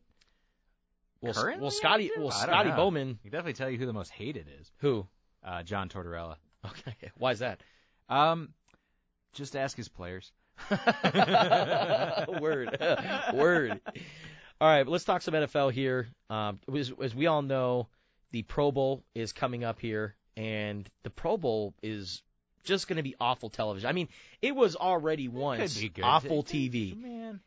Well, 1.22 1.30
S- 1.30 1.42
currently 1.42 1.62
well, 1.62 1.70
Scotty, 1.70 2.08
do? 2.08 2.14
well, 2.18 2.28
I 2.32 2.46
don't 2.46 2.54
Scotty 2.54 2.68
know. 2.70 2.76
Bowman. 2.76 3.18
I 3.20 3.22
can 3.22 3.30
definitely 3.32 3.54
tell 3.54 3.70
you 3.70 3.78
who 3.78 3.86
the 3.86 3.92
most 3.94 4.10
hated 4.10 4.46
is. 4.60 4.70
Who? 4.78 5.06
Uh, 5.42 5.62
John 5.62 5.88
Tortorella. 5.88 6.36
Okay, 6.66 7.10
why 7.16 7.32
is 7.32 7.38
that? 7.38 7.60
Um, 8.08 8.50
just 9.32 9.56
ask 9.56 9.76
his 9.76 9.88
players. 9.88 10.30
Word, 12.40 12.76
word. 13.32 13.80
All 14.60 14.68
right, 14.68 14.86
let's 14.86 15.04
talk 15.04 15.22
some 15.22 15.32
NFL 15.34 15.72
here. 15.72 16.08
Um, 16.28 16.60
as, 16.74 16.92
as 17.02 17.14
we 17.14 17.26
all 17.26 17.40
know, 17.42 17.88
the 18.30 18.42
Pro 18.42 18.70
Bowl 18.70 19.02
is 19.14 19.32
coming 19.32 19.64
up 19.64 19.80
here, 19.80 20.14
and 20.36 20.88
the 21.02 21.10
Pro 21.10 21.36
Bowl 21.38 21.74
is 21.82 22.22
just 22.64 22.88
going 22.88 22.98
to 22.98 23.02
be 23.02 23.14
awful 23.18 23.48
television. 23.48 23.88
I 23.88 23.92
mean, 23.92 24.08
it 24.42 24.54
was 24.54 24.76
already 24.76 25.28
once 25.28 25.74
Could 25.74 25.80
be 25.80 25.88
good. 25.88 26.04
awful 26.04 26.42
TV. 26.44 27.00
Man, 27.00 27.40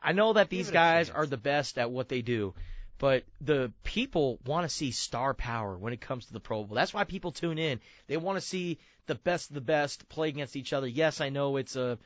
I 0.00 0.12
know 0.12 0.34
that 0.34 0.48
these 0.48 0.70
guys 0.70 1.10
are 1.10 1.26
the 1.26 1.36
best 1.36 1.76
at 1.76 1.90
what 1.90 2.08
they 2.08 2.22
do, 2.22 2.54
but 2.98 3.24
the 3.40 3.72
people 3.84 4.38
want 4.44 4.68
to 4.68 4.74
see 4.74 4.90
star 4.90 5.32
power 5.32 5.76
when 5.76 5.92
it 5.92 6.00
comes 6.00 6.26
to 6.26 6.32
the 6.32 6.40
Pro 6.40 6.64
Bowl. 6.64 6.74
That's 6.74 6.92
why 6.92 7.04
people 7.04 7.32
tune 7.32 7.58
in. 7.58 7.80
They 8.08 8.16
want 8.16 8.38
to 8.38 8.46
see 8.46 8.78
the 9.06 9.14
best 9.14 9.50
of 9.50 9.54
the 9.54 9.60
best 9.60 10.08
play 10.08 10.28
against 10.28 10.56
each 10.56 10.72
other. 10.72 10.86
Yes, 10.86 11.20
I 11.20 11.28
know 11.28 11.56
it's 11.56 11.76
a 11.76 11.98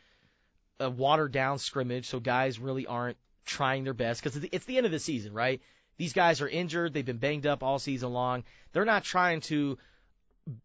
a 0.80 0.90
watered 0.90 1.32
down 1.32 1.58
scrimmage, 1.58 2.06
so 2.06 2.20
guys 2.20 2.58
really 2.58 2.86
aren't 2.86 3.16
trying 3.44 3.84
their 3.84 3.94
best 3.94 4.22
because 4.22 4.42
it's 4.52 4.66
the 4.66 4.76
end 4.76 4.86
of 4.86 4.92
the 4.92 4.98
season, 4.98 5.32
right? 5.32 5.60
These 5.96 6.12
guys 6.12 6.40
are 6.40 6.48
injured. 6.48 6.92
They've 6.92 7.04
been 7.04 7.18
banged 7.18 7.46
up 7.46 7.62
all 7.62 7.78
season 7.78 8.12
long. 8.12 8.44
They're 8.72 8.84
not 8.84 9.04
trying 9.04 9.40
to 9.42 9.78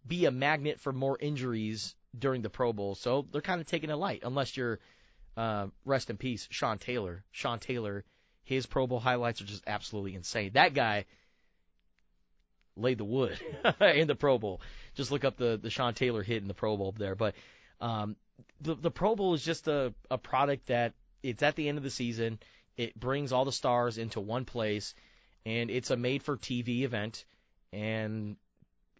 be 0.07 0.25
a 0.25 0.31
magnet 0.31 0.79
for 0.79 0.91
more 0.91 1.17
injuries 1.19 1.93
during 2.17 2.41
the 2.41 2.49
Pro 2.49 2.73
Bowl, 2.73 2.95
so 2.95 3.27
they're 3.31 3.41
kind 3.41 3.61
of 3.61 3.67
taking 3.67 3.89
it 3.89 3.95
light, 3.95 4.21
unless 4.23 4.57
you're 4.57 4.79
uh, 5.35 5.67
rest 5.85 6.09
in 6.09 6.17
peace, 6.17 6.47
Sean 6.49 6.79
Taylor. 6.79 7.23
Sean 7.31 7.59
Taylor, 7.59 8.03
his 8.47 8.65
Pro 8.65 8.87
Bowl 8.87 9.01
highlights 9.01 9.41
are 9.41 9.45
just 9.45 9.65
absolutely 9.67 10.15
insane. 10.15 10.51
That 10.53 10.73
guy 10.73 11.03
laid 12.77 12.97
the 12.97 13.03
wood 13.03 13.37
in 13.81 14.07
the 14.07 14.15
Pro 14.15 14.37
Bowl. 14.37 14.61
Just 14.95 15.11
look 15.11 15.25
up 15.25 15.35
the 15.35 15.59
the 15.61 15.69
Sean 15.69 15.93
Taylor 15.93 16.23
hit 16.23 16.41
in 16.41 16.47
the 16.47 16.53
Pro 16.53 16.77
Bowl 16.77 16.93
there. 16.97 17.13
But 17.13 17.35
um, 17.81 18.15
the 18.61 18.75
the 18.75 18.89
Pro 18.89 19.17
Bowl 19.17 19.33
is 19.33 19.43
just 19.43 19.67
a 19.67 19.93
a 20.09 20.17
product 20.17 20.67
that 20.67 20.93
it's 21.21 21.43
at 21.43 21.57
the 21.57 21.67
end 21.67 21.77
of 21.77 21.83
the 21.83 21.89
season. 21.89 22.39
It 22.77 22.97
brings 22.97 23.33
all 23.33 23.43
the 23.43 23.51
stars 23.51 23.97
into 23.97 24.21
one 24.21 24.45
place, 24.45 24.95
and 25.45 25.69
it's 25.69 25.91
a 25.91 25.97
made 25.97 26.23
for 26.23 26.37
TV 26.37 26.83
event, 26.83 27.25
and 27.73 28.37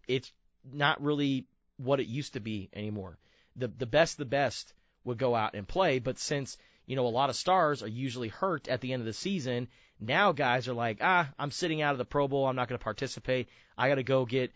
it's 0.06 0.30
not 0.70 1.02
really 1.02 1.46
what 1.78 2.00
it 2.00 2.06
used 2.06 2.34
to 2.34 2.40
be 2.40 2.68
anymore. 2.74 3.16
The 3.56 3.68
the 3.68 3.86
best 3.86 4.18
the 4.18 4.26
best 4.26 4.74
would 5.04 5.16
go 5.16 5.34
out 5.34 5.54
and 5.54 5.66
play, 5.66 6.00
but 6.00 6.18
since 6.18 6.58
you 6.88 6.96
know 6.96 7.06
a 7.06 7.08
lot 7.08 7.30
of 7.30 7.36
stars 7.36 7.82
are 7.82 7.88
usually 7.88 8.28
hurt 8.28 8.66
at 8.66 8.80
the 8.80 8.92
end 8.92 9.00
of 9.00 9.06
the 9.06 9.12
season, 9.12 9.68
now 10.00 10.32
guys 10.32 10.66
are 10.68 10.74
like, 10.74 10.98
ah, 11.02 11.28
I'm 11.38 11.50
sitting 11.50 11.82
out 11.82 11.92
of 11.92 11.98
the 11.98 12.04
Pro 12.04 12.26
Bowl, 12.26 12.46
I'm 12.46 12.56
not 12.56 12.68
going 12.68 12.78
to 12.78 12.82
participate. 12.82 13.48
I 13.76 13.88
got 13.88 13.96
to 13.96 14.02
go 14.02 14.24
get 14.24 14.52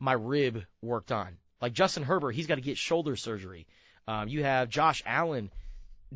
my 0.00 0.12
rib 0.12 0.64
worked 0.82 1.12
on. 1.12 1.36
Like 1.62 1.72
Justin 1.72 2.02
Herbert, 2.02 2.32
he's 2.32 2.48
got 2.48 2.56
to 2.56 2.60
get 2.60 2.76
shoulder 2.78 3.16
surgery. 3.16 3.66
Um, 4.08 4.28
you 4.28 4.42
have 4.42 4.68
Josh 4.68 5.02
Allen 5.06 5.50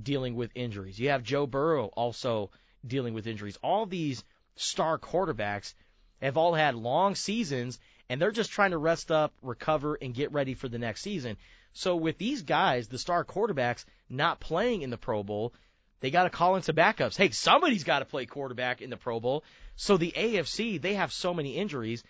dealing 0.01 0.35
with 0.35 0.51
injuries. 0.55 0.99
You 0.99 1.11
have 1.11 1.23
Joe 1.23 1.47
Burrow 1.47 1.87
also 1.87 2.51
dealing 2.85 3.15
with 3.15 3.29
injuries. 3.29 3.59
All 3.63 3.87
these 3.87 4.25
star 4.57 4.99
quarterbacks 4.99 5.75
have 6.21 6.37
all 6.37 6.55
had 6.55 6.75
long 6.75 7.15
seasons 7.15 7.79
and 8.09 8.21
they're 8.21 8.33
just 8.33 8.51
trying 8.51 8.73
to 8.73 8.79
rest 8.79 9.11
up, 9.11 9.33
recover, 9.43 9.97
and 10.01 10.13
get 10.13 10.33
ready 10.33 10.55
for 10.55 10.69
the 10.69 10.79
next 10.79 11.03
season. 11.03 11.37
So 11.73 11.97
with 11.97 12.19
these 12.19 12.43
guys, 12.43 12.89
the 12.89 12.99
star 12.99 13.25
quarterbacks, 13.25 13.85
not 14.09 14.41
playing 14.41 14.83
in 14.83 14.91
the 14.91 14.99
Pro 14.99 15.23
Bowl, 15.23 15.55
they 16.01 16.11
got 16.11 16.25
to 16.25 16.31
call 16.31 16.57
in 16.57 16.63
some 16.63 16.77
backups. 16.77 17.17
Hey, 17.17 17.31
somebody's 17.31 17.85
got 17.85 18.01
to 18.01 18.05
play 18.05 18.27
quarterback 18.27 18.83
in 18.83 18.91
the 18.91 18.97
Pro 18.97 19.21
Bowl. 19.21 19.45
So 19.77 19.97
the 19.97 20.13
AFC, 20.15 20.81
they 20.81 20.95
have 20.95 21.13
so 21.13 21.33
many 21.33 21.57
injuries. 21.57 22.03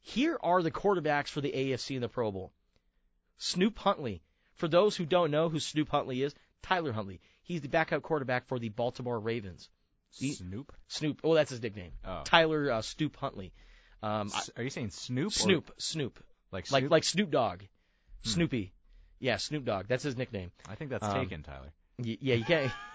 Here 0.00 0.38
are 0.42 0.62
the 0.62 0.70
quarterbacks 0.70 1.28
for 1.28 1.40
the 1.40 1.50
AFC 1.50 1.96
in 1.96 2.02
the 2.02 2.08
Pro 2.08 2.30
Bowl. 2.30 2.52
Snoop 3.38 3.78
Huntley. 3.78 4.22
For 4.54 4.68
those 4.68 4.94
who 4.96 5.04
don't 5.06 5.30
know 5.30 5.48
who 5.48 5.58
Snoop 5.58 5.88
Huntley 5.88 6.22
is, 6.22 6.34
Tyler 6.62 6.92
Huntley. 6.92 7.20
He's 7.42 7.60
the 7.62 7.68
backup 7.68 8.02
quarterback 8.02 8.46
for 8.46 8.58
the 8.58 8.68
Baltimore 8.68 9.18
Ravens. 9.18 9.68
Snoop. 10.10 10.72
Snoop. 10.86 11.20
Oh, 11.24 11.34
that's 11.34 11.50
his 11.50 11.60
nickname. 11.60 11.92
Oh. 12.04 12.22
Tyler 12.24 12.70
uh, 12.70 12.82
Snoop 12.82 13.16
Huntley. 13.16 13.52
Um, 14.02 14.28
S- 14.28 14.50
Are 14.56 14.62
you 14.62 14.70
saying 14.70 14.90
Snoop? 14.90 15.26
or- 15.28 15.30
Snoop. 15.30 15.70
Snoop. 15.78 16.24
Like 16.52 16.70
Like 16.70 16.80
Snoop? 16.82 16.90
like 16.92 17.04
Snoop 17.04 17.30
Dogg. 17.30 17.62
Hmm. 18.22 18.30
Snoopy. 18.30 18.72
Yeah, 19.20 19.36
Snoop 19.36 19.64
Dogg. 19.64 19.86
That's 19.88 20.02
his 20.02 20.16
nickname. 20.16 20.50
I 20.68 20.74
think 20.74 20.90
that's 20.90 21.06
um, 21.06 21.14
taken, 21.14 21.42
Tyler. 21.42 21.72
Y- 21.98 22.18
yeah, 22.20 22.34
you 22.34 22.44
can't. 22.44 22.72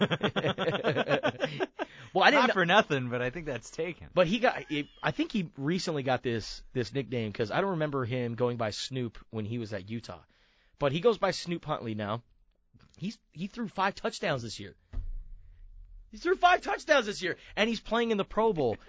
well, 2.14 2.24
I 2.24 2.30
didn't. 2.30 2.42
Not 2.42 2.48
know- 2.48 2.54
for 2.54 2.66
nothing, 2.66 3.08
but 3.08 3.22
I 3.22 3.30
think 3.30 3.46
that's 3.46 3.70
taken. 3.70 4.08
But 4.14 4.26
he 4.26 4.38
got. 4.38 4.62
I 5.02 5.10
think 5.10 5.32
he 5.32 5.50
recently 5.56 6.02
got 6.02 6.22
this 6.22 6.62
this 6.72 6.92
nickname 6.92 7.30
because 7.30 7.50
I 7.50 7.60
don't 7.60 7.70
remember 7.70 8.04
him 8.04 8.34
going 8.34 8.56
by 8.56 8.70
Snoop 8.70 9.18
when 9.30 9.44
he 9.44 9.58
was 9.58 9.72
at 9.72 9.88
Utah, 9.88 10.20
but 10.78 10.92
he 10.92 11.00
goes 11.00 11.18
by 11.18 11.30
Snoop 11.30 11.64
Huntley 11.64 11.94
now. 11.94 12.22
He's 12.98 13.18
he 13.32 13.46
threw 13.46 13.68
five 13.68 13.94
touchdowns 13.94 14.42
this 14.42 14.60
year. 14.60 14.74
He 16.10 16.18
threw 16.18 16.34
five 16.36 16.60
touchdowns 16.60 17.06
this 17.06 17.22
year, 17.22 17.36
and 17.56 17.68
he's 17.68 17.80
playing 17.80 18.10
in 18.10 18.18
the 18.18 18.24
Pro 18.24 18.52
Bowl. 18.52 18.76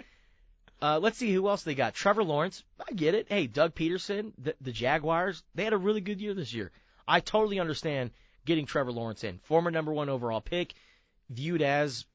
Uh, 0.84 0.98
let's 1.00 1.20
see 1.20 1.32
who 1.32 1.48
else 1.48 1.62
they 1.62 1.76
got. 1.76 1.94
Trevor 1.94 2.24
Lawrence. 2.24 2.64
I 2.80 2.94
get 2.94 3.14
it. 3.14 3.28
Hey, 3.30 3.46
Doug 3.46 3.76
Pederson, 3.76 4.34
the, 4.40 4.56
the 4.62 4.72
Jaguars. 4.72 5.44
They 5.54 5.64
had 5.64 5.74
a 5.74 5.78
really 5.78 6.02
good 6.02 6.20
year 6.20 6.34
this 6.34 6.54
year. 6.56 6.72
I 7.08 7.20
totally 7.20 7.60
understand 7.60 8.12
getting 8.46 8.66
Trevor 8.66 8.92
Lawrence 8.92 9.24
in. 9.24 9.40
Former 9.40 9.72
number 9.72 9.94
one 9.94 10.10
overall 10.10 10.42
pick, 10.42 10.74
viewed 11.30 11.62
as 11.62 12.06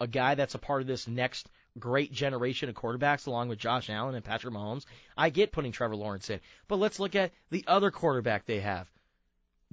a 0.00 0.06
guy 0.06 0.34
that's 0.34 0.54
a 0.54 0.58
part 0.58 0.80
of 0.80 0.86
this 0.86 1.06
next 1.06 1.48
great 1.78 2.12
generation 2.12 2.68
of 2.68 2.74
quarterbacks 2.74 3.26
along 3.26 3.48
with 3.48 3.58
Josh 3.58 3.88
Allen 3.88 4.14
and 4.14 4.24
Patrick 4.24 4.52
Mahomes. 4.52 4.84
I 5.16 5.30
get 5.30 5.52
putting 5.52 5.72
Trevor 5.72 5.96
Lawrence 5.96 6.28
in. 6.30 6.40
But 6.68 6.76
let's 6.76 7.00
look 7.00 7.14
at 7.14 7.32
the 7.50 7.64
other 7.66 7.90
quarterback 7.90 8.44
they 8.44 8.60
have. 8.60 8.90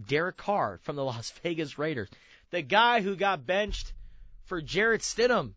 Derek 0.04 0.38
Carr 0.38 0.80
from 0.84 0.96
the 0.96 1.04
Las 1.06 1.32
Vegas 1.44 1.78
Raiders. 1.78 2.10
The 2.52 2.62
guy 2.62 3.02
who 3.02 3.16
got 3.16 3.46
benched 3.46 3.94
for 4.46 4.62
Jarrett 4.62 5.02
Stidham. 5.02 5.54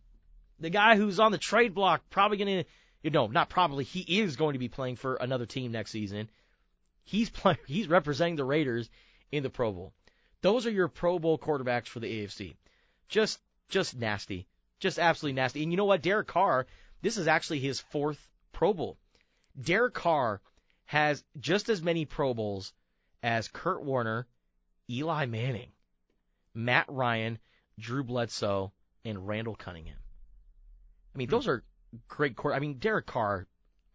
The 0.59 0.69
guy 0.69 0.95
who's 0.95 1.19
on 1.19 1.31
the 1.31 1.37
trade 1.37 1.73
block, 1.73 2.03
probably 2.09 2.37
going 2.37 2.63
to, 2.63 2.69
you 3.01 3.09
know, 3.09 3.27
not 3.27 3.49
probably, 3.49 3.83
he 3.83 4.21
is 4.21 4.35
going 4.35 4.53
to 4.53 4.59
be 4.59 4.69
playing 4.69 4.95
for 4.95 5.15
another 5.15 5.45
team 5.45 5.71
next 5.71 5.91
season. 5.91 6.29
He's 7.03 7.29
playing, 7.29 7.59
he's 7.67 7.87
representing 7.87 8.35
the 8.35 8.45
Raiders 8.45 8.89
in 9.31 9.43
the 9.43 9.49
Pro 9.49 9.71
Bowl. 9.71 9.93
Those 10.41 10.65
are 10.65 10.71
your 10.71 10.87
Pro 10.87 11.19
Bowl 11.19 11.37
quarterbacks 11.37 11.87
for 11.87 11.99
the 11.99 12.25
AFC. 12.25 12.55
Just, 13.07 13.39
just 13.69 13.95
nasty. 13.95 14.47
Just 14.79 14.99
absolutely 14.99 15.35
nasty. 15.35 15.63
And 15.63 15.71
you 15.71 15.77
know 15.77 15.85
what? 15.85 16.01
Derek 16.01 16.27
Carr, 16.27 16.67
this 17.01 17.17
is 17.17 17.27
actually 17.27 17.59
his 17.59 17.79
fourth 17.79 18.27
Pro 18.51 18.73
Bowl. 18.73 18.97
Derek 19.59 19.93
Carr 19.93 20.41
has 20.85 21.23
just 21.39 21.69
as 21.69 21.81
many 21.81 22.05
Pro 22.05 22.33
Bowls 22.33 22.73
as 23.21 23.47
Kurt 23.47 23.83
Warner, 23.83 24.27
Eli 24.89 25.25
Manning, 25.25 25.71
Matt 26.53 26.85
Ryan, 26.89 27.39
Drew 27.79 28.03
Bledsoe, 28.03 28.73
and 29.05 29.27
Randall 29.27 29.55
Cunningham. 29.55 29.97
I 31.13 31.17
mean, 31.17 31.27
hmm. 31.27 31.31
those 31.31 31.47
are 31.47 31.63
great 32.07 32.35
court. 32.35 32.55
I 32.55 32.59
mean, 32.59 32.79
Derek 32.79 33.05
Carr, 33.05 33.47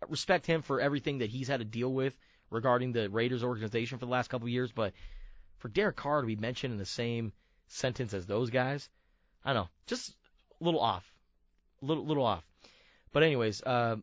respect 0.08 0.46
him 0.46 0.62
for 0.62 0.80
everything 0.80 1.18
that 1.18 1.30
he's 1.30 1.48
had 1.48 1.58
to 1.60 1.64
deal 1.64 1.92
with 1.92 2.16
regarding 2.50 2.92
the 2.92 3.08
Raiders 3.10 3.44
organization 3.44 3.98
for 3.98 4.06
the 4.06 4.10
last 4.12 4.28
couple 4.28 4.46
of 4.46 4.52
years, 4.52 4.72
but 4.72 4.92
for 5.58 5.68
Derek 5.68 5.96
Carr 5.96 6.20
to 6.20 6.26
be 6.26 6.36
mentioned 6.36 6.72
in 6.72 6.78
the 6.78 6.86
same 6.86 7.32
sentence 7.66 8.14
as 8.14 8.26
those 8.26 8.50
guys, 8.50 8.88
I 9.44 9.52
don't 9.52 9.64
know, 9.64 9.68
just 9.86 10.10
a 10.60 10.64
little 10.64 10.80
off, 10.80 11.04
little 11.82 12.04
little 12.06 12.24
off. 12.24 12.44
But 13.12 13.22
anyways, 13.22 13.62
uh, 13.62 13.96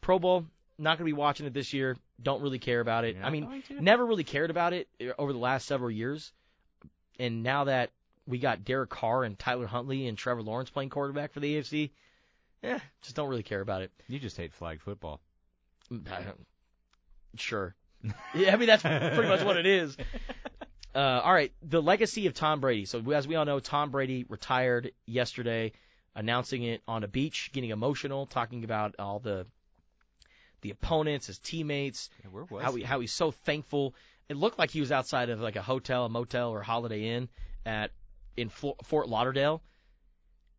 Pro 0.00 0.18
Bowl, 0.18 0.46
not 0.78 0.98
gonna 0.98 1.06
be 1.06 1.12
watching 1.12 1.46
it 1.46 1.52
this 1.54 1.72
year. 1.72 1.96
Don't 2.22 2.42
really 2.42 2.58
care 2.58 2.80
about 2.80 3.04
it. 3.04 3.16
You're 3.16 3.24
I 3.24 3.30
mean, 3.30 3.44
never 3.82 4.04
really 4.06 4.24
cared 4.24 4.50
about 4.50 4.72
it 4.72 4.88
uh, 5.00 5.12
over 5.18 5.32
the 5.32 5.38
last 5.38 5.66
several 5.66 5.90
years, 5.90 6.32
and 7.18 7.42
now 7.42 7.64
that 7.64 7.90
we 8.26 8.38
got 8.38 8.64
Derek 8.64 8.90
Carr 8.90 9.24
and 9.24 9.38
Tyler 9.38 9.66
Huntley 9.66 10.06
and 10.06 10.16
Trevor 10.16 10.42
Lawrence 10.42 10.70
playing 10.70 10.90
quarterback 10.90 11.32
for 11.32 11.40
the 11.40 11.56
AFC, 11.56 11.90
yeah, 12.62 12.78
just 13.02 13.16
don't 13.16 13.28
really 13.28 13.42
care 13.42 13.60
about 13.60 13.82
it. 13.82 13.90
You 14.08 14.18
just 14.20 14.36
hate 14.36 14.52
flag 14.52 14.80
football. 14.80 15.20
I 15.90 16.22
don't- 16.22 16.46
Sure. 17.36 17.74
yeah, 18.34 18.52
I 18.52 18.56
mean 18.56 18.66
that's 18.66 18.82
pretty 18.82 19.28
much 19.28 19.42
what 19.44 19.56
it 19.56 19.66
is. 19.66 19.96
Uh, 20.94 21.22
all 21.24 21.32
right, 21.32 21.52
the 21.62 21.80
legacy 21.80 22.26
of 22.26 22.34
Tom 22.34 22.60
Brady. 22.60 22.84
So 22.84 23.00
as 23.12 23.26
we 23.26 23.34
all 23.34 23.46
know, 23.46 23.60
Tom 23.60 23.90
Brady 23.90 24.26
retired 24.28 24.92
yesterday, 25.06 25.72
announcing 26.14 26.64
it 26.64 26.82
on 26.86 27.02
a 27.02 27.08
beach, 27.08 27.48
getting 27.54 27.70
emotional, 27.70 28.26
talking 28.26 28.62
about 28.62 28.96
all 28.98 29.18
the 29.18 29.46
the 30.60 30.68
opponents, 30.68 31.28
his 31.28 31.38
teammates, 31.38 32.10
Yeah, 32.22 32.28
where 32.30 32.44
was 32.44 32.62
how 32.62 32.74
he? 32.74 32.82
how 32.82 33.00
he's 33.00 33.10
so 33.10 33.30
thankful. 33.30 33.94
It 34.28 34.36
looked 34.36 34.58
like 34.58 34.70
he 34.70 34.80
was 34.80 34.92
outside 34.92 35.30
of 35.30 35.40
like 35.40 35.56
a 35.56 35.62
hotel, 35.62 36.04
a 36.04 36.08
motel, 36.10 36.50
or 36.50 36.60
a 36.60 36.64
Holiday 36.64 37.16
Inn 37.16 37.30
at 37.64 37.90
in 38.36 38.50
Flo- 38.50 38.76
Fort 38.84 39.08
Lauderdale, 39.08 39.62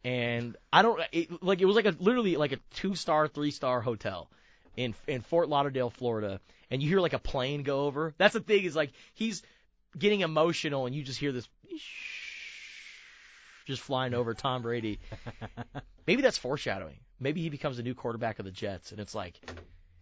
and 0.03 0.57
I 0.71 0.81
don't 0.81 0.99
it, 1.11 1.43
like 1.43 1.61
it 1.61 1.65
was 1.65 1.75
like 1.75 1.85
a 1.85 1.95
literally 1.99 2.37
like 2.37 2.53
a 2.53 2.57
two 2.71 2.95
star, 2.95 3.27
three 3.27 3.51
star 3.51 3.81
hotel 3.81 4.31
in 4.75 4.95
in 5.07 5.21
Fort 5.21 5.47
Lauderdale, 5.47 5.91
Florida, 5.91 6.39
and 6.73 6.81
you 6.83 6.89
hear 6.89 6.99
like 6.99 7.13
a 7.13 7.19
plane 7.19 7.63
go 7.63 7.85
over. 7.85 8.13
That's 8.17 8.33
the 8.33 8.39
thing 8.41 8.63
is 8.65 8.75
like 8.75 8.91
he's 9.13 9.43
getting 9.97 10.21
emotional, 10.21 10.85
and 10.87 10.95
you 10.95 11.03
just 11.03 11.19
hear 11.19 11.31
this 11.31 11.47
just 13.65 13.81
flying 13.81 14.13
over 14.13 14.33
Tom 14.33 14.61
Brady. 14.61 14.99
Maybe 16.07 16.21
that's 16.21 16.37
foreshadowing. 16.37 16.97
Maybe 17.19 17.41
he 17.41 17.49
becomes 17.49 17.77
the 17.77 17.83
new 17.83 17.93
quarterback 17.93 18.39
of 18.39 18.45
the 18.45 18.51
Jets, 18.51 18.91
and 18.91 18.99
it's 18.99 19.15
like 19.15 19.39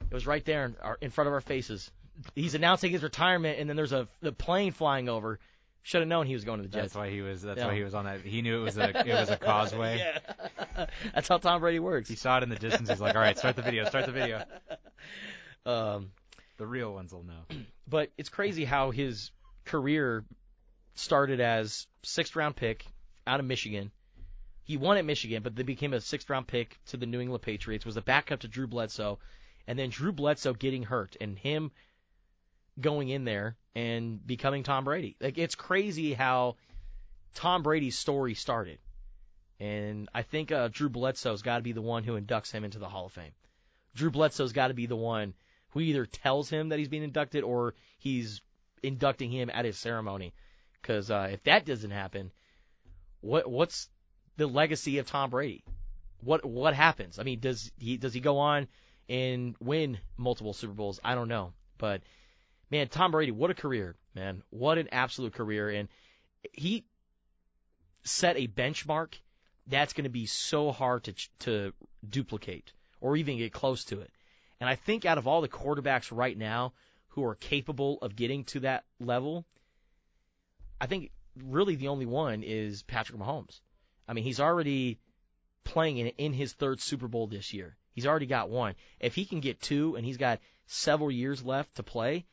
it 0.09 0.13
was 0.13 0.25
right 0.25 0.43
there 0.43 0.65
in, 0.65 0.75
our, 0.81 0.97
in 1.01 1.11
front 1.11 1.27
of 1.27 1.33
our 1.33 1.41
faces. 1.41 1.91
He's 2.35 2.55
announcing 2.55 2.91
his 2.91 3.03
retirement, 3.03 3.59
and 3.59 3.69
then 3.69 3.75
there's 3.75 3.93
a 3.93 4.07
the 4.21 4.31
plane 4.31 4.71
flying 4.71 5.09
over. 5.09 5.39
Should 5.83 6.01
have 6.01 6.07
known 6.07 6.27
he 6.27 6.35
was 6.35 6.43
going 6.43 6.57
to 6.61 6.63
the 6.63 6.69
Jets. 6.69 6.83
That's 6.93 6.95
why 6.95 7.09
he 7.09 7.21
was. 7.21 7.41
That's 7.41 7.57
Yeah. 7.59 7.65
why 7.67 7.75
he 7.75 7.83
was 7.83 7.95
on 7.95 8.05
that. 8.05 8.21
He 8.21 8.43
knew 8.43 8.59
it 8.59 8.63
was 8.63 8.77
a 8.77 8.89
it 9.07 9.13
was 9.13 9.29
a 9.31 9.37
causeway. 9.37 9.97
yeah. 9.97 10.85
That's 11.13 11.27
how 11.27 11.37
Tom 11.39 11.59
Brady 11.61 11.79
works. 11.79 12.07
He 12.07 12.15
saw 12.15 12.37
it 12.37 12.43
in 12.43 12.49
the 12.49 12.55
distance. 12.55 12.87
He's 12.89 13.01
like, 13.01 13.15
all 13.15 13.21
right, 13.21 13.37
start 13.37 13.55
the 13.55 13.63
video, 13.63 13.85
start 13.85 14.05
the 14.05 14.11
video. 14.11 14.43
Um, 15.65 16.11
The 16.61 16.67
real 16.67 16.93
ones 16.93 17.11
will 17.11 17.23
know. 17.23 17.41
but 17.87 18.11
it's 18.19 18.29
crazy 18.29 18.65
how 18.65 18.91
his 18.91 19.31
career 19.65 20.23
started 20.93 21.39
as 21.39 21.87
sixth 22.03 22.35
round 22.35 22.55
pick 22.55 22.85
out 23.25 23.39
of 23.39 23.47
Michigan. 23.47 23.89
He 24.63 24.77
won 24.77 24.97
at 24.97 25.03
Michigan, 25.05 25.41
but 25.41 25.55
then 25.55 25.65
became 25.65 25.91
a 25.91 25.99
sixth 25.99 26.29
round 26.29 26.45
pick 26.45 26.77
to 26.85 26.97
the 26.97 27.07
New 27.07 27.19
England 27.19 27.41
Patriots, 27.41 27.83
was 27.83 27.97
a 27.97 28.01
backup 28.03 28.41
to 28.41 28.47
Drew 28.47 28.67
Bledsoe, 28.67 29.17
and 29.65 29.79
then 29.79 29.89
Drew 29.89 30.11
Bledsoe 30.11 30.53
getting 30.53 30.83
hurt 30.83 31.17
and 31.19 31.35
him 31.35 31.71
going 32.79 33.09
in 33.09 33.25
there 33.25 33.57
and 33.73 34.23
becoming 34.27 34.61
Tom 34.61 34.83
Brady. 34.83 35.15
Like 35.19 35.39
it's 35.39 35.55
crazy 35.55 36.13
how 36.13 36.57
Tom 37.33 37.63
Brady's 37.63 37.97
story 37.97 38.35
started. 38.35 38.77
And 39.59 40.09
I 40.13 40.21
think 40.21 40.51
uh, 40.51 40.67
Drew 40.71 40.89
Bledsoe's 40.89 41.41
got 41.41 41.57
to 41.57 41.63
be 41.63 41.71
the 41.71 41.81
one 41.81 42.03
who 42.03 42.21
inducts 42.21 42.51
him 42.51 42.63
into 42.63 42.77
the 42.77 42.87
Hall 42.87 43.07
of 43.07 43.13
Fame. 43.13 43.33
Drew 43.95 44.11
Bledsoe's 44.11 44.53
got 44.53 44.67
to 44.67 44.75
be 44.75 44.85
the 44.85 44.95
one 44.95 45.33
who 45.71 45.79
either 45.79 46.05
tells 46.05 46.49
him 46.49 46.69
that 46.69 46.79
he's 46.79 46.87
being 46.87 47.03
inducted 47.03 47.43
or 47.43 47.75
he's 47.97 48.41
inducting 48.83 49.31
him 49.31 49.49
at 49.53 49.65
his 49.65 49.77
ceremony. 49.77 50.33
Because 50.81 51.11
uh, 51.11 51.29
if 51.31 51.43
that 51.43 51.65
doesn't 51.65 51.91
happen, 51.91 52.31
what 53.21 53.49
what's 53.49 53.89
the 54.37 54.47
legacy 54.47 54.97
of 54.97 55.05
Tom 55.05 55.29
Brady? 55.29 55.63
What 56.21 56.45
what 56.45 56.73
happens? 56.73 57.19
I 57.19 57.23
mean, 57.23 57.39
does 57.39 57.71
he 57.77 57.97
does 57.97 58.13
he 58.13 58.19
go 58.19 58.39
on 58.39 58.67
and 59.07 59.55
win 59.59 59.99
multiple 60.17 60.53
Super 60.53 60.73
Bowls? 60.73 60.99
I 61.03 61.15
don't 61.15 61.27
know, 61.27 61.53
but 61.77 62.01
man, 62.69 62.87
Tom 62.87 63.11
Brady, 63.11 63.31
what 63.31 63.51
a 63.51 63.55
career, 63.55 63.95
man! 64.15 64.43
What 64.49 64.77
an 64.77 64.89
absolute 64.91 65.33
career, 65.33 65.69
and 65.69 65.89
he 66.53 66.85
set 68.03 68.37
a 68.37 68.47
benchmark 68.47 69.13
that's 69.67 69.93
going 69.93 70.05
to 70.05 70.09
be 70.09 70.25
so 70.25 70.71
hard 70.71 71.03
to 71.03 71.13
to 71.39 71.73
duplicate 72.07 72.73
or 72.99 73.15
even 73.17 73.37
get 73.37 73.53
close 73.53 73.85
to 73.85 74.01
it. 74.01 74.11
And 74.61 74.69
I 74.69 74.75
think 74.75 75.05
out 75.05 75.17
of 75.17 75.27
all 75.27 75.41
the 75.41 75.49
quarterbacks 75.49 76.15
right 76.15 76.37
now 76.37 76.73
who 77.09 77.25
are 77.25 77.33
capable 77.33 77.97
of 78.03 78.15
getting 78.15 78.43
to 78.45 78.59
that 78.61 78.85
level, 78.99 79.43
I 80.79 80.85
think 80.85 81.11
really 81.35 81.75
the 81.75 81.87
only 81.87 82.05
one 82.05 82.43
is 82.43 82.83
Patrick 82.83 83.19
Mahomes. 83.19 83.59
I 84.07 84.13
mean, 84.13 84.23
he's 84.23 84.39
already 84.39 84.99
playing 85.63 85.97
in, 85.97 86.07
in 86.19 86.33
his 86.33 86.53
third 86.53 86.79
Super 86.79 87.07
Bowl 87.07 87.25
this 87.25 87.53
year. 87.53 87.75
He's 87.93 88.05
already 88.05 88.27
got 88.27 88.51
one. 88.51 88.75
If 88.99 89.15
he 89.15 89.25
can 89.25 89.39
get 89.39 89.61
two 89.61 89.95
and 89.95 90.05
he's 90.05 90.17
got 90.17 90.39
several 90.67 91.11
years 91.11 91.43
left 91.43 91.75
to 91.75 91.83
play, 91.83 92.27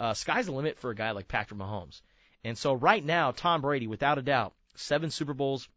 uh, 0.00 0.14
sky's 0.14 0.46
the 0.46 0.52
limit 0.52 0.78
for 0.78 0.90
a 0.90 0.96
guy 0.96 1.10
like 1.10 1.28
Patrick 1.28 1.60
Mahomes. 1.60 2.00
And 2.42 2.56
so 2.56 2.72
right 2.72 3.04
now, 3.04 3.32
Tom 3.32 3.60
Brady, 3.60 3.86
without 3.86 4.16
a 4.16 4.22
doubt, 4.22 4.54
seven 4.76 5.10
Super 5.10 5.34
Bowls, 5.34 5.68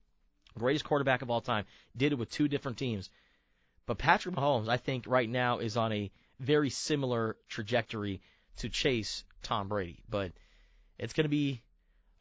greatest 0.57 0.85
quarterback 0.85 1.21
of 1.21 1.29
all 1.29 1.41
time, 1.41 1.65
did 1.95 2.13
it 2.13 2.17
with 2.17 2.29
two 2.29 2.47
different 2.47 2.77
teams. 2.77 3.09
But 3.89 3.97
Patrick 3.97 4.35
Mahomes, 4.35 4.69
I 4.69 4.77
think 4.77 5.05
right 5.07 5.27
now 5.27 5.57
is 5.57 5.75
on 5.75 5.91
a 5.91 6.11
very 6.39 6.69
similar 6.69 7.35
trajectory 7.47 8.21
to 8.57 8.69
chase 8.69 9.23
Tom 9.41 9.67
Brady. 9.67 10.03
But 10.07 10.31
it's 10.99 11.13
going 11.13 11.23
to 11.23 11.27
be 11.27 11.63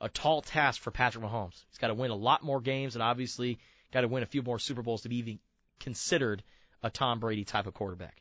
a 0.01 0.09
tall 0.09 0.41
task 0.41 0.81
for 0.81 0.91
Patrick 0.91 1.23
Mahomes. 1.23 1.63
He's 1.69 1.77
got 1.79 1.89
to 1.89 1.95
win 1.95 2.11
a 2.11 2.17
lot 2.17 2.43
more 2.43 2.63
games 2.63 2.97
and 2.97 3.03
obviously 3.03 3.59
got 3.93 4.01
to 4.01 4.09
win 4.09 4.23
a 4.23 4.27
few 4.27 4.41
more 4.41 4.59
Super 4.59 4.81
Bowls 4.81 5.03
to 5.03 5.11
be 5.11 5.17
even 5.17 5.41
considered 5.79 6.43
a 6.83 6.89
Tom 6.89 7.21
Brady 7.21 7.45
type 7.45 7.67
of 7.67 7.75
quarterback. 7.75 8.17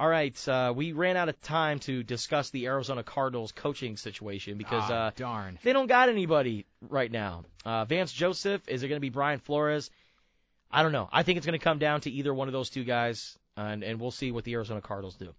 All 0.00 0.08
right, 0.08 0.48
uh, 0.48 0.72
we 0.74 0.92
ran 0.92 1.18
out 1.18 1.28
of 1.28 1.38
time 1.42 1.78
to 1.80 2.02
discuss 2.02 2.48
the 2.48 2.64
Arizona 2.68 3.02
Cardinals 3.02 3.52
coaching 3.52 3.98
situation 3.98 4.56
because 4.56 4.90
Ah, 4.90 5.08
uh, 5.08 5.10
darn. 5.14 5.58
they 5.62 5.74
don't 5.74 5.88
got 5.88 6.08
anybody 6.08 6.64
right 6.88 7.12
now. 7.12 7.44
Uh, 7.66 7.84
Vance 7.84 8.14
Joseph, 8.14 8.66
is 8.66 8.82
it 8.82 8.88
going 8.88 8.96
to 8.96 9.00
be 9.00 9.10
Brian 9.10 9.40
Flores? 9.40 9.90
I 10.70 10.82
don't 10.82 10.92
know. 10.92 11.08
I 11.12 11.22
think 11.22 11.36
it's 11.36 11.46
going 11.46 11.58
to 11.58 11.64
come 11.64 11.78
down 11.78 12.00
to 12.02 12.10
either 12.10 12.34
one 12.34 12.48
of 12.48 12.52
those 12.52 12.70
two 12.70 12.84
guys, 12.84 13.38
and, 13.56 13.82
and 13.82 14.00
we'll 14.00 14.10
see 14.10 14.32
what 14.32 14.44
the 14.44 14.54
Arizona 14.54 14.80
Cardinals 14.80 15.16
do. 15.16 15.34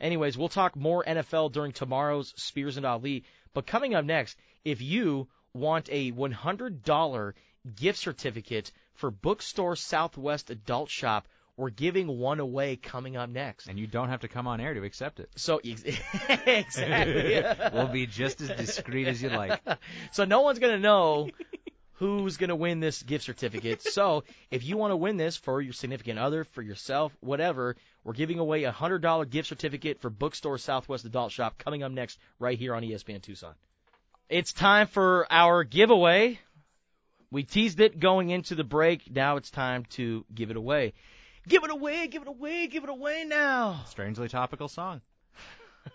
Anyways, 0.00 0.38
we'll 0.38 0.48
talk 0.48 0.76
more 0.76 1.04
NFL 1.04 1.52
during 1.52 1.72
tomorrow's 1.72 2.32
Spears 2.36 2.76
and 2.76 2.86
Ali. 2.86 3.24
But 3.52 3.66
coming 3.66 3.94
up 3.94 4.04
next, 4.04 4.38
if 4.64 4.80
you 4.80 5.28
want 5.52 5.88
a 5.90 6.12
$100 6.12 7.32
gift 7.74 7.98
certificate 7.98 8.72
for 8.94 9.10
Bookstore 9.10 9.76
Southwest 9.76 10.50
Adult 10.50 10.90
Shop, 10.90 11.26
we're 11.58 11.70
giving 11.70 12.06
one 12.06 12.38
away 12.38 12.76
coming 12.76 13.16
up 13.16 13.28
next. 13.28 13.66
And 13.66 13.78
you 13.78 13.88
don't 13.88 14.08
have 14.08 14.20
to 14.20 14.28
come 14.28 14.46
on 14.46 14.60
air 14.60 14.74
to 14.74 14.84
accept 14.84 15.18
it. 15.18 15.28
So 15.34 15.60
exactly. 15.64 17.42
we'll 17.72 17.88
be 17.88 18.06
just 18.06 18.40
as 18.40 18.50
discreet 18.50 19.08
as 19.08 19.20
you 19.20 19.28
like. 19.30 19.60
So 20.12 20.24
no 20.24 20.42
one's 20.42 20.58
gonna 20.60 20.78
know 20.78 21.28
who's 21.98 22.36
gonna 22.36 22.56
win 22.56 22.80
this 22.80 23.02
gift 23.02 23.24
certificate. 23.24 23.82
So 23.82 24.24
if 24.50 24.64
you 24.64 24.76
want 24.76 24.92
to 24.92 24.96
win 24.96 25.16
this 25.16 25.36
for 25.36 25.60
your 25.60 25.72
significant 25.72 26.18
other, 26.18 26.44
for 26.44 26.62
yourself, 26.62 27.16
whatever, 27.20 27.76
we're 28.04 28.12
giving 28.12 28.38
away 28.38 28.64
a 28.64 28.72
hundred 28.72 29.02
dollar 29.02 29.24
gift 29.24 29.48
certificate 29.48 30.00
for 30.00 30.08
Bookstore 30.08 30.58
Southwest 30.58 31.04
Adult 31.04 31.32
Shop 31.32 31.58
coming 31.58 31.82
up 31.82 31.90
next 31.90 32.18
right 32.38 32.58
here 32.58 32.74
on 32.74 32.82
ESPN 32.82 33.20
Tucson. 33.20 33.54
It's 34.28 34.52
time 34.52 34.86
for 34.86 35.26
our 35.30 35.64
giveaway. 35.64 36.38
We 37.30 37.42
teased 37.42 37.80
it 37.80 37.98
going 37.98 38.30
into 38.30 38.54
the 38.54 38.64
break. 38.64 39.10
Now 39.10 39.36
it's 39.36 39.50
time 39.50 39.84
to 39.90 40.24
give 40.32 40.50
it 40.50 40.56
away. 40.56 40.94
Give 41.48 41.64
it 41.64 41.70
away, 41.70 42.06
give 42.08 42.22
it 42.22 42.28
away, 42.28 42.66
give 42.68 42.84
it 42.84 42.90
away 42.90 43.24
now. 43.26 43.84
Strangely 43.88 44.28
topical 44.28 44.68
song. 44.68 45.00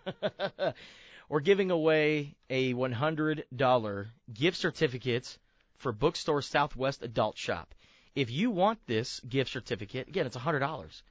We're 1.29 1.39
giving 1.39 1.71
away 1.71 2.35
a 2.49 2.73
$100 2.73 4.07
gift 4.33 4.57
certificate 4.57 5.37
for 5.83 5.91
Bookstore 5.91 6.41
Southwest 6.41 7.03
Adult 7.03 7.37
Shop. 7.37 7.75
If 8.15 8.31
you 8.31 8.49
want 8.51 8.79
this 8.87 9.19
gift 9.19 9.51
certificate, 9.51 10.07
again, 10.07 10.25
it's 10.25 10.37
$100. 10.37 11.01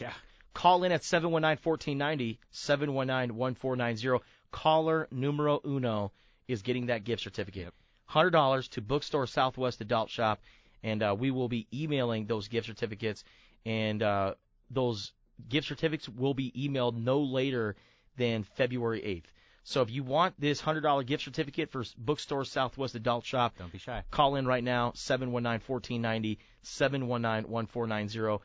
Yeah. 0.00 0.12
Call 0.54 0.84
in 0.84 0.92
at 0.92 1.02
719-1490, 1.02 2.38
719-1490. 2.52 4.20
Caller 4.52 5.08
numero 5.10 5.60
uno 5.64 6.12
is 6.48 6.62
getting 6.62 6.86
that 6.86 7.04
gift 7.04 7.22
certificate. 7.22 7.74
$100 8.10 8.68
to 8.70 8.80
Bookstore 8.80 9.26
Southwest 9.26 9.80
Adult 9.80 10.10
Shop, 10.10 10.40
and 10.82 11.02
uh, 11.02 11.14
we 11.18 11.30
will 11.30 11.48
be 11.48 11.66
emailing 11.72 12.26
those 12.26 12.48
gift 12.48 12.66
certificates, 12.66 13.24
and 13.66 14.02
uh, 14.02 14.34
those 14.70 15.12
gift 15.48 15.66
certificates 15.68 16.08
will 16.08 16.34
be 16.34 16.52
emailed 16.52 16.96
no 16.96 17.20
later 17.20 17.76
than 18.16 18.42
February 18.42 19.00
8th. 19.00 19.30
So 19.62 19.82
if 19.82 19.90
you 19.90 20.02
want 20.02 20.40
this 20.40 20.62
$100 20.62 21.06
gift 21.06 21.24
certificate 21.24 21.70
for 21.70 21.84
Bookstore 21.98 22.44
Southwest 22.44 22.94
Adult 22.94 23.24
Shop, 23.24 23.54
Don't 23.58 23.70
be 23.70 23.78
shy. 23.78 24.02
Call 24.10 24.36
in 24.36 24.46
right 24.46 24.64
now, 24.64 24.92
719-1490, 24.92 26.38
719-1490. 26.64 28.40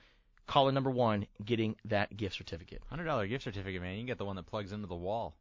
Caller 0.48 0.72
number 0.72 0.92
one 0.92 1.26
getting 1.44 1.76
that 1.86 2.16
gift 2.16 2.36
certificate. 2.36 2.82
Hundred 2.88 3.06
dollar 3.06 3.26
gift 3.26 3.44
certificate, 3.44 3.82
man. 3.82 3.94
You 3.94 4.02
can 4.02 4.06
get 4.06 4.20
the 4.20 4.26
one 4.26 4.36
that 4.36 4.46
plugs 4.46 4.72
into 4.72 4.86
the 4.86 4.96
wall. 4.96 5.36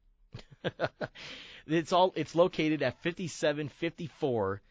it's 1.66 1.92
all 1.92 2.12
it's 2.16 2.34
located 2.34 2.82
at 2.82 3.02
5754 3.02 4.62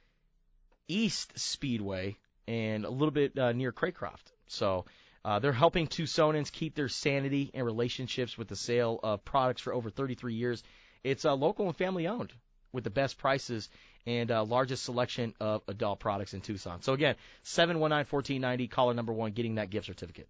East 0.88 1.38
Speedway 1.38 2.18
and 2.48 2.84
a 2.84 2.90
little 2.90 3.12
bit 3.12 3.38
uh, 3.38 3.52
near 3.52 3.72
Craycroft. 3.72 4.32
So 4.48 4.86
uh, 5.24 5.40
they're 5.40 5.54
helping 5.54 5.88
Tucsonans 5.88 6.52
keep 6.52 6.76
their 6.76 6.90
sanity 6.90 7.52
and 7.54 7.66
relationships 7.66 8.38
with 8.38 8.48
the 8.48 8.56
sale 8.56 9.00
of 9.04 9.24
products 9.24 9.62
for 9.62 9.74
over 9.74 9.90
33 9.90 10.34
years. 10.34 10.64
It's 11.04 11.26
uh, 11.26 11.36
local 11.36 11.68
and 11.68 11.76
family 11.76 12.08
owned 12.08 12.34
with 12.72 12.84
the 12.84 12.90
best 12.90 13.18
prices 13.18 13.70
and 14.06 14.32
uh, 14.32 14.44
largest 14.44 14.84
selection 14.84 15.34
of 15.40 15.62
adult 15.68 16.00
products 16.00 16.34
in 16.34 16.42
Tucson. 16.42 16.82
So 16.82 16.94
again, 16.94 17.16
719-1490, 17.46 18.70
caller 18.70 18.94
number 18.94 19.14
one, 19.14 19.32
getting 19.32 19.56
that 19.56 19.70
gift 19.70 19.86
certificate. 19.86 20.28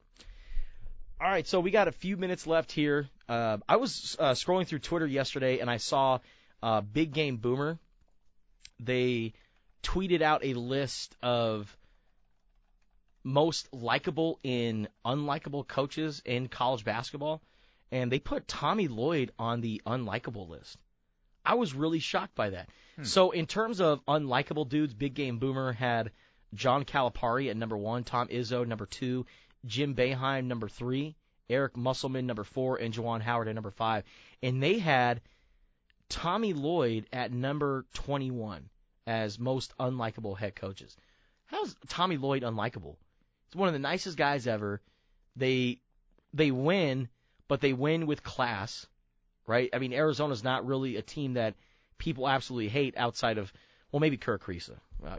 All 1.21 1.29
right, 1.29 1.47
so 1.47 1.59
we 1.59 1.71
got 1.71 1.87
a 1.87 1.91
few 1.91 2.17
minutes 2.17 2.45
left 2.45 2.71
here. 2.71 3.07
Uh, 3.29 3.57
I 3.67 3.77
was 3.77 4.17
uh, 4.19 4.31
scrolling 4.31 4.67
through 4.67 4.79
Twitter 4.79 5.07
yesterday 5.07 5.59
and 5.59 5.69
I 5.69 5.77
saw 5.77 6.19
uh, 6.61 6.81
Big 6.81 7.13
Game 7.13 7.37
Boomer. 7.37 7.79
They 8.79 9.33
tweeted 9.83 10.21
out 10.21 10.43
a 10.43 10.53
list 10.53 11.15
of 11.21 11.75
most 13.23 13.73
likable 13.73 14.39
and 14.43 14.89
unlikable 15.05 15.65
coaches 15.65 16.21
in 16.25 16.47
college 16.49 16.83
basketball, 16.83 17.41
and 17.93 18.11
they 18.11 18.17
put 18.17 18.47
Tommy 18.47 18.87
Lloyd 18.87 19.31
on 19.37 19.61
the 19.61 19.79
unlikable 19.85 20.49
list. 20.49 20.79
I 21.45 21.53
was 21.53 21.75
really 21.75 21.99
shocked 21.99 22.33
by 22.33 22.49
that. 22.49 22.69
Hmm. 22.95 23.03
So 23.03 23.29
in 23.29 23.45
terms 23.45 23.79
of 23.79 24.03
unlikable 24.05 24.67
dudes, 24.67 24.95
Big 24.95 25.13
Game 25.13 25.37
Boomer 25.37 25.73
had 25.73 26.11
John 26.55 26.85
Calipari 26.85 27.51
at 27.51 27.55
number 27.55 27.77
one, 27.77 28.03
Tom 28.03 28.29
Izzo 28.29 28.65
number 28.67 28.87
two, 28.87 29.27
Jim 29.65 29.93
Boeheim 29.93 30.45
number 30.45 30.67
three, 30.67 31.15
Eric 31.51 31.77
Musselman 31.77 32.25
number 32.25 32.43
four, 32.43 32.77
and 32.77 32.91
Juwan 32.91 33.21
Howard 33.21 33.47
at 33.47 33.53
number 33.53 33.69
five. 33.69 34.05
And 34.41 34.61
they 34.61 34.79
had 34.79 35.21
Tommy 36.09 36.53
Lloyd 36.53 37.05
at 37.13 37.31
number 37.31 37.85
21 37.93 38.71
as 39.05 39.37
most 39.37 39.71
unlikable 39.77 40.35
head 40.35 40.55
coaches. 40.55 40.97
How's 41.45 41.75
Tommy 41.89 42.17
Lloyd 42.17 42.41
unlikable? 42.41 42.95
He's 43.45 43.55
one 43.55 43.67
of 43.67 43.73
the 43.73 43.79
nicest 43.79 44.17
guys 44.17 44.47
ever. 44.47 44.81
They 45.35 45.79
they 46.33 46.49
win, 46.49 47.09
but 47.47 47.61
they 47.61 47.73
win 47.73 48.07
with 48.07 48.23
class, 48.23 48.85
right? 49.47 49.69
I 49.73 49.79
mean, 49.79 49.93
Arizona's 49.93 50.43
not 50.43 50.65
really 50.65 50.97
a 50.97 51.01
team 51.01 51.33
that 51.33 51.55
people 51.97 52.27
absolutely 52.27 52.69
hate 52.69 52.95
outside 52.97 53.37
of 53.37 53.51
well, 53.91 53.99
maybe 53.99 54.17
Kerr 54.17 54.39
Kriisa. 54.39 54.77
Uh, 55.05 55.17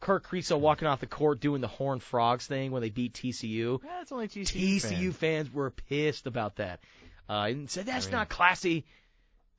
Kerr, 0.00 0.20
Kerr 0.20 0.56
walking 0.56 0.88
off 0.88 1.00
the 1.00 1.06
court 1.06 1.40
doing 1.40 1.60
the 1.60 1.68
Horn 1.68 2.00
Frogs 2.00 2.46
thing 2.46 2.72
when 2.72 2.82
they 2.82 2.90
beat 2.90 3.14
TCU. 3.14 3.80
Yeah, 3.84 4.02
it's 4.02 4.10
only 4.10 4.26
TCU. 4.26 4.76
TCU 4.76 4.80
fans. 4.80 5.16
fans 5.16 5.52
were 5.52 5.70
pissed 5.70 6.26
about 6.26 6.56
that. 6.56 6.80
Uh, 7.28 7.46
and 7.50 7.70
said 7.70 7.86
that's 7.86 8.06
mean- 8.06 8.12
not 8.12 8.28
classy. 8.28 8.84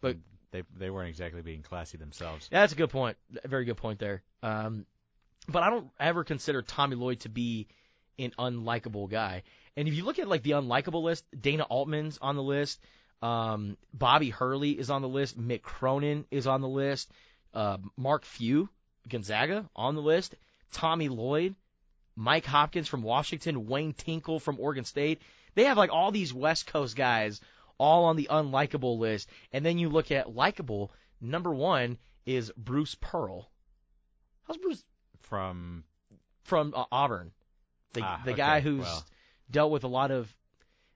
But 0.01 0.17
They 0.51 0.63
they 0.78 0.89
weren't 0.89 1.09
exactly 1.09 1.41
being 1.41 1.61
classy 1.61 1.97
themselves. 1.97 2.47
that's 2.51 2.74
a 2.74 2.76
good 2.76 2.89
point. 2.89 3.17
Very 3.45 3.65
good 3.65 3.78
point 3.78 3.99
there. 3.99 4.24
Um, 4.41 4.86
but 5.47 5.63
I 5.63 5.70
don't 5.70 5.89
ever 5.99 6.24
consider 6.24 6.61
Tommy 6.61 6.95
Lloyd 6.95 7.22
to 7.22 7.30
be 7.30 7.67
an 8.17 8.32
unlikable 8.38 9.09
guy. 9.09 9.43
And 9.78 9.88
if 9.88 9.93
you 9.93 10.03
look 10.03 10.20
at 10.20 10.28
like 10.28 10.43
the 10.43 10.51
unlikable 10.51 11.03
list, 11.03 11.26
Dana 11.39 11.63
Altman's 11.63 12.17
on 12.22 12.36
the 12.36 12.43
list. 12.43 12.80
Um, 13.22 13.78
Bobby 13.93 14.30
Hurley 14.30 14.72
is 14.72 14.89
on 14.89 15.01
the 15.01 15.07
list. 15.09 15.39
Mick 15.39 15.61
Cronin 15.61 16.26
is 16.32 16.47
on 16.47 16.61
the 16.61 16.67
list. 16.67 17.11
Uh, 17.53 17.78
Mark 17.97 18.26
Few, 18.26 18.70
Gonzaga, 19.07 19.70
on 19.76 19.95
the 19.95 20.01
list. 20.01 20.36
Tommy 20.72 21.09
Lloyd, 21.09 21.55
Mike 22.15 22.45
Hopkins 22.45 22.88
from 22.88 23.01
Washington, 23.01 23.67
Wayne 23.67 23.93
Tinkle 23.93 24.39
from 24.39 24.59
Oregon 24.59 24.86
State. 24.86 25.22
They 25.55 25.63
have 25.65 25.78
like 25.78 25.91
all 25.91 26.11
these 26.11 26.34
West 26.34 26.67
Coast 26.67 26.95
guys 26.95 27.41
all 27.78 28.05
on 28.05 28.15
the 28.17 28.28
unlikable 28.30 28.99
list. 28.99 29.30
And 29.51 29.65
then 29.65 29.78
you 29.80 29.89
look 29.89 30.11
at 30.11 30.36
likable. 30.36 30.91
Number 31.22 31.51
one 31.53 31.97
is 32.26 32.51
Bruce 32.55 32.95
Pearl. 32.95 33.49
How's 34.47 34.57
Bruce 34.57 34.84
From 35.22 35.84
from 36.43 36.74
uh, 36.76 36.86
Auburn? 36.91 37.32
The 37.93 38.01
Ah, 38.03 38.22
the 38.24 38.32
okay, 38.32 38.38
guy 38.38 38.59
who's 38.61 38.82
well. 38.84 39.05
Dealt 39.52 39.72
with 39.72 39.84
a 39.84 39.88
lot 39.88 40.12
of 40.12 40.34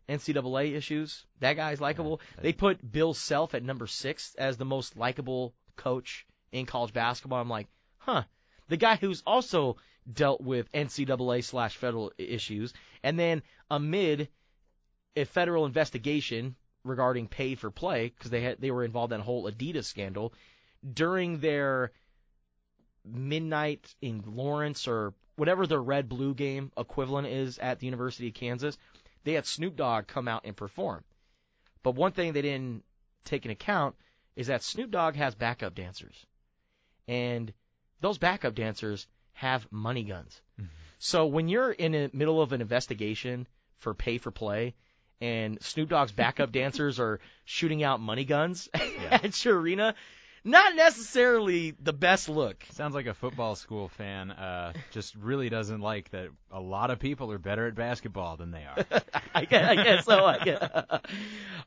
NCAA 0.10 0.76
issues. 0.76 1.26
That 1.39 1.56
guy's 1.56 1.82
likable. 1.82 2.22
Yeah, 2.36 2.43
they 2.43 2.54
put 2.54 2.91
Bill 2.91 3.14
Self 3.14 3.54
at 3.54 3.64
number 3.64 3.88
six 3.88 4.36
as 4.36 4.58
the 4.58 4.66
most 4.66 4.97
likable 4.97 5.54
coach 5.76 6.26
in 6.51 6.66
college 6.66 6.93
basketball. 6.93 7.41
I'm 7.41 7.49
like, 7.49 7.68
huh. 7.97 8.24
The 8.70 8.78
guy 8.78 8.95
who's 8.95 9.24
also 9.26 9.78
dealt 10.12 10.41
with 10.41 10.72
NCAA 10.72 11.43
slash 11.43 11.78
federal 11.78 12.12
issues, 12.18 12.74
and 13.04 13.20
then 13.20 13.43
amid 13.70 14.30
a 15.16 15.26
federal 15.26 15.66
investigation 15.66 16.56
regarding 16.84 17.28
pay 17.28 17.56
for 17.56 17.72
play 17.72 18.10
because 18.10 18.32
they 18.32 18.41
had 18.41 18.60
they 18.60 18.72
were 18.72 18.84
involved 18.84 19.14
in 19.14 19.22
a 19.22 19.24
whole 19.24 19.49
Adidas 19.49 19.86
scandal 19.86 20.34
during 20.93 21.39
their 21.39 21.91
midnight 23.06 23.93
in 24.01 24.24
Lawrence 24.26 24.88
or 24.88 25.14
whatever 25.36 25.66
the 25.66 25.80
red 25.80 26.10
blue 26.10 26.34
game 26.34 26.72
equivalent 26.78 27.28
is 27.28 27.58
at 27.60 27.80
the 27.80 27.88
University 27.88 28.28
of 28.28 28.34
Kansas, 28.34 28.78
they 29.24 29.34
had 29.34 29.45
Snoop 29.45 29.76
Dogg 29.76 30.08
come 30.08 30.28
out 30.28 30.45
and 30.45 30.56
perform. 30.56 31.04
But 31.82 31.95
one 31.95 32.12
thing 32.12 32.34
they 32.34 32.41
didn't 32.41 32.84
take 33.26 33.45
into 33.45 33.54
account 33.54 33.95
is 34.36 34.47
that 34.47 34.64
Snoop 34.64 34.91
Dogg 34.91 35.16
has 35.16 35.36
backup 35.36 35.76
dancers. 35.76 36.26
And 37.08 37.54
those 38.01 38.18
backup 38.18 38.56
dancers 38.56 39.08
have 39.34 39.70
money 39.72 40.04
guns. 40.04 40.41
Mm-hmm. 40.60 40.70
So 40.99 41.26
when 41.26 41.47
you're 41.47 41.72
in 41.72 41.91
the 41.91 42.10
middle 42.14 42.41
of 42.41 42.54
an 42.54 42.62
investigation 42.62 43.47
for 43.80 43.93
pay 43.93 44.18
for 44.18 44.32
play 44.32 44.74
and 45.20 45.62
Snoop 45.62 45.89
Dogg's 45.89 46.12
backup 46.12 46.51
dancers 46.54 46.99
are 46.99 47.20
shooting 47.45 47.84
out 47.84 47.99
money 47.99 48.26
guns 48.26 48.70
at 48.74 49.43
your 49.43 49.60
arena, 49.60 49.95
not 50.44 50.76
necessarily 50.76 51.72
the 51.82 51.94
best 51.94 52.28
look. 52.28 52.66
sounds 52.72 52.94
like 52.94 53.06
a 53.06 53.14
football 53.14 53.56
school 53.56 53.88
fan. 53.89 54.32
Uh, 54.32 54.74
just 54.91 55.16
really 55.16 55.50
doesn't 55.50 55.80
like 55.80 56.10
that. 56.12 56.30
A 56.52 56.60
lot 56.60 56.91
of 56.91 57.00
people 57.00 57.32
are 57.32 57.38
better 57.38 57.68
at 57.68 57.76
basketball 57.76 58.38
than 58.38 58.52
they 58.52 58.66
are. 58.66 58.86
I 59.36 59.46
guess, 59.46 59.70
I 59.70 59.76
guess 59.76 60.06
so. 60.06 60.26
I 60.26 60.44
guess. 60.44 60.62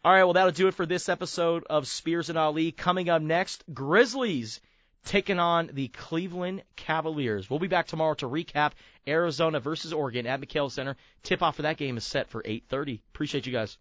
All 0.05 0.13
right, 0.13 0.25
well, 0.25 0.35
that'll 0.35 0.53
do 0.53 0.69
it 0.69 0.75
for 0.75 0.87
this 0.87 1.09
episode 1.09 1.65
of 1.69 1.87
Spears 1.87 2.29
and 2.29 2.39
Ali. 2.39 2.71
Coming 2.73 3.09
up 3.09 3.23
next, 3.23 3.65
Grizzlies 3.73 4.61
taking 5.07 5.39
on 5.39 5.71
the 5.73 5.89
Cleveland 5.89 6.63
Cavaliers. 6.75 7.49
We'll 7.49 7.61
be 7.61 7.69
back 7.69 7.87
tomorrow 7.87 8.15
to 8.15 8.29
recap 8.29 8.73
Arizona 9.07 9.61
versus 9.61 9.93
Oregon 9.93 10.27
at 10.27 10.41
McKale 10.41 10.71
Center. 10.71 10.97
Tip 11.23 11.43
off 11.43 11.57
for 11.57 11.63
that 11.63 11.77
game 11.79 11.97
is 11.97 12.05
set 12.05 12.29
for 12.29 12.43
8:30. 12.43 13.01
Appreciate 13.15 13.47
you 13.47 13.53
guys. 13.53 13.79